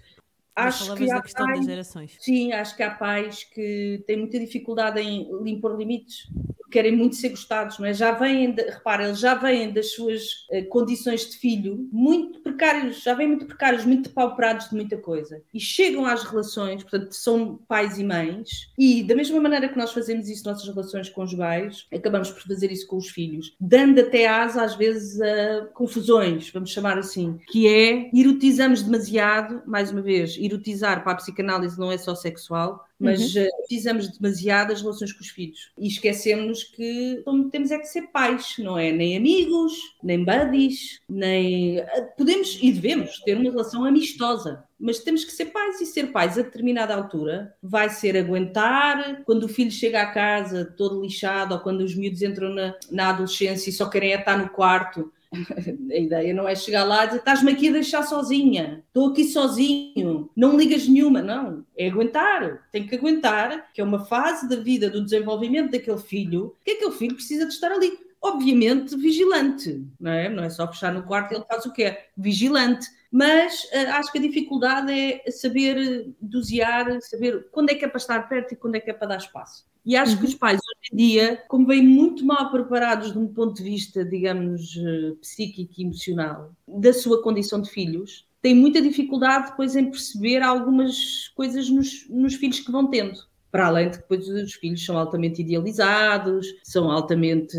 acho 0.55 0.95
que 0.95 1.11
há 1.11 1.21
questão 1.21 1.45
pais, 1.45 1.59
das 1.59 1.67
gerações. 1.67 2.17
Sim, 2.19 2.51
acho 2.53 2.75
que 2.75 2.83
há 2.83 2.91
pais 2.91 3.43
que 3.43 4.03
têm 4.05 4.17
muita 4.17 4.39
dificuldade 4.39 4.99
em 4.99 5.29
impor 5.49 5.77
limites 5.77 6.27
querem 6.69 6.95
muito 6.95 7.15
ser 7.15 7.29
gostados, 7.29 7.79
não 7.79 7.85
é? 7.85 7.93
Já 7.93 8.11
vêm, 8.11 8.51
de, 8.51 8.61
repara, 8.61 9.05
eles 9.05 9.19
já 9.19 9.33
vêm 9.33 9.71
das 9.71 9.91
suas 9.91 10.45
uh, 10.51 10.65
condições 10.69 11.29
de 11.29 11.37
filho 11.37 11.87
muito 11.91 12.39
precários, 12.41 13.01
já 13.01 13.13
vêm 13.13 13.27
muito 13.27 13.45
precários, 13.45 13.85
muito 13.85 14.09
pauperados 14.11 14.69
de 14.69 14.75
muita 14.75 14.97
coisa. 14.97 15.41
E 15.53 15.59
chegam 15.59 16.05
às 16.05 16.23
relações, 16.23 16.83
portanto, 16.83 17.13
são 17.13 17.59
pais 17.67 17.97
e 17.97 18.03
mães, 18.03 18.71
e 18.77 19.03
da 19.03 19.15
mesma 19.15 19.39
maneira 19.39 19.67
que 19.67 19.77
nós 19.77 19.91
fazemos 19.91 20.29
isso 20.29 20.45
nas 20.45 20.59
nossas 20.59 20.73
relações 20.73 21.09
conjugais, 21.09 21.87
acabamos 21.93 22.31
por 22.31 22.41
fazer 22.43 22.71
isso 22.71 22.87
com 22.87 22.97
os 22.97 23.09
filhos, 23.09 23.55
dando 23.59 23.99
até 23.99 24.27
asa, 24.27 24.63
às 24.63 24.75
vezes, 24.75 25.19
a 25.21 25.65
confusões, 25.73 26.49
vamos 26.51 26.71
chamar 26.71 26.97
assim, 26.97 27.39
que 27.51 27.67
é 27.67 28.09
erotizamos 28.13 28.83
demasiado, 28.83 29.61
mais 29.65 29.91
uma 29.91 30.01
vez, 30.01 30.37
erotizar 30.49 31.03
para 31.03 31.13
a 31.13 31.15
psicanálise 31.15 31.79
não 31.79 31.91
é 31.91 31.97
só 31.97 32.15
sexual, 32.15 32.85
mas 32.99 33.35
uhum. 33.35 33.47
fizemos 33.67 34.09
demasiadas 34.09 34.81
relações 34.81 35.13
com 35.13 35.21
os 35.21 35.29
filhos 35.29 35.71
e 35.77 35.87
esquecemos 35.87 36.63
que 36.63 37.23
temos 37.51 37.71
é 37.71 37.79
que 37.79 37.85
ser 37.85 38.07
pais, 38.07 38.55
não 38.59 38.77
é? 38.77 38.91
Nem 38.91 39.15
amigos, 39.15 39.73
nem 40.03 40.23
buddies, 40.23 40.99
nem. 41.07 41.81
Podemos 42.17 42.59
e 42.61 42.71
devemos 42.71 43.19
ter 43.19 43.35
uma 43.35 43.49
relação 43.49 43.85
amistosa, 43.85 44.65
mas 44.77 44.99
temos 44.99 45.23
que 45.23 45.31
ser 45.31 45.45
pais 45.45 45.79
e 45.79 45.85
ser 45.85 46.11
pais 46.11 46.37
a 46.37 46.41
determinada 46.41 46.93
altura 46.93 47.55
vai 47.63 47.89
ser 47.89 48.17
aguentar 48.17 49.23
quando 49.23 49.43
o 49.43 49.49
filho 49.49 49.71
chega 49.71 50.01
à 50.01 50.11
casa 50.11 50.65
todo 50.77 51.01
lixado 51.01 51.53
ou 51.53 51.61
quando 51.61 51.81
os 51.81 51.95
miúdos 51.95 52.21
entram 52.21 52.53
na, 52.53 52.75
na 52.91 53.09
adolescência 53.09 53.69
e 53.69 53.73
só 53.73 53.89
querem 53.89 54.13
é 54.13 54.19
estar 54.19 54.37
no 54.37 54.49
quarto 54.49 55.11
a 55.91 55.95
ideia 55.95 56.33
não 56.33 56.47
é 56.47 56.55
chegar 56.55 56.83
lá 56.83 57.03
e 57.03 57.07
dizer 57.07 57.19
estás-me 57.19 57.51
aqui 57.51 57.69
a 57.69 57.73
deixar 57.73 58.03
sozinha, 58.03 58.83
estou 58.87 59.11
aqui 59.11 59.25
sozinho, 59.25 60.29
não 60.35 60.57
ligas 60.57 60.87
nenhuma, 60.87 61.21
não. 61.21 61.65
É 61.77 61.87
aguentar, 61.87 62.67
tem 62.71 62.87
que 62.87 62.95
aguentar, 62.95 63.71
que 63.71 63.81
é 63.81 63.83
uma 63.83 64.05
fase 64.05 64.49
da 64.49 64.55
vida, 64.55 64.89
do 64.89 65.03
desenvolvimento 65.03 65.71
daquele 65.71 65.99
filho, 65.99 66.55
que 66.65 66.71
aquele 66.71 66.91
filho 66.91 67.15
precisa 67.15 67.45
de 67.45 67.53
estar 67.53 67.71
ali. 67.71 67.91
Obviamente 68.21 68.97
vigilante, 68.97 69.87
não 69.97 70.11
é? 70.11 70.27
Não 70.27 70.43
é 70.43 70.49
só 70.49 70.67
fechar 70.67 70.93
no 70.93 71.03
quarto 71.03 71.31
e 71.31 71.35
ele 71.37 71.45
faz 71.47 71.65
o 71.65 71.71
que 71.71 71.83
é, 71.83 72.07
vigilante. 72.17 72.87
Mas 73.09 73.63
uh, 73.63 73.91
acho 73.93 74.11
que 74.11 74.17
a 74.17 74.21
dificuldade 74.21 74.91
é 74.91 75.31
saber 75.31 76.13
dosear, 76.21 77.01
saber 77.01 77.47
quando 77.51 77.69
é 77.69 77.75
que 77.75 77.85
é 77.85 77.87
para 77.87 77.97
estar 77.97 78.27
perto 78.27 78.53
e 78.53 78.57
quando 78.57 78.75
é 78.75 78.79
que 78.79 78.89
é 78.89 78.93
para 78.93 79.07
dar 79.07 79.17
espaço. 79.17 79.68
E 79.85 79.95
acho 79.95 80.13
uhum. 80.13 80.19
que 80.19 80.25
os 80.25 80.35
pais 80.35 80.59
hoje 80.59 80.93
em 80.93 80.95
dia, 80.95 81.43
como 81.47 81.65
vêm 81.65 81.81
muito 81.81 82.25
mal 82.25 82.51
preparados 82.51 83.11
de 83.11 83.17
um 83.17 83.27
ponto 83.27 83.55
de 83.55 83.63
vista, 83.63 84.03
digamos, 84.03 84.77
eh, 84.77 85.13
psíquico 85.21 85.73
e 85.77 85.83
emocional, 85.83 86.53
da 86.67 86.93
sua 86.93 87.23
condição 87.23 87.61
de 87.61 87.69
filhos, 87.69 88.27
têm 88.41 88.55
muita 88.55 88.81
dificuldade 88.81 89.51
depois 89.51 89.75
em 89.75 89.89
perceber 89.89 90.41
algumas 90.41 91.29
coisas 91.29 91.69
nos, 91.69 92.07
nos 92.09 92.35
filhos 92.35 92.59
que 92.59 92.71
vão 92.71 92.87
tendo. 92.89 93.28
Para 93.51 93.67
além 93.67 93.89
de 93.89 93.97
que 93.97 94.03
depois 94.03 94.27
os 94.29 94.53
filhos 94.53 94.85
são 94.85 94.97
altamente 94.97 95.41
idealizados, 95.41 96.47
são 96.63 96.91
altamente 96.91 97.57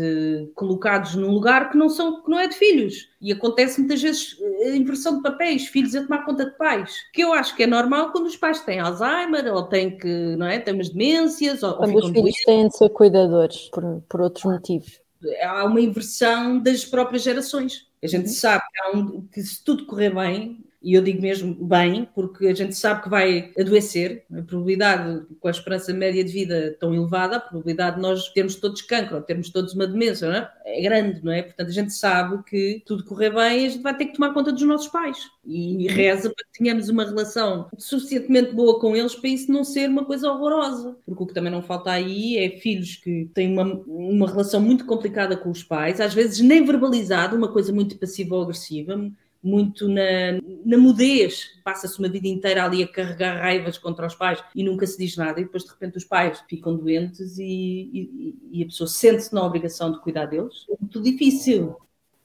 colocados 0.55 1.15
num 1.15 1.31
lugar 1.31 1.69
que 1.69 1.77
não, 1.77 1.89
são, 1.89 2.23
que 2.23 2.29
não 2.29 2.39
é 2.39 2.47
de 2.47 2.55
filhos. 2.55 3.09
E 3.21 3.31
acontece 3.31 3.79
muitas 3.79 4.01
vezes 4.01 4.37
a 4.41 4.67
eh, 4.67 4.75
inversão 4.75 5.17
de 5.17 5.21
papéis, 5.21 5.67
filhos 5.67 5.93
a 5.95 6.03
tomar 6.03 6.25
conta 6.25 6.45
de 6.45 6.57
pais. 6.57 6.95
Que 7.13 7.21
eu 7.21 7.33
acho 7.33 7.55
que 7.55 7.63
é 7.63 7.67
normal 7.67 8.11
quando 8.11 8.27
os 8.27 8.37
pais 8.37 8.61
têm 8.61 8.79
Alzheimer 8.79 9.53
ou 9.53 9.63
têm 9.63 9.97
que, 9.97 10.35
não 10.37 10.47
é? 10.47 10.59
Têm 10.59 10.73
umas 10.73 10.89
demências. 10.89 11.61
Ou, 11.61 11.73
quando 11.75 11.91
ou 11.91 11.97
os 11.97 12.05
filhos 12.05 12.21
doentes. 12.21 12.45
têm 12.45 12.67
de 12.67 12.77
ser 12.77 12.89
cuidadores 12.89 13.69
por, 13.69 14.01
por 14.07 14.21
outros 14.21 14.45
motivos. 14.45 15.01
Há 15.43 15.65
uma 15.65 15.81
inversão 15.81 16.57
das 16.57 16.85
próprias 16.85 17.23
gerações. 17.23 17.87
A 18.03 18.07
gente 18.07 18.27
uhum. 18.27 18.33
sabe 18.33 18.63
que, 18.73 18.97
um, 18.97 19.27
que 19.27 19.41
se 19.41 19.63
tudo 19.63 19.85
correr 19.85 20.13
bem, 20.15 20.63
e 20.81 20.95
eu 20.95 21.01
digo 21.01 21.21
mesmo 21.21 21.53
bem, 21.53 22.07
porque 22.15 22.47
a 22.47 22.53
gente 22.55 22.75
sabe 22.75 23.03
que 23.03 23.09
vai 23.09 23.51
adoecer, 23.57 24.25
a 24.31 24.41
probabilidade, 24.41 25.25
com 25.39 25.47
a 25.47 25.51
esperança 25.51 25.93
média 25.93 26.23
de 26.23 26.31
vida 26.31 26.75
tão 26.79 26.93
elevada, 26.93 27.37
a 27.37 27.39
probabilidade 27.39 27.97
de 27.97 28.01
nós 28.01 28.29
termos 28.29 28.55
todos 28.55 28.81
cancro, 28.81 29.17
ou 29.17 29.21
termos 29.21 29.49
todos 29.49 29.73
uma 29.73 29.85
demência, 29.85 30.25
é? 30.25 30.79
é 30.79 30.81
grande, 30.81 31.23
não 31.23 31.31
é? 31.31 31.43
Portanto, 31.43 31.67
a 31.67 31.73
gente 31.73 31.93
sabe 31.93 32.43
que 32.43 32.81
tudo 32.85 33.03
correr 33.03 33.29
bem, 33.29 33.67
a 33.67 33.69
gente 33.69 33.83
vai 33.83 33.95
ter 33.95 34.05
que 34.05 34.13
tomar 34.13 34.33
conta 34.33 34.51
dos 34.51 34.63
nossos 34.63 34.87
pais 34.87 35.29
e 35.45 35.87
reza 35.87 36.29
para 36.29 36.45
que 36.45 36.59
tenhamos 36.59 36.89
uma 36.89 37.03
relação 37.03 37.67
suficientemente 37.77 38.53
boa 38.53 38.79
com 38.79 38.95
eles 38.95 39.15
para 39.15 39.29
isso 39.29 39.51
não 39.51 39.63
ser 39.63 39.89
uma 39.89 40.05
coisa 40.05 40.31
horrorosa. 40.31 40.97
Porque 41.05 41.23
o 41.23 41.27
que 41.27 41.33
também 41.33 41.51
não 41.51 41.61
falta 41.61 41.91
aí 41.91 42.37
é 42.37 42.49
filhos 42.57 42.95
que 42.95 43.29
têm 43.33 43.53
uma, 43.53 43.65
uma 43.85 44.27
relação 44.27 44.59
muito 44.59 44.85
complicada 44.85 45.37
com 45.37 45.49
os 45.51 45.63
pais, 45.63 46.01
às 46.01 46.13
vezes 46.13 46.39
nem 46.39 46.65
verbalizada, 46.65 47.35
uma 47.35 47.51
coisa 47.51 47.71
muito 47.71 47.97
passiva 47.97 48.35
ou 48.35 48.43
agressiva, 48.43 49.11
muito 49.43 49.87
na, 49.87 50.39
na 50.65 50.77
mudez. 50.77 51.59
Passa-se 51.63 51.97
uma 51.99 52.09
vida 52.09 52.27
inteira 52.27 52.63
ali 52.63 52.83
a 52.83 52.87
carregar 52.87 53.41
raivas 53.41 53.77
contra 53.77 54.07
os 54.07 54.15
pais 54.15 54.43
e 54.55 54.63
nunca 54.63 54.85
se 54.85 54.97
diz 54.97 55.17
nada, 55.17 55.39
e 55.39 55.43
depois 55.43 55.63
de 55.63 55.69
repente 55.69 55.97
os 55.97 56.05
pais 56.05 56.43
ficam 56.49 56.75
doentes 56.75 57.37
e, 57.37 57.43
e, 57.43 58.59
e 58.59 58.63
a 58.63 58.65
pessoa 58.65 58.87
sente-se 58.87 59.33
na 59.33 59.45
obrigação 59.45 59.91
de 59.91 59.99
cuidar 59.99 60.25
deles. 60.25 60.65
É 60.69 60.75
muito 60.79 61.01
difícil. 61.01 61.75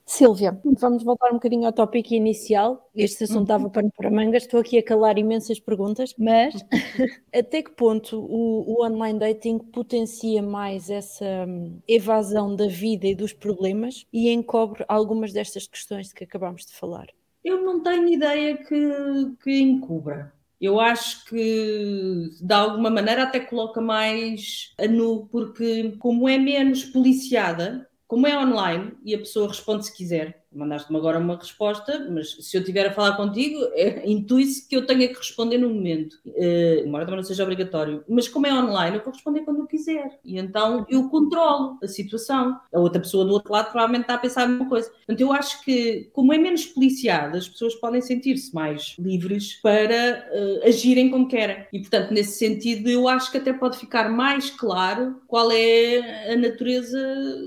Silvia, 0.08 0.56
vamos 0.78 1.02
voltar 1.02 1.30
um 1.30 1.34
bocadinho 1.34 1.66
ao 1.66 1.72
tópico 1.72 2.14
inicial. 2.14 2.88
Este 2.94 3.24
assunto 3.24 3.42
estava 3.42 3.68
para, 3.68 3.88
para 3.90 4.08
mangas, 4.08 4.44
estou 4.44 4.60
aqui 4.60 4.78
a 4.78 4.82
calar 4.82 5.18
imensas 5.18 5.58
perguntas, 5.58 6.14
mas 6.16 6.54
até 7.34 7.60
que 7.60 7.72
ponto 7.72 8.20
o, 8.20 8.78
o, 8.78 8.86
online 8.86 9.18
dating 9.18 9.58
potencia 9.58 10.40
mais 10.40 10.90
essa 10.90 11.24
hum, 11.48 11.80
evasão 11.88 12.54
da 12.54 12.68
vida 12.68 13.08
e 13.08 13.16
dos 13.16 13.32
problemas 13.32 14.06
e 14.12 14.30
encobre 14.30 14.84
algumas 14.86 15.32
destas 15.32 15.66
questões 15.66 16.08
de 16.08 16.14
que 16.14 16.22
acabámos 16.22 16.64
de 16.64 16.72
falar? 16.72 17.08
Eu 17.44 17.64
não 17.64 17.82
tenho 17.82 18.08
ideia 18.08 18.56
que, 18.58 19.36
que 19.42 19.60
encubra. 19.60 20.32
eu 20.60 20.78
acho 20.78 21.24
que 21.24 22.30
de 22.40 22.54
alguma 22.54 22.90
maneira 22.90 23.24
até 23.24 23.40
coloca 23.40 23.80
mais 23.80 24.72
a 24.78 24.86
nu, 24.86 25.26
porque 25.32 25.96
como 25.98 26.28
é 26.28 26.38
menos 26.38 26.84
policiada, 26.84 27.85
como 28.06 28.26
é 28.26 28.38
online 28.38 28.96
e 29.04 29.14
a 29.14 29.18
pessoa 29.18 29.48
responde 29.48 29.86
se 29.86 29.96
quiser, 29.96 30.45
mandaste-me 30.56 30.98
agora 30.98 31.18
uma 31.18 31.36
resposta, 31.36 32.08
mas 32.10 32.32
se 32.40 32.56
eu 32.56 32.60
estiver 32.60 32.86
a 32.86 32.92
falar 32.92 33.16
contigo, 33.16 33.58
é, 33.72 34.08
intui-se 34.08 34.66
que 34.66 34.76
eu 34.76 34.86
tenha 34.86 35.06
que 35.08 35.14
responder 35.14 35.58
no 35.58 35.68
momento, 35.68 36.14
uh, 36.26 36.86
embora 36.86 37.04
também 37.04 37.18
não 37.18 37.24
seja 37.24 37.42
obrigatório. 37.42 38.02
Mas 38.08 38.28
como 38.28 38.46
é 38.46 38.54
online, 38.54 38.96
eu 38.96 39.04
vou 39.04 39.12
responder 39.12 39.40
quando 39.40 39.60
eu 39.60 39.66
quiser. 39.66 40.18
E 40.24 40.38
então 40.38 40.86
eu 40.88 41.08
controlo 41.08 41.78
a 41.82 41.88
situação. 41.88 42.58
A 42.72 42.80
outra 42.80 43.00
pessoa 43.00 43.24
do 43.24 43.32
outro 43.32 43.52
lado 43.52 43.70
provavelmente 43.70 44.02
está 44.02 44.14
a 44.14 44.18
pensar 44.18 44.44
a 44.44 44.48
mesma 44.48 44.68
coisa. 44.68 44.88
Portanto, 44.90 45.20
eu 45.20 45.32
acho 45.32 45.62
que, 45.64 46.08
como 46.12 46.32
é 46.32 46.38
menos 46.38 46.64
policiado, 46.66 47.36
as 47.36 47.48
pessoas 47.48 47.74
podem 47.74 48.00
sentir-se 48.00 48.54
mais 48.54 48.96
livres 48.98 49.54
para 49.62 50.28
uh, 50.32 50.68
agirem 50.68 51.10
como 51.10 51.28
querem. 51.28 51.66
E, 51.72 51.80
portanto, 51.80 52.12
nesse 52.12 52.38
sentido, 52.38 52.88
eu 52.88 53.08
acho 53.08 53.30
que 53.30 53.38
até 53.38 53.52
pode 53.52 53.78
ficar 53.78 54.08
mais 54.10 54.50
claro 54.50 55.20
qual 55.26 55.50
é 55.50 56.32
a 56.32 56.36
natureza 56.36 56.98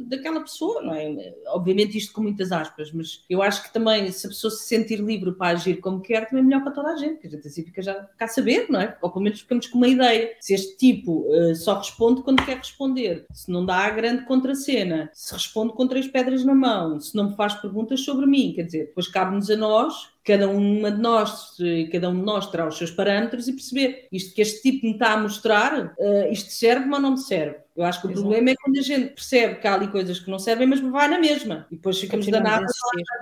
daquela 0.06 0.42
pessoa, 0.42 0.82
não 0.82 0.94
é? 0.94 1.34
Obviamente, 1.48 1.98
isto 1.98 2.14
com 2.14 2.22
muitas 2.22 2.52
aspas, 2.52 2.92
mas 3.00 3.24
eu 3.30 3.42
acho 3.42 3.64
que 3.64 3.74
também, 3.74 4.12
se 4.12 4.28
a 4.28 4.30
pessoa 4.30 4.52
se 4.52 4.68
sentir 4.68 5.00
livre 5.00 5.32
para 5.32 5.54
agir 5.54 5.78
como 5.78 6.02
quer, 6.02 6.28
também 6.28 6.44
é 6.44 6.46
melhor 6.46 6.62
para 6.62 6.74
toda 6.74 6.90
a 6.90 6.98
gente, 6.98 7.22
que 7.22 7.28
a 7.28 7.30
gente 7.30 7.48
assim 7.48 7.64
fica 7.64 7.82
já 7.82 7.96
cá 8.18 8.26
a 8.26 8.28
saber, 8.28 8.68
não 8.70 8.82
é? 8.82 8.98
Ou 9.02 9.10
pelo 9.10 9.24
menos 9.24 9.40
ficamos 9.40 9.68
com 9.68 9.78
uma 9.78 9.88
ideia. 9.88 10.36
Se 10.40 10.54
este 10.54 10.76
tipo 10.78 11.26
uh, 11.30 11.56
só 11.56 11.78
responde 11.78 12.22
quando 12.22 12.44
quer 12.46 12.58
responder, 12.58 13.26
se 13.32 13.50
não 13.50 13.66
dá 13.66 13.78
a 13.78 13.90
grande 13.90 14.26
contracena, 14.26 15.10
se 15.14 15.34
responde 15.34 15.74
com 15.74 15.88
três 15.88 16.08
pedras 16.08 16.44
na 16.44 16.54
mão, 16.54 17.00
se 17.00 17.16
não 17.16 17.30
me 17.30 17.36
faz 17.36 17.54
perguntas 17.56 18.02
sobre 18.02 18.26
mim, 18.26 18.54
quer 18.54 18.64
dizer, 18.64 18.88
depois 18.88 19.08
cabe-nos 19.08 19.50
a 19.50 19.56
nós 19.56 20.10
cada 20.30 20.48
uma 20.48 20.92
de 20.92 21.02
nós, 21.02 21.58
cada 21.92 22.10
um 22.10 22.20
de 22.20 22.22
nós 22.24 22.52
terá 22.52 22.68
os 22.68 22.78
seus 22.78 22.92
parâmetros 22.92 23.48
e 23.48 23.54
perceber 23.54 24.08
isto 24.12 24.36
que 24.36 24.42
este 24.44 24.62
tipo 24.62 24.86
me 24.86 24.94
está 24.94 25.14
a 25.14 25.18
mostrar, 25.18 25.96
uh, 25.98 26.32
isto 26.32 26.52
serve 26.52 26.88
ou 26.88 27.00
não 27.00 27.12
me 27.12 27.18
serve. 27.18 27.56
Eu 27.80 27.86
acho 27.86 28.02
que 28.02 28.08
o 28.08 28.12
Exato. 28.12 28.28
problema 28.28 28.50
é 28.50 28.56
quando 28.62 28.78
a 28.78 28.82
gente 28.82 29.14
percebe 29.14 29.56
que 29.56 29.66
há 29.66 29.74
ali 29.74 29.88
coisas 29.88 30.20
que 30.20 30.30
não 30.30 30.38
servem, 30.38 30.68
mas 30.68 30.82
vai 30.82 31.08
na 31.08 31.18
mesma. 31.18 31.66
E 31.72 31.78
depois 31.78 31.98
ficamos 31.98 32.28
danados 32.28 32.74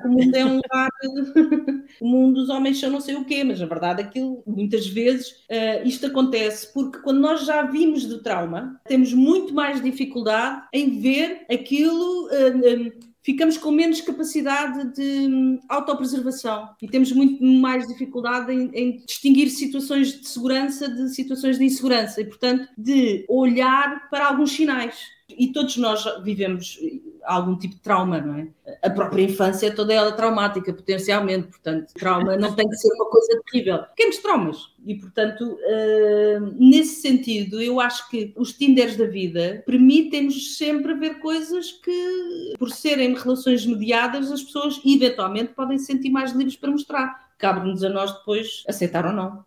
que 0.01 0.07
o 0.07 0.11
mundo 0.11 0.35
é 0.35 0.43
um 0.43 0.55
lugar, 0.55 0.89
o 2.01 2.07
mundo 2.07 2.41
dos 2.41 2.49
homens 2.49 2.79
são 2.79 2.89
não 2.89 2.99
sei 2.99 3.13
o 3.13 3.23
quê, 3.23 3.43
mas 3.43 3.59
na 3.59 3.67
verdade 3.67 4.01
aquilo, 4.01 4.41
muitas 4.47 4.87
vezes, 4.87 5.29
uh, 5.51 5.85
isto 5.85 6.07
acontece 6.07 6.73
porque 6.73 6.97
quando 6.99 7.19
nós 7.19 7.45
já 7.45 7.61
vimos 7.61 8.07
do 8.07 8.17
trauma, 8.17 8.81
temos 8.87 9.13
muito 9.13 9.53
mais 9.53 9.79
dificuldade 9.79 10.63
em 10.73 10.99
ver 10.99 11.45
aquilo. 11.51 12.27
Uh, 12.27 12.87
um, 13.03 13.06
ficamos 13.27 13.57
com 13.57 13.71
menos 13.71 13.99
capacidade 13.99 14.93
de 14.93 15.27
hum, 15.27 15.59
autopreservação 15.67 16.69
e 16.81 16.87
temos 16.87 17.11
muito 17.11 17.43
mais 17.43 17.85
dificuldade 17.85 18.53
em, 18.53 18.69
em, 18.73 19.03
distinguir 19.05 19.49
situações 19.49 20.21
de 20.21 20.25
segurança 20.25 20.87
de 20.87 21.09
situações 21.13 21.57
de 21.57 21.65
insegurança 21.65 22.21
e, 22.21 22.25
portanto, 22.25 22.69
de 22.77 23.25
olhar 23.27 24.09
para 24.09 24.27
alguns 24.27 24.53
sinais. 24.53 25.16
E 25.29 25.51
todos 25.51 25.77
nós 25.77 26.05
vivemos 26.23 26.79
algum 27.27 27.55
tipo 27.57 27.75
de 27.75 27.81
trauma, 27.81 28.19
não 28.19 28.35
é? 28.35 28.47
A 28.81 28.89
própria 28.89 29.23
infância 29.23 29.67
é 29.67 29.71
toda 29.71 29.93
ela 29.93 30.13
traumática, 30.13 30.73
potencialmente, 30.73 31.49
portanto, 31.49 31.93
trauma 31.93 32.37
não 32.37 32.55
tem 32.55 32.67
que 32.67 32.75
ser 32.77 32.93
uma 32.93 33.09
coisa 33.09 33.41
terrível. 33.45 33.79
Pequenos 33.79 34.17
traumas. 34.19 34.57
E, 34.85 34.95
portanto, 34.95 35.41
uh, 35.41 36.55
nesse 36.57 37.01
sentido, 37.01 37.61
eu 37.61 37.79
acho 37.79 38.09
que 38.09 38.33
os 38.37 38.53
Tinders 38.53 38.95
da 38.95 39.05
vida 39.05 39.61
permitem-nos 39.65 40.57
sempre 40.57 40.93
ver 40.93 41.19
coisas 41.19 41.71
que, 41.71 42.53
por 42.57 42.71
serem 42.71 43.13
relações 43.13 43.65
mediadas, 43.65 44.31
as 44.31 44.41
pessoas 44.41 44.79
eventualmente 44.85 45.53
podem 45.53 45.77
se 45.77 45.85
sentir 45.85 46.09
mais 46.09 46.31
livres 46.31 46.55
para 46.55 46.71
mostrar. 46.71 47.27
Cabe-nos 47.37 47.83
a 47.83 47.89
nós 47.89 48.11
depois 48.13 48.63
aceitar 48.67 49.05
ou 49.05 49.13
não. 49.13 49.45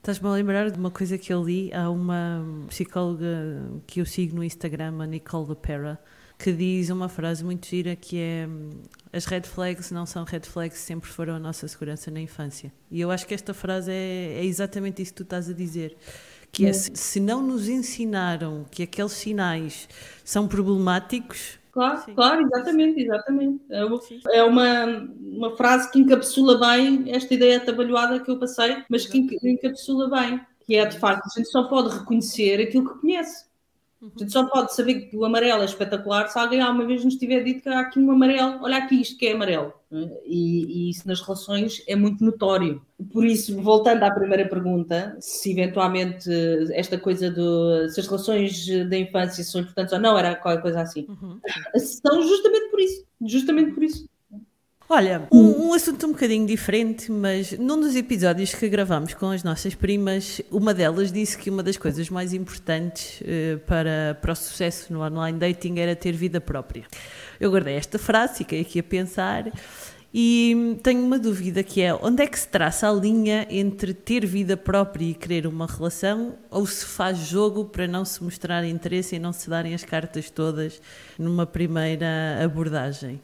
Estás-me 0.00 0.28
a 0.28 0.32
lembrar 0.32 0.70
de 0.70 0.78
uma 0.78 0.90
coisa 0.90 1.18
que 1.18 1.30
eu 1.30 1.44
li. 1.44 1.70
Há 1.74 1.90
uma 1.90 2.42
psicóloga 2.68 3.26
que 3.86 4.00
eu 4.00 4.06
sigo 4.06 4.34
no 4.34 4.42
Instagram, 4.42 5.02
a 5.02 5.06
Nicole 5.06 5.50
LePera, 5.50 6.00
que 6.38 6.50
diz 6.54 6.88
uma 6.88 7.06
frase 7.06 7.44
muito 7.44 7.66
gira 7.66 7.94
que 7.94 8.16
é 8.18 8.48
as 9.12 9.26
red 9.26 9.42
flags 9.42 9.90
não 9.90 10.06
são 10.06 10.24
red 10.24 10.40
flags, 10.40 10.78
sempre 10.78 11.10
foram 11.10 11.34
a 11.34 11.38
nossa 11.38 11.68
segurança 11.68 12.10
na 12.10 12.18
infância. 12.18 12.72
E 12.90 12.98
eu 12.98 13.10
acho 13.10 13.26
que 13.26 13.34
esta 13.34 13.52
frase 13.52 13.92
é, 13.92 14.38
é 14.38 14.44
exatamente 14.44 15.02
isso 15.02 15.12
que 15.12 15.18
tu 15.18 15.22
estás 15.22 15.50
a 15.50 15.52
dizer. 15.52 15.94
Que 16.50 16.64
é, 16.64 16.72
se, 16.72 16.92
se 16.94 17.20
não 17.20 17.42
nos 17.46 17.68
ensinaram 17.68 18.64
que 18.70 18.82
aqueles 18.82 19.12
sinais 19.12 19.86
são 20.24 20.48
problemáticos, 20.48 21.59
Claro, 21.72 22.02
Sim. 22.04 22.14
claro, 22.14 22.42
exatamente, 22.42 23.00
exatamente. 23.00 23.62
É, 23.70 23.84
uma, 23.84 24.00
é 24.32 24.42
uma, 24.42 24.84
uma 25.20 25.56
frase 25.56 25.90
que 25.90 26.00
encapsula 26.00 26.58
bem 26.58 27.04
esta 27.12 27.32
ideia 27.32 27.58
atabalhoada 27.58 28.20
que 28.20 28.30
eu 28.30 28.38
passei, 28.38 28.82
mas 28.88 29.06
que 29.06 29.18
encapsula 29.42 30.08
bem, 30.10 30.40
que 30.66 30.74
é 30.74 30.84
de 30.84 30.98
facto, 30.98 31.26
a 31.26 31.38
gente 31.38 31.48
só 31.50 31.64
pode 31.64 31.96
reconhecer 31.96 32.60
aquilo 32.60 32.92
que 32.92 33.00
conhece. 33.00 33.49
A 34.02 34.18
gente 34.18 34.32
só 34.32 34.46
pode 34.46 34.74
saber 34.74 35.02
que 35.02 35.16
o 35.16 35.26
amarelo 35.26 35.62
é 35.62 35.66
espetacular 35.66 36.26
se 36.28 36.38
alguém 36.38 36.60
alguma 36.60 36.86
vez 36.86 37.04
nos 37.04 37.16
tiver 37.16 37.42
dito 37.42 37.62
que 37.62 37.68
há 37.68 37.80
aqui 37.80 37.98
um 37.98 38.10
amarelo, 38.10 38.62
olha 38.62 38.78
aqui 38.78 39.00
isto 39.00 39.18
que 39.18 39.26
é 39.26 39.32
amarelo. 39.32 39.74
E, 40.24 40.86
e, 40.86 40.90
isso 40.90 41.06
nas 41.06 41.20
relações 41.20 41.82
é 41.86 41.94
muito 41.94 42.24
notório. 42.24 42.80
Por 43.12 43.26
isso, 43.26 43.60
voltando 43.60 44.02
à 44.04 44.10
primeira 44.10 44.48
pergunta, 44.48 45.16
se 45.20 45.50
eventualmente 45.50 46.30
esta 46.72 46.96
coisa 46.96 47.30
do 47.30 47.88
se 47.90 48.00
as 48.00 48.06
relações 48.06 48.66
da 48.88 48.96
infância 48.96 49.44
são 49.44 49.60
importantes 49.60 49.92
ou 49.92 50.00
não, 50.00 50.16
era 50.16 50.34
qualquer 50.34 50.62
coisa 50.62 50.80
assim. 50.80 51.06
Uhum. 51.08 51.38
São 51.76 52.22
justamente 52.22 52.70
por 52.70 52.80
isso. 52.80 53.04
Justamente 53.20 53.72
por 53.72 53.82
isso. 53.82 54.08
Olha, 54.92 55.28
um, 55.30 55.68
um, 55.68 55.72
assunto 55.72 56.04
um 56.04 56.10
bocadinho 56.10 56.44
diferente, 56.44 57.12
mas 57.12 57.52
num 57.52 57.80
dos 57.80 57.94
episódios 57.94 58.52
que 58.52 58.68
gravamos 58.68 59.14
com 59.14 59.30
as 59.30 59.44
nossas 59.44 59.72
primas, 59.72 60.42
uma 60.50 60.74
delas 60.74 61.12
disse 61.12 61.38
que 61.38 61.48
uma 61.48 61.62
das 61.62 61.76
coisas 61.76 62.10
mais 62.10 62.32
importantes 62.32 63.20
uh, 63.20 63.60
para, 63.60 64.18
para 64.20 64.32
o 64.32 64.34
sucesso 64.34 64.92
no 64.92 65.00
online 65.00 65.38
dating 65.38 65.78
era 65.78 65.94
ter 65.94 66.10
vida 66.10 66.40
própria. 66.40 66.82
Eu 67.38 67.52
guardei 67.52 67.76
esta 67.76 68.00
frase, 68.00 68.38
fiquei 68.38 68.62
aqui 68.62 68.80
a 68.80 68.82
pensar 68.82 69.52
e 70.12 70.76
tenho 70.82 71.04
uma 71.04 71.20
dúvida 71.20 71.62
que 71.62 71.80
é 71.80 71.94
onde 71.94 72.24
é 72.24 72.26
que 72.26 72.36
se 72.36 72.48
traça 72.48 72.90
a 72.90 72.92
linha 72.92 73.46
entre 73.48 73.94
ter 73.94 74.26
vida 74.26 74.56
própria 74.56 75.04
e 75.04 75.14
querer 75.14 75.46
uma 75.46 75.68
relação 75.68 76.34
ou 76.50 76.66
se 76.66 76.84
faz 76.84 77.16
jogo 77.16 77.64
para 77.64 77.86
não 77.86 78.04
se 78.04 78.20
mostrar 78.24 78.64
interesse 78.64 79.14
e 79.14 79.20
não 79.20 79.32
se 79.32 79.48
darem 79.48 79.72
as 79.72 79.84
cartas 79.84 80.30
todas 80.30 80.82
numa 81.16 81.46
primeira 81.46 82.40
abordagem? 82.42 83.20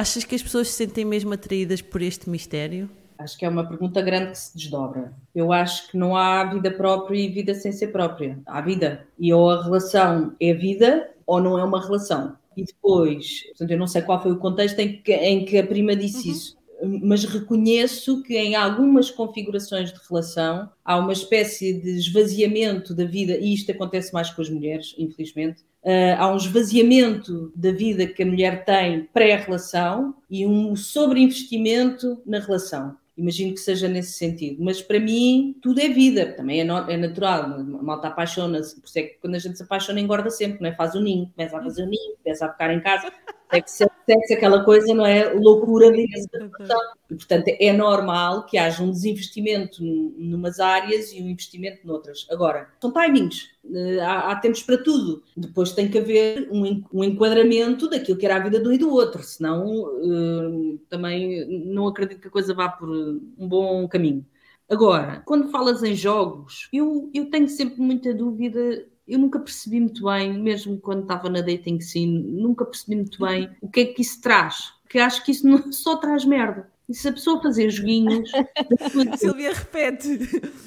Achas 0.00 0.24
que 0.24 0.34
as 0.34 0.42
pessoas 0.42 0.68
se 0.68 0.76
sentem 0.76 1.04
mesmo 1.04 1.34
atraídas 1.34 1.82
por 1.82 2.00
este 2.00 2.30
mistério? 2.30 2.88
Acho 3.18 3.36
que 3.36 3.44
é 3.44 3.48
uma 3.50 3.68
pergunta 3.68 4.00
grande 4.00 4.30
que 4.30 4.38
se 4.38 4.56
desdobra. 4.56 5.12
Eu 5.34 5.52
acho 5.52 5.90
que 5.90 5.98
não 5.98 6.16
há 6.16 6.42
vida 6.42 6.70
própria 6.70 7.18
e 7.18 7.28
vida 7.28 7.54
sem 7.54 7.70
ser 7.70 7.88
própria. 7.88 8.40
Há 8.46 8.62
vida. 8.62 9.06
E 9.18 9.30
ou 9.30 9.50
a 9.50 9.62
relação 9.62 10.34
é 10.40 10.54
vida 10.54 11.10
ou 11.26 11.38
não 11.38 11.58
é 11.58 11.62
uma 11.62 11.84
relação. 11.84 12.34
E 12.56 12.64
depois, 12.64 13.42
portanto, 13.48 13.70
eu 13.72 13.78
não 13.78 13.86
sei 13.86 14.00
qual 14.00 14.22
foi 14.22 14.32
o 14.32 14.38
contexto 14.38 14.78
em 14.78 15.02
que, 15.02 15.12
em 15.12 15.44
que 15.44 15.58
a 15.58 15.66
prima 15.66 15.94
disse 15.94 16.28
uhum. 16.28 16.34
isso, 16.34 16.56
mas 17.02 17.24
reconheço 17.24 18.22
que 18.22 18.38
em 18.38 18.54
algumas 18.54 19.10
configurações 19.10 19.92
de 19.92 20.00
relação 20.08 20.70
há 20.82 20.96
uma 20.96 21.12
espécie 21.12 21.74
de 21.74 21.90
esvaziamento 21.98 22.94
da 22.94 23.04
vida, 23.04 23.36
e 23.36 23.52
isto 23.52 23.70
acontece 23.70 24.14
mais 24.14 24.30
com 24.30 24.40
as 24.40 24.48
mulheres, 24.48 24.94
infelizmente, 24.96 25.62
Uh, 25.82 26.14
há 26.18 26.30
um 26.30 26.36
esvaziamento 26.36 27.50
da 27.56 27.72
vida 27.72 28.06
que 28.06 28.22
a 28.22 28.26
mulher 28.26 28.64
tem 28.64 29.08
pré-relação 29.14 30.14
e 30.28 30.46
um 30.46 30.76
sobreinvestimento 30.76 32.20
na 32.26 32.38
relação. 32.38 32.96
Imagino 33.16 33.52
que 33.52 33.60
seja 33.60 33.88
nesse 33.88 34.12
sentido. 34.12 34.62
Mas 34.62 34.80
para 34.80 34.98
mim, 34.98 35.56
tudo 35.62 35.80
é 35.80 35.88
vida, 35.88 36.32
também 36.32 36.60
é, 36.60 36.64
no, 36.64 36.90
é 36.90 36.96
natural. 36.96 37.44
A 37.44 37.82
malta 37.82 38.08
apaixona-se, 38.08 38.80
por 38.80 38.86
isso 38.86 38.98
é 38.98 39.02
que 39.02 39.18
quando 39.20 39.34
a 39.34 39.38
gente 39.38 39.56
se 39.56 39.62
apaixona, 39.62 40.00
engorda 40.00 40.30
sempre, 40.30 40.62
não 40.62 40.70
é? 40.70 40.74
Faz 40.74 40.94
o 40.94 41.00
ninho, 41.00 41.30
começa 41.34 41.58
a 41.58 41.62
fazer 41.62 41.82
o 41.82 41.86
ninho, 41.86 42.16
começa 42.22 42.46
a 42.46 42.52
ficar 42.52 42.72
em 42.72 42.80
casa. 42.80 43.12
É 43.52 43.60
que 43.60 43.70
sexo, 43.70 43.90
aquela 44.32 44.64
coisa, 44.64 44.94
não 44.94 45.04
é? 45.04 45.32
Loucura 45.32 45.90
de 45.90 46.02
E, 46.02 47.14
portanto, 47.14 47.44
é 47.48 47.72
normal 47.72 48.46
que 48.46 48.56
haja 48.56 48.82
um 48.82 48.90
desinvestimento 48.90 49.82
numas 49.82 50.60
áreas 50.60 51.12
e 51.12 51.20
um 51.20 51.28
investimento 51.28 51.84
noutras. 51.84 52.26
Agora, 52.30 52.68
são 52.80 52.92
timings. 52.92 53.48
Eh, 53.72 54.00
há, 54.00 54.30
há 54.30 54.36
tempos 54.36 54.62
para 54.62 54.78
tudo. 54.78 55.22
Depois 55.36 55.72
tem 55.72 55.88
que 55.88 55.98
haver 55.98 56.48
um, 56.50 56.84
um, 56.92 57.04
enquadramento 57.04 57.88
daquilo 57.88 58.16
que 58.16 58.24
era 58.24 58.36
a 58.36 58.40
vida 58.40 58.60
de 58.60 58.68
um 58.68 58.72
e 58.72 58.78
do 58.78 58.90
outro, 58.90 59.22
senão 59.22 59.66
uh, 59.66 60.78
também 60.88 61.46
não 61.66 61.88
acredito 61.88 62.20
que 62.20 62.28
a 62.28 62.30
coisa 62.30 62.54
vá 62.54 62.68
por 62.68 62.88
um 62.88 63.48
bom 63.48 63.88
caminho. 63.88 64.24
Agora, 64.68 65.20
quando 65.26 65.50
falas 65.50 65.82
em 65.82 65.96
jogos, 65.96 66.68
eu, 66.72 67.10
eu 67.12 67.28
tenho 67.28 67.48
sempre 67.48 67.80
muita 67.80 68.14
dúvida 68.14 68.86
eu 69.10 69.18
nunca 69.18 69.38
percebi 69.38 69.80
muito 69.80 70.04
bem, 70.04 70.38
mesmo 70.38 70.78
quando 70.78 71.02
estava 71.02 71.28
na 71.28 71.40
dating 71.40 71.80
scene, 71.80 72.22
nunca 72.22 72.64
percebi 72.64 72.96
muito 72.96 73.20
bem 73.20 73.50
o 73.60 73.68
que 73.68 73.80
é 73.80 73.84
que 73.86 74.02
isso 74.02 74.20
traz. 74.20 74.72
Porque 74.82 74.98
acho 74.98 75.24
que 75.24 75.32
isso 75.32 75.46
não 75.48 75.72
só 75.72 75.96
traz 75.96 76.24
merda. 76.24 76.70
E 76.88 76.94
se 76.94 77.08
a 77.08 77.12
pessoa 77.12 77.40
fazer 77.40 77.70
joguinhos. 77.70 78.30
Silvia 79.16 79.54
repete. 79.54 80.18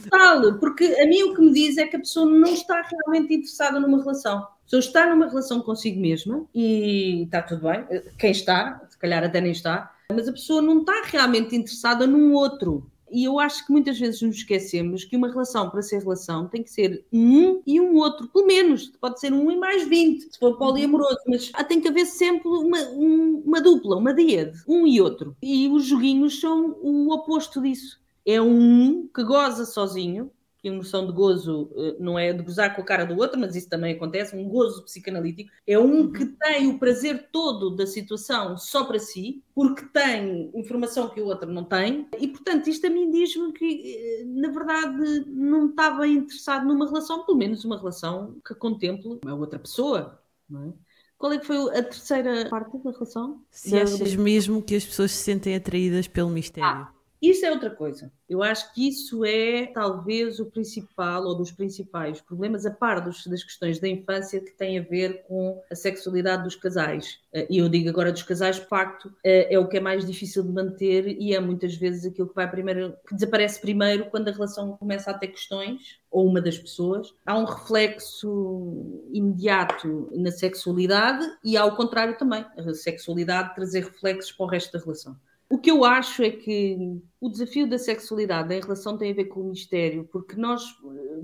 Falo, 0.10 0.58
porque 0.58 0.86
a 0.86 1.06
mim 1.06 1.24
o 1.24 1.36
que 1.36 1.42
me 1.42 1.52
diz 1.52 1.78
é 1.78 1.86
que 1.86 1.98
a 1.98 2.00
pessoa 2.00 2.26
não 2.26 2.54
está 2.54 2.82
realmente 2.82 3.34
interessada 3.34 3.80
numa 3.80 4.00
relação. 4.00 4.38
A 4.38 4.50
pessoa 4.64 4.80
está 4.80 5.10
numa 5.10 5.28
relação 5.28 5.60
consigo 5.62 6.00
mesma 6.00 6.46
e 6.56 7.24
está 7.24 7.42
tudo 7.42 7.64
bem. 7.64 7.86
Quem 8.18 8.32
está, 8.32 8.82
se 8.90 8.98
calhar 8.98 9.22
até 9.22 9.42
nem 9.42 9.52
está, 9.52 9.94
mas 10.14 10.28
a 10.28 10.32
pessoa 10.32 10.62
não 10.62 10.80
está 10.80 11.04
realmente 11.06 11.56
interessada 11.58 12.08
num 12.08 12.34
outro. 12.34 12.90
E 13.14 13.26
eu 13.26 13.40
acho 13.40 13.64
que 13.64 13.72
muitas 13.72 14.00
vezes 14.00 14.24
nos 14.24 14.38
esquecemos 14.38 15.06
que 15.06 15.16
uma 15.16 15.30
relação, 15.30 15.70
para 15.70 15.84
ser 15.84 16.00
relação, 16.00 16.48
tem 16.48 16.64
que 16.64 16.72
ser 16.72 17.06
um 17.14 17.62
e 17.66 17.80
um 17.80 17.96
outro, 17.96 18.28
pelo 18.28 18.48
menos. 18.48 18.92
Pode 19.00 19.20
ser 19.20 19.32
um 19.32 19.52
e 19.52 19.56
mais 19.56 19.88
20, 19.88 20.34
se 20.34 20.40
for 20.40 20.58
poliamoroso, 20.58 21.20
mas 21.28 21.52
tem 21.68 21.80
que 21.80 21.88
haver 21.88 22.08
sempre 22.08 22.50
uma, 22.50 22.80
um, 22.90 23.44
uma 23.46 23.62
dupla, 23.62 23.98
uma 23.98 24.16
díade, 24.16 24.60
um 24.68 24.88
e 24.88 25.00
outro. 25.00 25.38
E 25.44 25.68
os 25.68 25.86
joguinhos 25.86 26.40
são 26.40 26.76
o 26.82 27.14
oposto 27.14 27.62
disso. 27.62 28.02
É 28.26 28.42
um 28.42 29.08
que 29.14 29.24
goza 29.24 29.64
sozinho, 29.64 30.32
emoção 30.64 31.06
de 31.06 31.12
gozo 31.12 31.70
eh, 31.76 31.96
não 32.00 32.18
é 32.18 32.32
de 32.32 32.42
gozar 32.42 32.76
com 32.76 32.82
a 32.82 32.86
cara 32.86 33.06
do 33.06 33.18
outro, 33.18 33.40
mas 33.40 33.56
isso 33.56 33.70
também 33.70 33.94
acontece, 33.94 34.36
um 34.36 34.48
gozo 34.48 34.84
psicanalítico, 34.84 35.52
é 35.68 35.78
um 35.78 36.12
que 36.12 36.26
tem 36.26 36.70
o 36.70 36.80
prazer 36.80 37.30
todo 37.32 37.76
da 37.76 37.86
situação 37.86 38.58
só 38.58 38.86
para 38.86 39.00
si, 39.00 39.44
porque 39.54 39.86
tem 39.88 40.52
informação 40.56 41.10
que 41.10 41.22
o 41.22 41.26
outro 41.26 41.52
não 41.52 41.64
tem, 41.64 42.08
e 42.18 42.28
portanto 42.28 42.68
isto 42.68 42.88
a 42.88 42.90
mim 42.90 43.12
diz-me 43.12 43.52
que, 43.52 43.66
eh, 43.66 44.24
na 44.26 44.50
verdade, 44.50 45.26
não 45.28 45.70
estava 45.70 46.08
interessado 46.08 46.66
numa 46.66 46.88
relação, 46.88 47.26
pelo 47.26 47.38
menos 47.38 47.66
uma 47.66 47.78
relação 47.78 48.36
que 48.46 48.56
contemple 48.56 49.20
a 49.26 49.34
outra 49.34 49.60
pessoa, 49.60 50.22
não 50.50 50.70
é? 50.70 50.74
Qual 51.18 51.32
é 51.32 51.38
que 51.38 51.46
foi 51.46 51.58
a 51.70 51.82
terceira 51.82 52.50
parte 52.50 52.78
da 52.80 52.92
relação? 52.92 53.42
Se 53.50 53.78
achas 53.78 54.14
mesmo 54.16 54.62
que 54.62 54.76
as 54.76 54.84
pessoas 54.84 55.12
se 55.12 55.24
sentem 55.24 55.56
atraídas 55.56 56.06
pelo 56.06 56.30
mistério. 56.30 56.70
Ah. 56.70 56.93
Isso 57.24 57.46
é 57.46 57.52
outra 57.52 57.70
coisa. 57.70 58.12
Eu 58.28 58.44
acho 58.44 58.74
que 58.74 58.86
isso 58.86 59.24
é 59.24 59.68
talvez 59.68 60.42
o 60.42 60.46
principal 60.48 61.24
ou 61.24 61.34
dos 61.34 61.54
principais 61.54 62.20
problemas, 62.20 62.66
a 62.66 62.72
par 62.72 63.00
dos, 63.00 63.26
das 63.28 63.42
questões 63.42 63.80
da 63.80 63.88
infância 63.88 64.42
que 64.42 64.52
têm 64.52 64.78
a 64.78 64.82
ver 64.82 65.24
com 65.26 65.64
a 65.72 65.74
sexualidade 65.74 66.44
dos 66.44 66.58
casais. 66.58 67.20
Eh, 67.32 67.48
e 67.50 67.60
eu 67.60 67.70
digo 67.70 67.88
agora 67.88 68.12
dos 68.12 68.24
casais, 68.24 68.58
facto, 68.58 69.10
é, 69.24 69.56
é 69.56 69.58
o 69.58 69.70
que 69.70 69.78
é 69.78 69.80
mais 69.80 70.06
difícil 70.06 70.44
de 70.44 70.52
manter 70.52 71.08
e 71.18 71.34
é 71.34 71.40
muitas 71.40 71.74
vezes 71.78 72.06
aquilo 72.06 72.28
que 72.28 72.36
vai 72.36 72.52
primeiro, 72.52 72.94
que 73.08 73.16
desaparece 73.16 73.62
primeiro 73.62 74.10
quando 74.10 74.28
a 74.28 74.32
relação 74.34 74.76
começa 74.76 75.10
a 75.10 75.18
ter 75.18 75.28
questões, 75.28 76.02
ou 76.12 76.28
uma 76.28 76.42
das 76.42 76.58
pessoas. 76.58 77.16
Há 77.26 77.38
um 77.38 77.46
reflexo 77.46 79.02
imediato 79.14 80.10
na 80.14 80.30
sexualidade 80.30 81.26
e 81.42 81.56
ao 81.56 81.74
contrário 81.78 82.18
também, 82.18 82.46
a 82.58 82.74
sexualidade 82.74 83.56
trazer 83.56 83.86
reflexos 83.86 84.34
para 84.34 84.46
o 84.46 84.50
resto 84.50 84.74
da 84.74 84.84
relação. 84.84 85.16
O 85.54 85.60
que 85.60 85.70
eu 85.70 85.86
acho 85.86 86.24
é 86.24 86.32
que 86.32 87.00
o 87.22 87.30
desafio 87.30 87.70
da 87.70 87.78
sexualidade 87.78 88.52
em 88.56 88.60
relação 88.60 88.98
tem 88.98 89.12
a 89.12 89.14
ver 89.14 89.26
com 89.26 89.42
o 89.42 89.50
mistério, 89.52 90.10
porque 90.12 90.36
nós, 90.36 90.64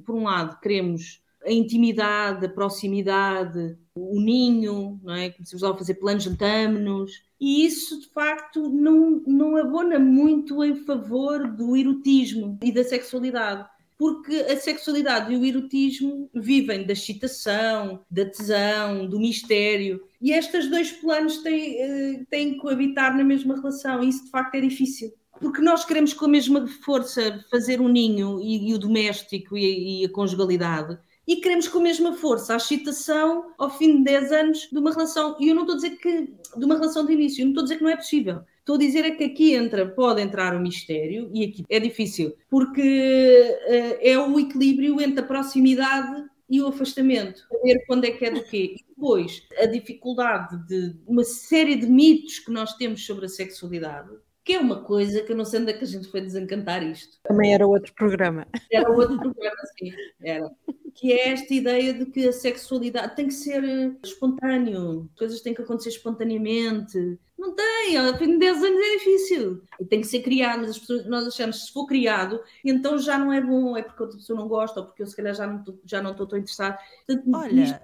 por 0.05 0.13
um 0.13 0.25
lado, 0.25 0.59
queremos 0.59 1.19
a 1.43 1.51
intimidade, 1.51 2.45
a 2.45 2.49
proximidade, 2.49 3.75
o 3.95 4.21
ninho, 4.21 4.99
não 5.01 5.15
é? 5.15 5.31
Começamos 5.31 5.63
a 5.63 5.75
fazer 5.75 5.95
planos 5.95 6.27
nos 6.27 7.23
e 7.41 7.65
isso 7.65 8.01
de 8.01 8.07
facto 8.09 8.69
não, 8.69 9.19
não 9.25 9.57
abona 9.57 9.97
muito 9.97 10.63
em 10.63 10.75
favor 10.75 11.47
do 11.47 11.75
erotismo 11.75 12.59
e 12.61 12.71
da 12.71 12.83
sexualidade 12.83 13.67
porque 13.99 14.33
a 14.33 14.55
sexualidade 14.55 15.33
e 15.33 15.35
o 15.35 15.45
erotismo 15.45 16.29
vivem 16.33 16.85
da 16.85 16.93
excitação, 16.93 17.99
da 18.09 18.23
tesão, 18.23 19.05
do 19.05 19.19
mistério. 19.19 20.01
E 20.21 20.31
estes 20.31 20.69
dois 20.69 20.89
planos 20.89 21.39
têm, 21.39 21.81
eh, 21.81 22.25
têm 22.29 22.53
que 22.53 22.59
coabitar 22.59 23.15
na 23.17 23.25
mesma 23.25 23.55
relação, 23.55 24.01
e 24.01 24.07
isso 24.07 24.23
de 24.23 24.31
facto 24.31 24.55
é 24.55 24.61
difícil. 24.61 25.11
Porque 25.41 25.61
nós 25.61 25.83
queremos 25.83 26.13
com 26.13 26.25
a 26.25 26.29
mesma 26.29 26.65
força 26.81 27.45
fazer 27.51 27.81
o 27.81 27.85
um 27.85 27.87
ninho 27.89 28.39
e, 28.39 28.69
e, 28.69 28.73
o 28.73 28.79
doméstico 28.79 29.57
e, 29.57 30.01
e 30.01 30.05
a 30.05 30.09
conjugalidade, 30.09 30.97
e 31.27 31.35
queremos 31.35 31.67
com 31.67 31.79
a 31.79 31.83
mesma 31.83 32.13
força 32.13 32.53
a 32.53 32.57
excitação 32.57 33.51
ao 33.57 33.69
fim 33.69 33.97
de 33.97 34.03
10 34.05 34.31
anos 34.31 34.69
de 34.71 34.79
uma 34.79 34.91
relação. 34.91 35.35
E 35.41 35.49
eu 35.49 35.55
não 35.55 35.63
estou 35.63 35.73
a 35.73 35.77
dizer 35.77 35.97
que 35.97 36.33
de 36.57 36.65
uma 36.65 36.75
relação 36.75 37.05
de 37.05 37.11
início, 37.11 37.41
eu 37.41 37.47
não 37.47 37.51
estou 37.51 37.61
a 37.61 37.65
dizer 37.65 37.77
que 37.77 37.83
não 37.83 37.91
é 37.91 37.97
possível. 37.97 38.41
Estou 38.59 38.75
a 38.75 38.79
dizer 38.79 39.03
é 39.05 39.11
que 39.11 39.23
aqui 39.23 39.53
entra, 39.53 39.87
pode 39.87 40.21
entrar 40.21 40.55
o 40.55 40.59
mistério, 40.59 41.29
e 41.33 41.45
aqui 41.45 41.65
é 41.69 41.79
difícil, 41.79 42.35
porque 42.49 42.81
uh, 42.81 43.97
é 43.99 44.19
o 44.19 44.39
equilíbrio 44.39 45.01
entre 45.01 45.21
a 45.21 45.27
proximidade 45.27 46.25
e 46.49 46.61
o 46.61 46.67
afastamento, 46.67 47.47
ver 47.63 47.83
quando 47.87 48.05
é 48.05 48.11
que 48.11 48.25
é 48.25 48.31
do 48.31 48.43
quê. 48.43 48.75
E 48.77 48.85
depois, 48.87 49.43
a 49.57 49.65
dificuldade 49.65 50.57
de 50.67 50.95
uma 51.07 51.23
série 51.23 51.75
de 51.75 51.87
mitos 51.87 52.39
que 52.39 52.51
nós 52.51 52.73
temos 52.75 53.05
sobre 53.05 53.25
a 53.25 53.29
sexualidade, 53.29 54.09
que 54.49 54.55
é 54.55 54.59
uma 54.59 54.81
coisa 54.81 55.21
que 55.21 55.31
eu 55.31 55.37
não 55.37 55.45
sei 55.45 55.61
onde 55.61 55.69
é 55.69 55.77
que 55.77 55.83
a 55.83 55.87
gente 55.87 56.07
foi 56.07 56.21
desencantar 56.21 56.81
isto. 56.81 57.19
Também 57.21 57.53
era 57.53 57.67
outro 57.67 57.93
programa. 57.93 58.47
Era 58.71 58.89
outro 58.89 59.15
programa, 59.19 59.55
sim, 59.77 59.93
era 60.19 60.49
que 60.95 61.13
é 61.13 61.29
esta 61.29 61.53
ideia 61.53 61.93
de 61.93 62.07
que 62.07 62.27
a 62.27 62.33
sexualidade 62.33 63.15
tem 63.15 63.27
que 63.27 63.33
ser 63.35 63.63
eh, 63.63 63.91
espontâneo, 64.03 65.07
coisas 65.15 65.41
têm 65.41 65.53
que 65.53 65.61
acontecer 65.61 65.89
espontaneamente. 65.89 67.19
Não 67.37 67.53
tem, 67.53 67.95
ao 67.95 68.17
fim 68.17 68.31
de 68.31 68.39
10 68.39 68.63
anos 68.63 68.79
é 68.79 68.97
difícil. 68.97 69.61
E 69.79 69.85
tem 69.85 70.01
que 70.01 70.07
ser 70.07 70.21
criado, 70.21 70.61
mas 70.61 70.71
as 70.71 70.79
pessoas, 70.79 71.05
nós 71.05 71.27
achamos 71.27 71.59
que 71.59 71.65
se 71.67 71.71
for 71.71 71.85
criado, 71.85 72.41
então 72.65 72.97
já 72.97 73.19
não 73.19 73.31
é 73.31 73.39
bom, 73.39 73.77
é 73.77 73.83
porque 73.83 74.01
outra 74.01 74.17
pessoa 74.17 74.39
não 74.39 74.47
gosta, 74.47 74.79
ou 74.79 74.87
porque 74.87 75.03
eu 75.03 75.07
se 75.07 75.15
calhar 75.15 75.35
já 75.35 75.45
não, 75.45 75.63
já 75.85 76.01
não 76.01 76.11
estou 76.11 76.25
tão 76.25 76.39
interessado. 76.39 76.75
Portanto, 77.05 77.29
Olha, 77.35 77.81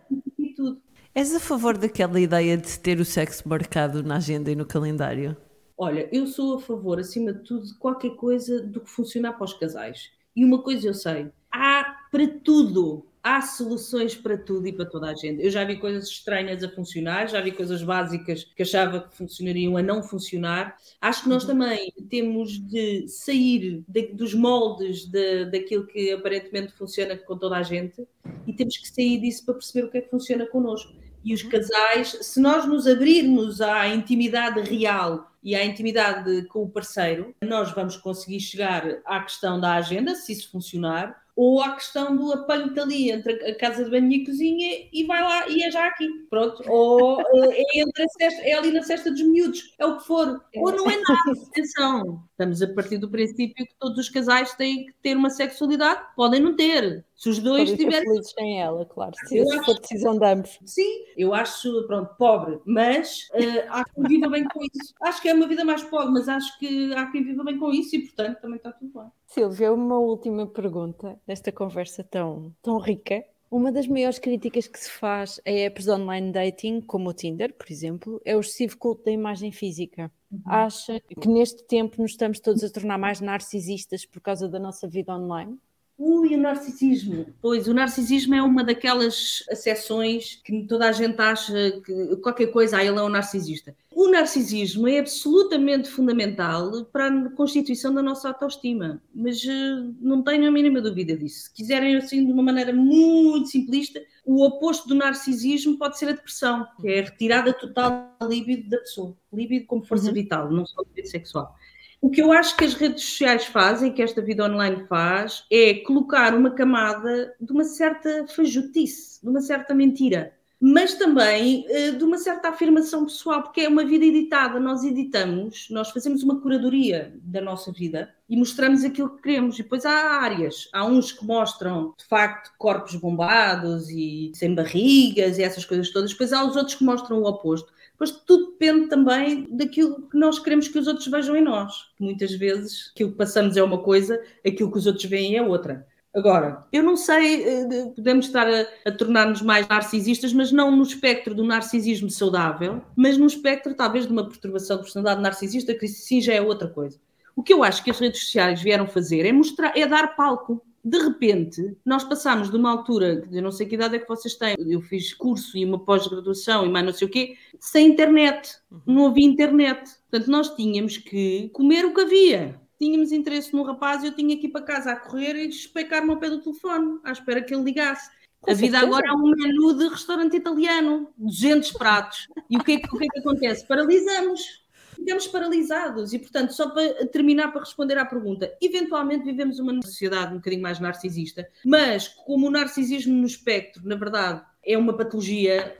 tudo. 0.56 0.82
és 1.14 1.36
a 1.36 1.40
favor 1.40 1.78
daquela 1.78 2.20
ideia 2.20 2.58
de 2.58 2.80
ter 2.80 3.00
o 3.00 3.06
sexo 3.06 3.48
marcado 3.48 4.02
na 4.02 4.16
agenda 4.16 4.50
e 4.50 4.56
no 4.56 4.66
calendário? 4.66 5.38
Olha, 5.78 6.08
eu 6.12 6.26
sou 6.26 6.56
a 6.56 6.60
favor, 6.60 7.00
acima 7.00 7.34
de 7.34 7.40
tudo, 7.40 7.66
de 7.66 7.74
qualquer 7.76 8.16
coisa 8.16 8.62
do 8.62 8.80
que 8.80 8.90
funcionar 8.90 9.34
para 9.34 9.44
os 9.44 9.54
casais. 9.54 10.12
E 10.36 10.44
uma 10.44 10.62
coisa 10.62 10.88
eu 10.88 10.94
sei, 10.94 11.30
há 11.52 11.96
para 12.12 12.28
tudo. 12.44 13.06
Há 13.22 13.42
soluções 13.42 14.16
para 14.16 14.38
tudo 14.38 14.68
e 14.68 14.72
para 14.72 14.86
toda 14.86 15.10
a 15.10 15.16
gente. 15.16 15.44
Eu 15.44 15.50
já 15.50 15.64
vi 15.64 15.78
coisas 15.78 16.08
estranhas 16.08 16.64
a 16.64 16.70
funcionar, 16.70 17.28
já 17.28 17.42
vi 17.42 17.52
coisas 17.52 17.82
básicas 17.82 18.44
que 18.44 18.62
achava 18.62 19.00
que 19.00 19.18
funcionariam 19.18 19.76
a 19.76 19.82
não 19.82 20.04
funcionar. 20.04 20.78
Acho 21.02 21.24
que 21.24 21.30
nós 21.30 21.42
uhum. 21.42 21.50
também 21.50 21.92
temos 22.08 22.52
de 22.52 23.08
sair 23.08 23.84
de, 23.88 24.14
dos 24.14 24.36
moldes 24.36 25.08
de, 25.08 25.46
daquilo 25.46 25.88
que 25.88 26.12
aparentemente 26.12 26.72
funciona 26.74 27.18
com 27.18 27.36
toda 27.36 27.58
a 27.58 27.64
gente 27.64 28.08
e 28.46 28.54
temos 28.54 28.78
que 28.78 28.88
sair 28.88 29.20
disso 29.20 29.44
para 29.44 29.56
perceber 29.56 29.88
o 29.88 29.90
que 29.90 29.98
é 29.98 30.02
que 30.02 30.10
funciona 30.12 30.46
connosco. 30.46 30.94
E 31.26 31.34
os 31.34 31.44
uhum. 31.44 31.50
casais, 31.50 32.18
se 32.22 32.40
nós 32.40 32.68
nos 32.68 32.86
abrirmos 32.86 33.60
à 33.60 33.88
intimidade 33.88 34.62
real 34.62 35.32
e 35.44 35.56
à 35.56 35.66
intimidade 35.66 36.46
com 36.46 36.62
o 36.62 36.70
parceiro, 36.70 37.34
nós 37.42 37.72
vamos 37.72 37.98
conseguir 37.98 38.40
chegar 38.40 39.00
à 39.04 39.20
questão 39.22 39.60
da 39.60 39.74
agenda, 39.74 40.14
se 40.14 40.34
isso 40.34 40.52
funcionar, 40.52 41.20
ou 41.36 41.62
a 41.62 41.74
questão 41.74 42.16
do 42.16 42.32
apalho 42.32 42.72
ali 42.82 43.12
entre 43.12 43.34
a 43.50 43.56
casa 43.56 43.84
de 43.84 43.90
banho 43.90 44.10
e 44.12 44.22
a 44.22 44.26
cozinha 44.26 44.88
e 44.94 45.04
vai 45.04 45.22
lá 45.22 45.50
e 45.50 45.64
é 45.64 45.72
já 45.72 45.86
aqui, 45.88 46.08
pronto. 46.30 46.64
Ou 46.72 47.20
eh, 47.20 47.24
é, 47.52 47.82
entre 47.82 48.08
cesta, 48.10 48.42
é 48.42 48.54
ali 48.54 48.72
na 48.72 48.82
cesta 48.84 49.12
dos 49.12 49.22
miúdos, 49.22 49.76
é 49.78 49.86
o 49.86 49.98
que 49.98 50.06
for. 50.06 50.42
Ou 50.56 50.72
não 50.72 50.90
é 50.90 50.96
nada, 50.96 51.32
atenção. 51.50 52.24
Estamos 52.36 52.62
a 52.62 52.68
partir 52.68 52.98
do 52.98 53.10
princípio 53.10 53.66
que 53.66 53.76
todos 53.80 53.98
os 53.98 54.10
casais 54.10 54.54
têm 54.56 54.88
que 54.88 54.94
ter 55.02 55.16
uma 55.16 55.30
sexualidade, 55.30 56.02
podem 56.18 56.42
não 56.42 56.54
ter. 56.54 57.06
Se 57.16 57.30
os 57.30 57.40
dois 57.40 57.72
tiverem. 57.72 58.04
felizes 58.04 58.34
sem 58.34 58.62
ela, 58.62 58.86
claro. 58.86 59.14
Se 59.26 59.38
eu 59.38 59.64
for 59.64 59.80
decisão 59.80 60.20
de 60.20 60.26
ambos. 60.26 60.60
Sim, 60.66 61.06
eu 61.16 61.34
acho, 61.34 61.88
pronto, 61.88 62.14
pobre, 62.18 62.60
mas 62.66 63.30
uh, 63.32 63.70
há 63.70 63.86
quem 63.86 64.04
viva 64.04 64.28
bem 64.28 64.44
com 64.50 64.62
isso. 64.62 64.94
Acho 65.02 65.22
que 65.22 65.30
é 65.30 65.34
uma 65.34 65.48
vida 65.48 65.64
mais 65.64 65.82
pobre, 65.86 66.12
mas 66.12 66.28
acho 66.28 66.60
que 66.60 66.94
há 66.94 67.10
quem 67.10 67.24
viva 67.24 67.42
bem 67.42 67.58
com 67.58 67.72
isso 67.72 67.96
e, 67.96 68.02
portanto, 68.02 68.42
também 68.42 68.58
está 68.58 68.74
tudo 68.74 68.92
bem. 69.00 69.10
Silvia, 69.28 69.72
uma 69.72 69.98
última 69.98 70.46
pergunta 70.46 71.18
desta 71.26 71.54
conversa 71.54 72.04
tão, 72.04 72.54
tão 72.62 72.80
rica. 72.80 73.24
Uma 73.56 73.72
das 73.72 73.88
maiores 73.88 74.20
críticas 74.20 74.68
que 74.68 74.78
se 74.78 74.92
faz 74.92 75.40
a 75.48 75.50
apps 75.50 75.86
de 75.86 75.92
online 75.92 76.30
dating, 76.30 76.82
como 76.82 77.10
o 77.10 77.14
Tinder, 77.14 77.54
por 77.54 77.72
exemplo, 77.72 78.22
é 78.26 78.36
o 78.36 78.42
excessivo 78.42 78.78
culto 78.78 79.06
da 79.06 79.12
imagem 79.12 79.50
física. 79.50 80.12
Uhum. 80.30 80.42
Acha 80.46 81.00
que 81.00 81.30
neste 81.30 81.66
tempo 81.66 82.02
nos 82.02 82.12
estamos 82.12 82.42
todos 82.42 82.66
a 82.66 82.70
tornar 82.70 82.98
mais 82.98 83.22
narcisistas 83.22 84.06
por 84.06 84.20
causa 84.20 84.50
da 84.50 84.60
nossa 84.60 84.90
vida 84.90 85.16
online? 85.16 85.58
Ui, 85.98 86.36
o 86.36 86.38
narcisismo. 86.38 87.26
Pois, 87.42 87.70
o 87.70 87.74
narcisismo 87.74 88.36
é 88.36 88.42
uma 88.44 88.66
daquelas 88.66 89.46
acessões 89.50 90.42
que 90.44 90.64
toda 90.68 90.90
a 90.90 90.92
gente 90.92 91.20
acha 91.22 91.54
que 91.86 92.18
qualquer 92.18 92.48
coisa, 92.48 92.78
ah, 92.78 92.84
ele 92.84 92.98
é 93.00 93.02
um 93.02 93.08
narcisista. 93.08 93.74
O 93.96 94.10
narcisismo 94.10 94.90
é 94.90 95.00
absolutamente 95.00 95.90
fundamental 95.90 96.84
para 96.92 97.08
a 97.08 97.30
constituição 97.30 97.94
da 97.94 98.04
nossa 98.04 98.28
autoestima, 98.28 99.02
mas 99.14 99.42
uh, 99.46 99.96
não 100.02 100.22
tenho 100.22 100.46
a 100.46 100.52
mínima 100.52 100.82
dúvida 100.82 101.16
disso. 101.16 101.44
Se 101.44 101.54
quiserem 101.54 101.96
assim 101.96 102.26
de 102.26 102.32
uma 102.34 102.44
maneira 102.44 102.74
muito 102.74 103.48
simplista, 103.48 104.02
o 104.26 104.44
oposto 104.44 104.90
do 104.90 104.96
narcisismo 104.96 105.78
pode 105.78 105.98
ser 105.98 106.10
a 106.10 106.12
depressão, 106.12 106.68
que 106.82 106.90
é 106.90 107.00
a 107.00 107.04
retirada 107.04 107.54
total 107.54 108.14
da 108.20 108.28
libido 108.28 108.70
da 108.70 108.80
pessoa. 108.80 109.16
Libido 109.32 109.66
como 109.66 109.86
força 109.86 110.08
uhum. 110.08 110.14
vital, 110.14 110.52
não 110.52 110.66
só 110.66 110.82
libido 110.82 111.08
sexual. 111.08 111.56
O 112.02 112.10
que 112.10 112.22
eu 112.22 112.32
acho 112.32 112.56
que 112.56 112.66
as 112.66 112.74
redes 112.74 113.04
sociais 113.04 113.46
fazem, 113.46 113.92
que 113.92 114.02
esta 114.02 114.22
vida 114.22 114.46
online 114.46 114.86
faz, 114.88 115.46
é 115.52 115.76
colocar 115.76 116.36
uma 116.36 116.52
camada 116.52 117.34
de 117.40 117.52
uma 117.52 117.64
certa 117.64 118.26
fajutice, 118.28 119.22
de 119.22 119.30
uma 119.30 119.42
certa 119.42 119.74
mentira, 119.74 120.34
mas 120.60 120.94
também 120.94 121.66
uh, 121.70 121.98
de 121.98 122.04
uma 122.04 122.18
certa 122.18 122.50
afirmação 122.50 123.06
pessoal, 123.06 123.44
porque 123.44 123.62
é 123.62 123.70
uma 123.70 123.86
vida 123.86 124.06
editada. 124.06 124.60
Nós 124.60 124.84
editamos, 124.84 125.68
nós 125.70 125.92
fazemos 125.92 126.24
uma 126.24 126.40
curadoria 126.40 127.14
da 127.22 127.42
nossa 127.42 127.72
vida 127.72 128.14
e 128.30 128.38
mostramos 128.38 128.84
aquilo 128.84 129.16
que 129.16 129.22
queremos. 129.22 129.60
E 129.60 129.64
depois 129.64 129.86
há 129.86 129.92
áreas, 129.92 130.70
há 130.74 130.86
uns 130.86 131.12
que 131.12 131.26
mostram 131.26 131.94
de 131.98 132.06
facto 132.06 132.52
corpos 132.58 132.96
bombados 132.96 133.90
e 133.90 134.32
sem 134.34 134.56
barrigas 134.56 135.38
e 135.38 135.44
essas 135.44 135.66
coisas 135.66 135.90
todas, 135.92 136.12
depois 136.12 136.32
há 136.32 136.44
os 136.44 136.56
outros 136.56 136.76
que 136.76 136.84
mostram 136.84 137.20
o 137.20 137.28
oposto 137.28 137.75
Pois 137.98 138.12
tudo 138.12 138.52
depende 138.52 138.88
também 138.88 139.48
daquilo 139.50 140.08
que 140.10 140.18
nós 140.18 140.40
queremos 140.40 140.68
que 140.68 140.78
os 140.78 140.88
outros 140.88 141.08
vejam 141.08 141.36
em 141.36 141.44
nós. 141.44 141.74
Muitas 142.00 142.34
vezes 142.34 142.92
aquilo 142.94 143.12
que 143.12 143.18
passamos 143.18 143.56
é 143.56 143.64
uma 143.64 143.82
coisa, 143.82 144.22
aquilo 144.46 144.72
que 144.72 144.78
os 144.78 144.86
outros 144.86 145.06
veem 145.06 145.38
é 145.38 145.42
outra. 145.42 145.86
Agora, 146.16 146.66
eu 146.72 146.82
não 146.82 146.96
sei, 146.96 147.44
eh, 147.44 147.92
podemos 147.94 148.28
estar 148.28 148.48
a, 148.48 148.66
a 148.86 148.92
tornar-nos 148.92 149.42
mais 149.42 149.68
narcisistas, 149.68 150.32
mas 150.32 150.50
não 150.50 150.74
no 150.74 150.84
espectro 150.84 151.36
do 151.36 151.44
narcisismo 151.44 152.10
saudável, 152.10 152.82
mas 152.96 153.18
no 153.18 153.26
espectro 153.26 153.74
talvez 153.74 154.08
de 154.08 154.14
uma 154.14 154.26
perturbação 154.26 154.78
de 154.78 154.84
personalidade 154.84 155.22
narcisista, 155.22 155.74
que 155.74 155.90
sim 155.90 156.22
já 156.22 156.34
é 156.34 156.42
outra 156.42 156.70
coisa. 156.70 156.98
O 157.36 157.44
que 157.44 157.54
eu 157.54 157.66
acho 157.66 157.84
que 157.84 157.92
as 157.92 158.00
redes 158.00 158.22
sociais 158.22 158.62
vieram 158.62 158.88
fazer 158.88 159.26
é 159.26 159.34
mostrar, 159.34 159.78
é 159.78 159.86
dar 159.86 160.16
palco. 160.16 160.62
De 160.88 161.00
repente, 161.00 161.76
nós 161.84 162.04
passámos 162.04 162.52
de 162.52 162.56
uma 162.56 162.70
altura, 162.70 163.28
eu 163.32 163.42
não 163.42 163.52
sei 163.52 163.66
que 163.66 163.74
idade 163.74 163.96
é 163.96 164.00
que 164.00 164.08
vocês 164.08 164.36
têm, 164.36 164.56
eu 164.60 164.80
fiz 164.82 165.16
curso 165.16 165.58
e 165.58 165.66
uma 165.66 165.80
pós-graduação 165.80 166.64
e 166.64 166.70
mais 166.70 166.86
não 166.86 166.94
sei 166.94 167.08
o 167.08 167.12
quê, 167.12 167.36
sem 167.60 167.88
internet. 167.88 168.60
Não 168.86 169.08
havia 169.08 169.26
internet. 169.26 169.96
Portanto, 170.12 170.30
nós 170.30 170.56
tínhamos 170.56 170.98
que 170.98 171.50
comer 171.50 171.86
o 171.86 171.94
que 171.94 172.02
havia 172.02 172.62
tínhamos 172.78 173.12
interesse 173.12 173.54
no 173.54 173.64
rapaz 173.64 174.04
e 174.04 174.08
eu 174.08 174.14
tinha 174.14 174.38
que 174.38 174.48
ir 174.48 174.50
para 174.50 174.62
casa 174.62 174.92
a 174.92 174.96
correr 174.96 175.36
e 175.36 175.48
especar-me 175.48 176.12
ao 176.12 176.18
pé 176.18 176.30
do 176.30 176.42
telefone, 176.42 177.00
à 177.04 177.12
espera 177.12 177.42
que 177.42 177.54
ele 177.54 177.64
ligasse. 177.64 178.10
Com 178.42 178.52
a 178.52 178.54
vida 178.54 178.80
certeza. 178.80 178.86
agora 178.86 179.08
é 179.08 179.12
um 179.12 179.32
menu 179.32 179.74
de 179.78 179.88
restaurante 179.88 180.38
italiano, 180.38 181.10
200 181.18 181.72
pratos. 181.72 182.28
E 182.50 182.58
o 182.58 182.64
que 182.64 182.74
é 182.74 182.80
que, 182.80 182.96
o 182.96 183.00
que, 183.00 183.06
é 183.06 183.08
que 183.08 183.20
acontece? 183.20 183.66
Paralisamos. 183.66 184.65
Ficamos 184.96 185.28
paralisados. 185.28 186.14
E, 186.14 186.20
portanto, 186.20 186.54
só 186.54 186.70
para 186.70 187.06
terminar, 187.08 187.52
para 187.52 187.62
responder 187.62 187.98
à 187.98 188.06
pergunta, 188.06 188.56
eventualmente 188.62 189.26
vivemos 189.26 189.60
uma 189.60 189.82
sociedade 189.82 190.34
um 190.34 190.38
bocadinho 190.38 190.62
mais 190.62 190.80
narcisista, 190.80 191.48
mas 191.64 192.08
como 192.08 192.48
o 192.48 192.52
narcisismo 192.52 193.14
no 193.14 193.28
espectro, 193.28 193.88
na 193.88 193.96
verdade, 193.96 194.42
é 194.64 194.78
uma 194.78 194.96
patologia, 194.96 195.78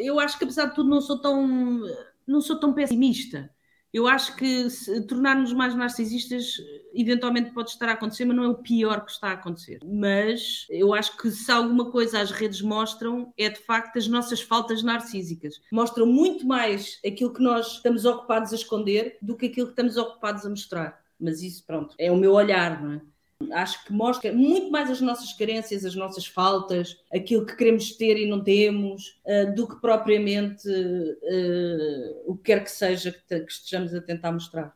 eu 0.00 0.20
acho 0.20 0.38
que 0.38 0.44
apesar 0.44 0.66
de 0.66 0.74
tudo 0.74 0.88
não 0.88 1.00
sou 1.00 1.20
tão, 1.20 1.80
não 2.26 2.40
sou 2.40 2.58
tão 2.60 2.72
pessimista 2.72 3.50
eu 3.96 4.06
acho 4.06 4.36
que 4.36 4.68
tornar-nos 5.08 5.54
mais 5.54 5.74
narcisistas 5.74 6.56
eventualmente 6.94 7.50
pode 7.52 7.70
estar 7.70 7.88
a 7.88 7.92
acontecer, 7.92 8.26
mas 8.26 8.36
não 8.36 8.44
é 8.44 8.48
o 8.48 8.58
pior 8.58 9.02
que 9.06 9.10
está 9.10 9.28
a 9.28 9.32
acontecer. 9.32 9.80
Mas 9.82 10.66
eu 10.68 10.92
acho 10.92 11.16
que 11.16 11.30
se 11.30 11.50
alguma 11.50 11.90
coisa 11.90 12.20
as 12.20 12.30
redes 12.30 12.60
mostram 12.60 13.32
é 13.38 13.48
de 13.48 13.58
facto 13.58 13.96
as 13.96 14.06
nossas 14.06 14.42
faltas 14.42 14.82
narcísicas. 14.82 15.62
Mostram 15.72 16.04
muito 16.04 16.46
mais 16.46 17.00
aquilo 17.06 17.32
que 17.32 17.42
nós 17.42 17.72
estamos 17.72 18.04
ocupados 18.04 18.52
a 18.52 18.56
esconder 18.56 19.16
do 19.22 19.34
que 19.34 19.46
aquilo 19.46 19.68
que 19.68 19.72
estamos 19.72 19.96
ocupados 19.96 20.44
a 20.44 20.50
mostrar. 20.50 21.00
Mas 21.18 21.40
isso, 21.40 21.64
pronto, 21.64 21.94
é 21.98 22.12
o 22.12 22.16
meu 22.16 22.32
olhar, 22.32 22.82
não 22.82 22.92
é? 22.92 23.00
Acho 23.52 23.84
que 23.84 23.92
mostra 23.92 24.32
muito 24.32 24.70
mais 24.70 24.90
as 24.90 25.00
nossas 25.00 25.32
carências, 25.32 25.84
as 25.84 25.94
nossas 25.94 26.26
faltas, 26.26 26.96
aquilo 27.12 27.44
que 27.44 27.54
queremos 27.54 27.92
ter 27.92 28.16
e 28.16 28.26
não 28.26 28.42
temos, 28.42 29.20
uh, 29.26 29.54
do 29.54 29.68
que 29.68 29.76
propriamente 29.80 30.66
uh, 30.68 32.22
o 32.26 32.36
que 32.36 32.44
quer 32.44 32.64
que 32.64 32.70
seja 32.70 33.12
que, 33.12 33.34
estejamos 33.46 33.94
a 33.94 34.00
tentar 34.00 34.32
mostrar. 34.32 34.74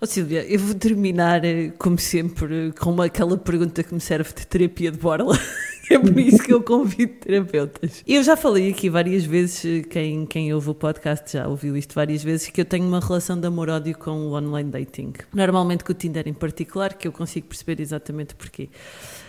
Oh, 0.00 0.06
Silvia, 0.06 0.44
eu 0.44 0.58
vou 0.58 0.74
terminar, 0.74 1.44
eh, 1.44 1.70
como 1.78 1.98
sempre, 1.98 2.72
com 2.72 3.00
aquela 3.00 3.38
pergunta 3.38 3.82
que 3.82 3.94
me 3.94 4.00
serve 4.00 4.34
de 4.34 4.46
terapia 4.46 4.90
de 4.90 4.98
borla. 4.98 5.38
É 5.90 5.98
por 5.98 6.18
isso 6.18 6.42
que 6.42 6.52
eu 6.52 6.62
convido 6.62 7.14
terapeutas. 7.20 8.02
Eu 8.06 8.22
já 8.22 8.36
falei 8.36 8.70
aqui 8.70 8.88
várias 8.88 9.24
vezes, 9.24 9.86
quem, 9.88 10.26
quem 10.26 10.52
ouve 10.52 10.70
o 10.70 10.74
podcast 10.74 11.32
já 11.32 11.46
ouviu 11.46 11.76
isto 11.76 11.94
várias 11.94 12.22
vezes, 12.22 12.48
que 12.48 12.60
eu 12.60 12.64
tenho 12.64 12.86
uma 12.86 13.00
relação 13.00 13.38
de 13.38 13.46
amor-ódio 13.46 13.96
com 13.96 14.10
o 14.10 14.34
online 14.34 14.70
dating. 14.70 15.12
Normalmente 15.32 15.84
com 15.84 15.92
o 15.92 15.94
Tinder 15.94 16.26
em 16.26 16.34
particular, 16.34 16.94
que 16.94 17.06
eu 17.06 17.12
consigo 17.12 17.46
perceber 17.48 17.80
exatamente 17.80 18.34
porquê. 18.34 18.68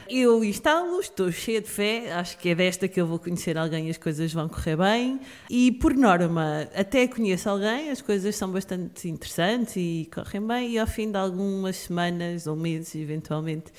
Eu 0.07 0.43
instalo, 0.43 0.99
estou 0.99 1.31
cheia 1.31 1.59
de 1.59 1.67
fé, 1.67 2.13
acho 2.13 2.37
que 2.37 2.49
é 2.49 2.55
desta 2.55 2.87
que 2.87 3.01
eu 3.01 3.07
vou 3.07 3.17
conhecer 3.17 3.57
alguém 3.57 3.87
e 3.87 3.89
as 3.89 3.97
coisas 3.97 4.31
vão 4.31 4.47
correr 4.47 4.77
bem. 4.77 5.19
E 5.49 5.71
por 5.71 5.95
norma, 5.95 6.69
até 6.75 7.07
conheço 7.07 7.49
alguém, 7.49 7.89
as 7.89 8.03
coisas 8.03 8.35
são 8.35 8.51
bastante 8.51 9.09
interessantes 9.09 9.75
e 9.75 10.07
correm 10.13 10.45
bem, 10.45 10.71
e 10.73 10.77
ao 10.77 10.85
fim 10.85 11.09
de 11.09 11.17
algumas 11.17 11.77
semanas 11.77 12.45
ou 12.45 12.55
meses, 12.55 12.93
eventualmente, 12.93 13.71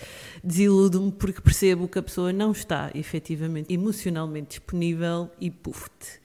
desiludo-me 0.42 1.12
porque 1.12 1.40
percebo 1.40 1.86
que 1.86 2.00
a 2.00 2.02
pessoa 2.02 2.32
não 2.32 2.50
está 2.50 2.90
efetivamente 2.92 3.72
emocionalmente 3.72 4.48
disponível 4.48 5.30
e 5.40 5.48
puf-te. 5.48 6.20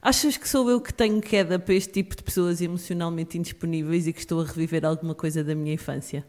Achas 0.00 0.36
que 0.36 0.48
sou 0.48 0.70
eu 0.70 0.80
que 0.80 0.94
tenho 0.94 1.20
queda 1.20 1.58
para 1.58 1.74
este 1.74 1.92
tipo 1.92 2.14
de 2.14 2.22
pessoas 2.22 2.60
emocionalmente 2.60 3.36
indisponíveis 3.36 4.06
e 4.06 4.12
que 4.12 4.20
estou 4.20 4.40
a 4.40 4.44
reviver 4.44 4.84
alguma 4.84 5.14
coisa 5.14 5.42
da 5.42 5.56
minha 5.56 5.72
infância? 5.72 6.24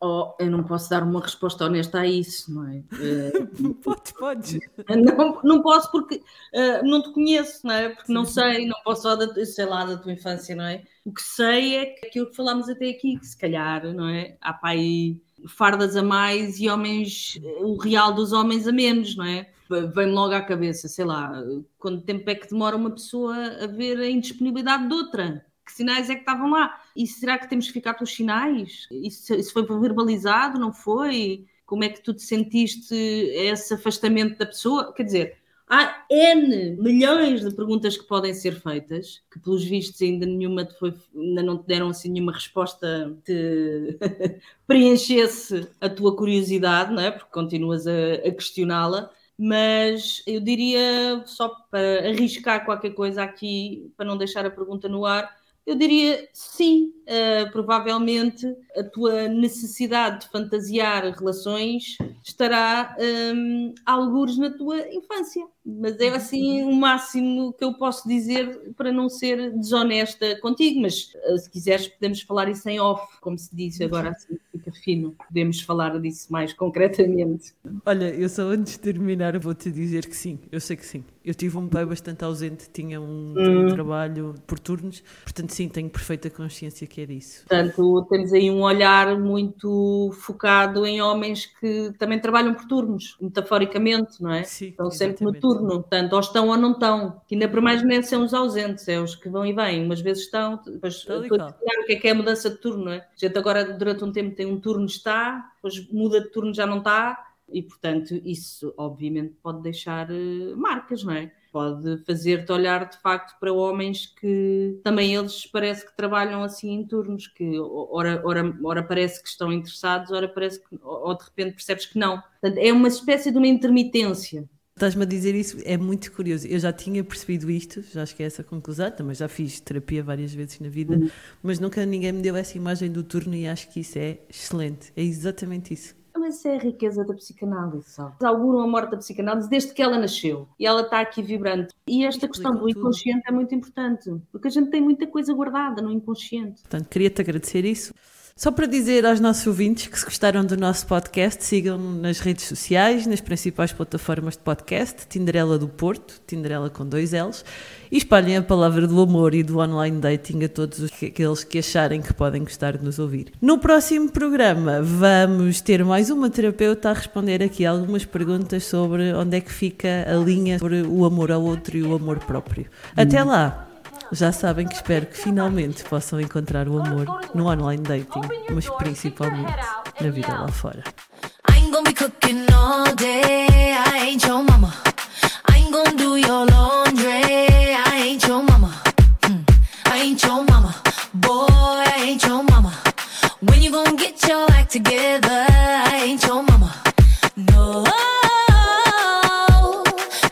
Oh, 0.00 0.34
eu 0.38 0.48
não 0.48 0.62
posso 0.62 0.88
dar 0.88 1.02
uma 1.02 1.20
resposta 1.20 1.64
honesta 1.64 2.00
a 2.00 2.06
isso, 2.06 2.54
não 2.54 2.68
é? 2.68 2.82
pode, 3.82 4.14
pode. 4.14 4.60
Não, 4.88 5.40
não 5.42 5.62
posso 5.62 5.90
porque 5.90 6.16
uh, 6.54 6.84
não 6.84 7.02
te 7.02 7.12
conheço, 7.12 7.66
não 7.66 7.74
é? 7.74 7.88
Porque 7.88 8.06
sim, 8.06 8.12
não 8.12 8.24
sei, 8.24 8.66
não 8.66 8.80
posso 8.84 9.02
falar, 9.02 9.26
da, 9.26 9.44
sei 9.44 9.66
lá, 9.66 9.84
da 9.84 9.96
tua 9.96 10.12
infância, 10.12 10.54
não 10.54 10.64
é? 10.64 10.84
O 11.04 11.12
que 11.12 11.22
sei 11.22 11.76
é 11.76 11.86
que 11.86 12.06
aquilo 12.06 12.30
que 12.30 12.36
falámos 12.36 12.68
até 12.68 12.90
aqui, 12.90 13.18
que 13.18 13.26
se 13.26 13.36
calhar, 13.36 13.92
não 13.92 14.08
é? 14.08 14.36
Há 14.40 14.52
pai 14.52 15.20
fardas 15.48 15.96
a 15.96 16.02
mais 16.02 16.60
e 16.60 16.68
homens, 16.68 17.38
o 17.60 17.76
real 17.76 18.12
dos 18.12 18.32
homens 18.32 18.68
a 18.68 18.72
menos, 18.72 19.16
não 19.16 19.24
é? 19.24 19.50
Vem-me 19.68 20.12
logo 20.12 20.32
à 20.32 20.40
cabeça, 20.40 20.88
sei 20.88 21.04
lá, 21.04 21.32
quanto 21.76 22.04
tempo 22.04 22.28
é 22.30 22.34
que 22.34 22.48
demora 22.48 22.76
uma 22.76 22.90
pessoa 22.90 23.36
a 23.62 23.66
ver 23.66 23.98
a 23.98 24.08
indisponibilidade 24.08 24.88
de 24.88 24.94
outra? 24.94 25.44
Que 25.68 25.74
sinais 25.74 26.08
é 26.08 26.14
que 26.14 26.20
estavam 26.20 26.50
lá? 26.50 26.80
E 26.96 27.06
será 27.06 27.38
que 27.38 27.48
temos 27.48 27.66
que 27.66 27.74
ficar 27.74 27.94
pelos 27.94 28.14
sinais? 28.14 28.88
Isso, 28.90 29.34
isso 29.34 29.52
foi 29.52 29.62
verbalizado, 29.64 30.58
não 30.58 30.72
foi? 30.72 31.46
Como 31.66 31.84
é 31.84 31.90
que 31.90 32.02
tu 32.02 32.14
te 32.14 32.22
sentiste 32.22 32.94
esse 32.94 33.74
afastamento 33.74 34.38
da 34.38 34.46
pessoa? 34.46 34.94
Quer 34.94 35.02
dizer, 35.02 35.36
há 35.68 36.06
N 36.10 36.76
milhões 36.76 37.42
de 37.42 37.54
perguntas 37.54 37.98
que 37.98 38.04
podem 38.04 38.32
ser 38.32 38.60
feitas, 38.62 39.22
que 39.30 39.38
pelos 39.38 39.62
vistos 39.62 40.00
ainda 40.00 40.24
nenhuma 40.24 40.66
foi, 40.78 40.94
ainda 41.14 41.42
não 41.42 41.58
te 41.58 41.66
deram 41.66 41.90
assim 41.90 42.10
nenhuma 42.10 42.32
resposta 42.32 43.14
que 43.26 43.98
preenchesse 44.66 45.68
a 45.78 45.88
tua 45.90 46.16
curiosidade, 46.16 46.94
não 46.94 47.02
é? 47.02 47.10
Porque 47.10 47.30
continuas 47.30 47.86
a, 47.86 48.14
a 48.26 48.30
questioná-la. 48.32 49.10
Mas 49.36 50.22
eu 50.26 50.40
diria, 50.40 51.22
só 51.26 51.48
para 51.70 52.08
arriscar 52.08 52.64
qualquer 52.64 52.90
coisa 52.94 53.22
aqui, 53.22 53.92
para 53.96 54.06
não 54.06 54.16
deixar 54.16 54.44
a 54.46 54.50
pergunta 54.50 54.88
no 54.88 55.04
ar, 55.06 55.38
eu 55.68 55.74
diria 55.74 56.26
sim, 56.32 56.94
uh, 57.02 57.52
provavelmente 57.52 58.46
a 58.74 58.82
tua 58.82 59.28
necessidade 59.28 60.24
de 60.24 60.32
fantasiar 60.32 61.04
relações 61.14 61.98
estará 62.24 62.96
um, 63.34 63.74
algures 63.84 64.38
na 64.38 64.48
tua 64.48 64.78
infância. 64.88 65.46
Mas 65.68 66.00
é 66.00 66.08
assim 66.08 66.62
o 66.62 66.72
máximo 66.72 67.52
que 67.52 67.64
eu 67.64 67.74
posso 67.74 68.08
dizer 68.08 68.72
para 68.76 68.90
não 68.90 69.08
ser 69.08 69.52
desonesta 69.52 70.38
contigo. 70.40 70.80
Mas 70.80 71.12
uh, 71.28 71.38
se 71.38 71.50
quiseres, 71.50 71.88
podemos 71.88 72.22
falar 72.22 72.48
isso 72.48 72.68
em 72.68 72.80
off, 72.80 73.20
como 73.20 73.38
se 73.38 73.54
disse 73.54 73.84
agora 73.84 74.10
assim, 74.10 74.38
fica 74.50 74.72
fino. 74.72 75.14
Podemos 75.26 75.60
falar 75.60 75.98
disso 76.00 76.32
mais 76.32 76.52
concretamente. 76.52 77.54
Olha, 77.84 78.06
eu 78.14 78.28
só 78.28 78.42
antes 78.42 78.74
de 78.74 78.80
terminar 78.80 79.38
vou-te 79.38 79.70
dizer 79.70 80.06
que 80.06 80.16
sim, 80.16 80.38
eu 80.50 80.60
sei 80.60 80.76
que 80.76 80.86
sim. 80.86 81.04
Eu 81.24 81.34
tive 81.34 81.58
um 81.58 81.68
pai 81.68 81.84
bastante 81.84 82.24
ausente, 82.24 82.70
tinha 82.72 82.98
um, 82.98 83.34
hum. 83.36 83.66
um 83.66 83.68
trabalho 83.68 84.34
por 84.46 84.58
turnos, 84.58 85.02
portanto, 85.24 85.50
sim, 85.50 85.68
tenho 85.68 85.90
perfeita 85.90 86.30
consciência 86.30 86.86
que 86.86 87.02
é 87.02 87.06
disso. 87.06 87.44
Portanto, 87.46 88.06
temos 88.08 88.32
aí 88.32 88.50
um 88.50 88.62
olhar 88.62 89.18
muito 89.18 90.10
focado 90.20 90.86
em 90.86 91.02
homens 91.02 91.44
que 91.44 91.92
também 91.98 92.18
trabalham 92.18 92.54
por 92.54 92.64
turnos, 92.66 93.16
metaforicamente, 93.20 94.22
não 94.22 94.32
é? 94.32 94.44
Sim, 94.44 94.68
estão 94.68 94.90
sempre 94.90 95.22
no 95.24 95.32
turno, 95.34 95.57
portanto, 95.66 96.12
ou 96.12 96.20
estão 96.20 96.48
ou 96.48 96.56
não 96.56 96.72
estão, 96.72 97.20
que 97.26 97.34
ainda 97.34 97.48
por 97.48 97.60
mais 97.60 97.82
são 98.06 98.24
os 98.24 98.34
ausentes, 98.34 98.88
é 98.88 99.00
os 99.00 99.14
que 99.14 99.28
vão 99.28 99.44
e 99.44 99.52
vêm, 99.52 99.84
umas 99.84 100.00
vezes 100.00 100.24
estão, 100.24 100.60
depois 100.64 101.04
o 101.04 101.84
que 101.86 101.92
é 101.92 101.96
que 101.96 102.08
é 102.08 102.10
a 102.10 102.14
mudança 102.14 102.50
de 102.50 102.56
turno, 102.56 102.86
não 102.86 102.92
é? 102.92 102.98
A 102.98 103.06
gente 103.16 103.38
agora 103.38 103.64
durante 103.64 104.04
um 104.04 104.12
tempo 104.12 104.34
tem 104.34 104.46
um 104.46 104.60
turno 104.60 104.86
está, 104.86 105.52
depois 105.56 105.88
muda 105.90 106.20
de 106.20 106.28
turno 106.28 106.52
já 106.52 106.66
não 106.66 106.78
está, 106.78 107.28
e 107.50 107.62
portanto 107.62 108.14
isso 108.24 108.72
obviamente 108.76 109.34
pode 109.42 109.62
deixar 109.62 110.10
uh, 110.10 110.56
marcas, 110.56 111.02
não 111.02 111.14
é? 111.14 111.32
Pode 111.50 112.04
fazer-te 112.04 112.52
olhar 112.52 112.88
de 112.88 112.98
facto 112.98 113.38
para 113.40 113.52
homens 113.52 114.06
que 114.06 114.78
também 114.84 115.14
eles 115.14 115.46
parece 115.46 115.86
que 115.86 115.96
trabalham 115.96 116.42
assim 116.42 116.72
em 116.72 116.86
turnos, 116.86 117.26
que 117.26 117.58
ora, 117.58 118.20
ora, 118.22 118.54
ora 118.62 118.82
parece 118.82 119.22
que 119.22 119.28
estão 119.28 119.50
interessados, 119.50 120.12
ora 120.12 120.28
parece 120.28 120.60
que, 120.60 120.78
ou 120.82 121.16
de 121.16 121.24
repente 121.24 121.54
percebes 121.54 121.86
que 121.86 121.98
não. 121.98 122.22
Portanto, 122.40 122.58
é 122.58 122.70
uma 122.70 122.88
espécie 122.88 123.30
de 123.30 123.38
uma 123.38 123.46
intermitência. 123.46 124.46
Estás-me 124.78 125.02
a 125.02 125.06
dizer 125.06 125.34
isso, 125.34 125.58
é 125.64 125.76
muito 125.76 126.12
curioso. 126.12 126.46
Eu 126.46 126.56
já 126.60 126.72
tinha 126.72 127.02
percebido 127.02 127.50
isto, 127.50 127.82
já 127.82 128.06
cheguei 128.06 128.26
a 128.26 128.28
essa 128.28 128.44
conclusão, 128.44 128.88
também 128.92 129.12
já 129.12 129.26
fiz 129.26 129.58
terapia 129.58 130.04
várias 130.04 130.32
vezes 130.32 130.60
na 130.60 130.68
vida, 130.68 130.94
uhum. 130.94 131.10
mas 131.42 131.58
nunca 131.58 131.84
ninguém 131.84 132.12
me 132.12 132.22
deu 132.22 132.36
essa 132.36 132.56
imagem 132.56 132.88
do 132.88 133.02
turno 133.02 133.34
e 133.34 133.48
acho 133.48 133.68
que 133.70 133.80
isso 133.80 133.98
é 133.98 134.18
excelente. 134.28 134.92
É 134.94 135.02
exatamente 135.02 135.74
isso. 135.74 135.96
Mas 136.16 136.44
é 136.44 136.54
a 136.54 136.58
riqueza 136.60 137.04
da 137.04 137.12
psicanálise, 137.12 137.90
sabe? 137.90 138.14
Auguram 138.24 138.60
a 138.60 138.68
morte 138.68 138.92
da 138.92 138.98
psicanálise 138.98 139.50
desde 139.50 139.74
que 139.74 139.82
ela 139.82 139.98
nasceu 139.98 140.48
e 140.60 140.64
ela 140.64 140.82
está 140.82 141.00
aqui 141.00 141.22
vibrante. 141.22 141.74
E 141.84 142.04
esta 142.04 142.28
questão 142.28 142.54
do 142.54 142.70
inconsciente 142.70 143.22
tudo. 143.22 143.32
é 143.32 143.34
muito 143.34 143.52
importante, 143.56 144.14
porque 144.30 144.46
a 144.46 144.50
gente 144.50 144.70
tem 144.70 144.80
muita 144.80 145.08
coisa 145.08 145.34
guardada 145.34 145.82
no 145.82 145.90
inconsciente. 145.90 146.60
Portanto, 146.60 146.88
queria-te 146.88 147.20
agradecer 147.20 147.64
isso. 147.64 147.92
Só 148.38 148.52
para 148.52 148.66
dizer 148.66 149.04
aos 149.04 149.18
nossos 149.18 149.44
ouvintes 149.48 149.88
que 149.88 149.98
se 149.98 150.04
gostaram 150.04 150.44
do 150.44 150.56
nosso 150.56 150.86
podcast, 150.86 151.42
sigam-nos 151.44 152.00
nas 152.00 152.20
redes 152.20 152.44
sociais, 152.44 153.04
nas 153.04 153.20
principais 153.20 153.72
plataformas 153.72 154.34
de 154.34 154.44
podcast, 154.44 155.08
Tinderela 155.08 155.58
do 155.58 155.66
Porto, 155.66 156.20
Tinderela 156.24 156.70
com 156.70 156.86
dois 156.86 157.10
L's, 157.10 157.44
e 157.90 157.96
espalhem 157.98 158.36
a 158.36 158.42
palavra 158.42 158.86
do 158.86 159.00
amor 159.00 159.34
e 159.34 159.42
do 159.42 159.58
online 159.58 159.98
dating 159.98 160.44
a 160.44 160.48
todos 160.48 160.78
os- 160.78 160.92
aqueles 161.02 161.42
que 161.42 161.58
acharem 161.58 162.00
que 162.00 162.14
podem 162.14 162.44
gostar 162.44 162.76
de 162.78 162.84
nos 162.84 163.00
ouvir. 163.00 163.32
No 163.42 163.58
próximo 163.58 164.08
programa 164.08 164.80
vamos 164.82 165.60
ter 165.60 165.84
mais 165.84 166.08
uma 166.08 166.30
terapeuta 166.30 166.90
a 166.90 166.92
responder 166.92 167.42
aqui 167.42 167.66
algumas 167.66 168.04
perguntas 168.04 168.62
sobre 168.64 169.12
onde 169.14 169.36
é 169.36 169.40
que 169.40 169.50
fica 169.52 170.06
a 170.08 170.14
linha 170.14 170.60
sobre 170.60 170.82
o 170.82 171.04
amor 171.04 171.32
ao 171.32 171.42
outro 171.42 171.76
e 171.76 171.82
o 171.82 171.92
amor 171.92 172.20
próprio. 172.20 172.66
Até 172.96 173.20
lá! 173.24 173.67
Já 174.10 174.32
sabem 174.32 174.66
que 174.66 174.74
espero 174.74 175.06
que 175.06 175.18
finalmente 175.18 175.84
possam 175.84 176.18
encontrar 176.20 176.66
o 176.66 176.80
amor 176.80 177.06
no 177.34 177.46
online 177.46 177.82
dating, 177.82 178.22
mas 178.50 178.68
principalmente 178.70 179.54
na 180.00 180.10
vida 180.10 180.32
lá 180.32 180.48
fora. 180.48 180.82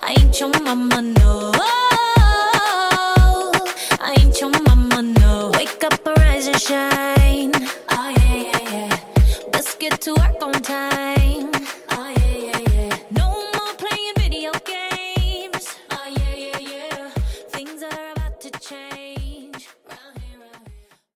I 0.08 0.14
ain't 0.14 1.15
shine. 6.66 7.52
Oh 7.90 8.10
yeah, 8.16 8.34
yeah, 8.34 8.70
yeah. 8.72 8.98
Let's 9.52 9.76
get 9.76 10.00
to 10.00 10.14
work 10.14 10.42
on 10.42 10.55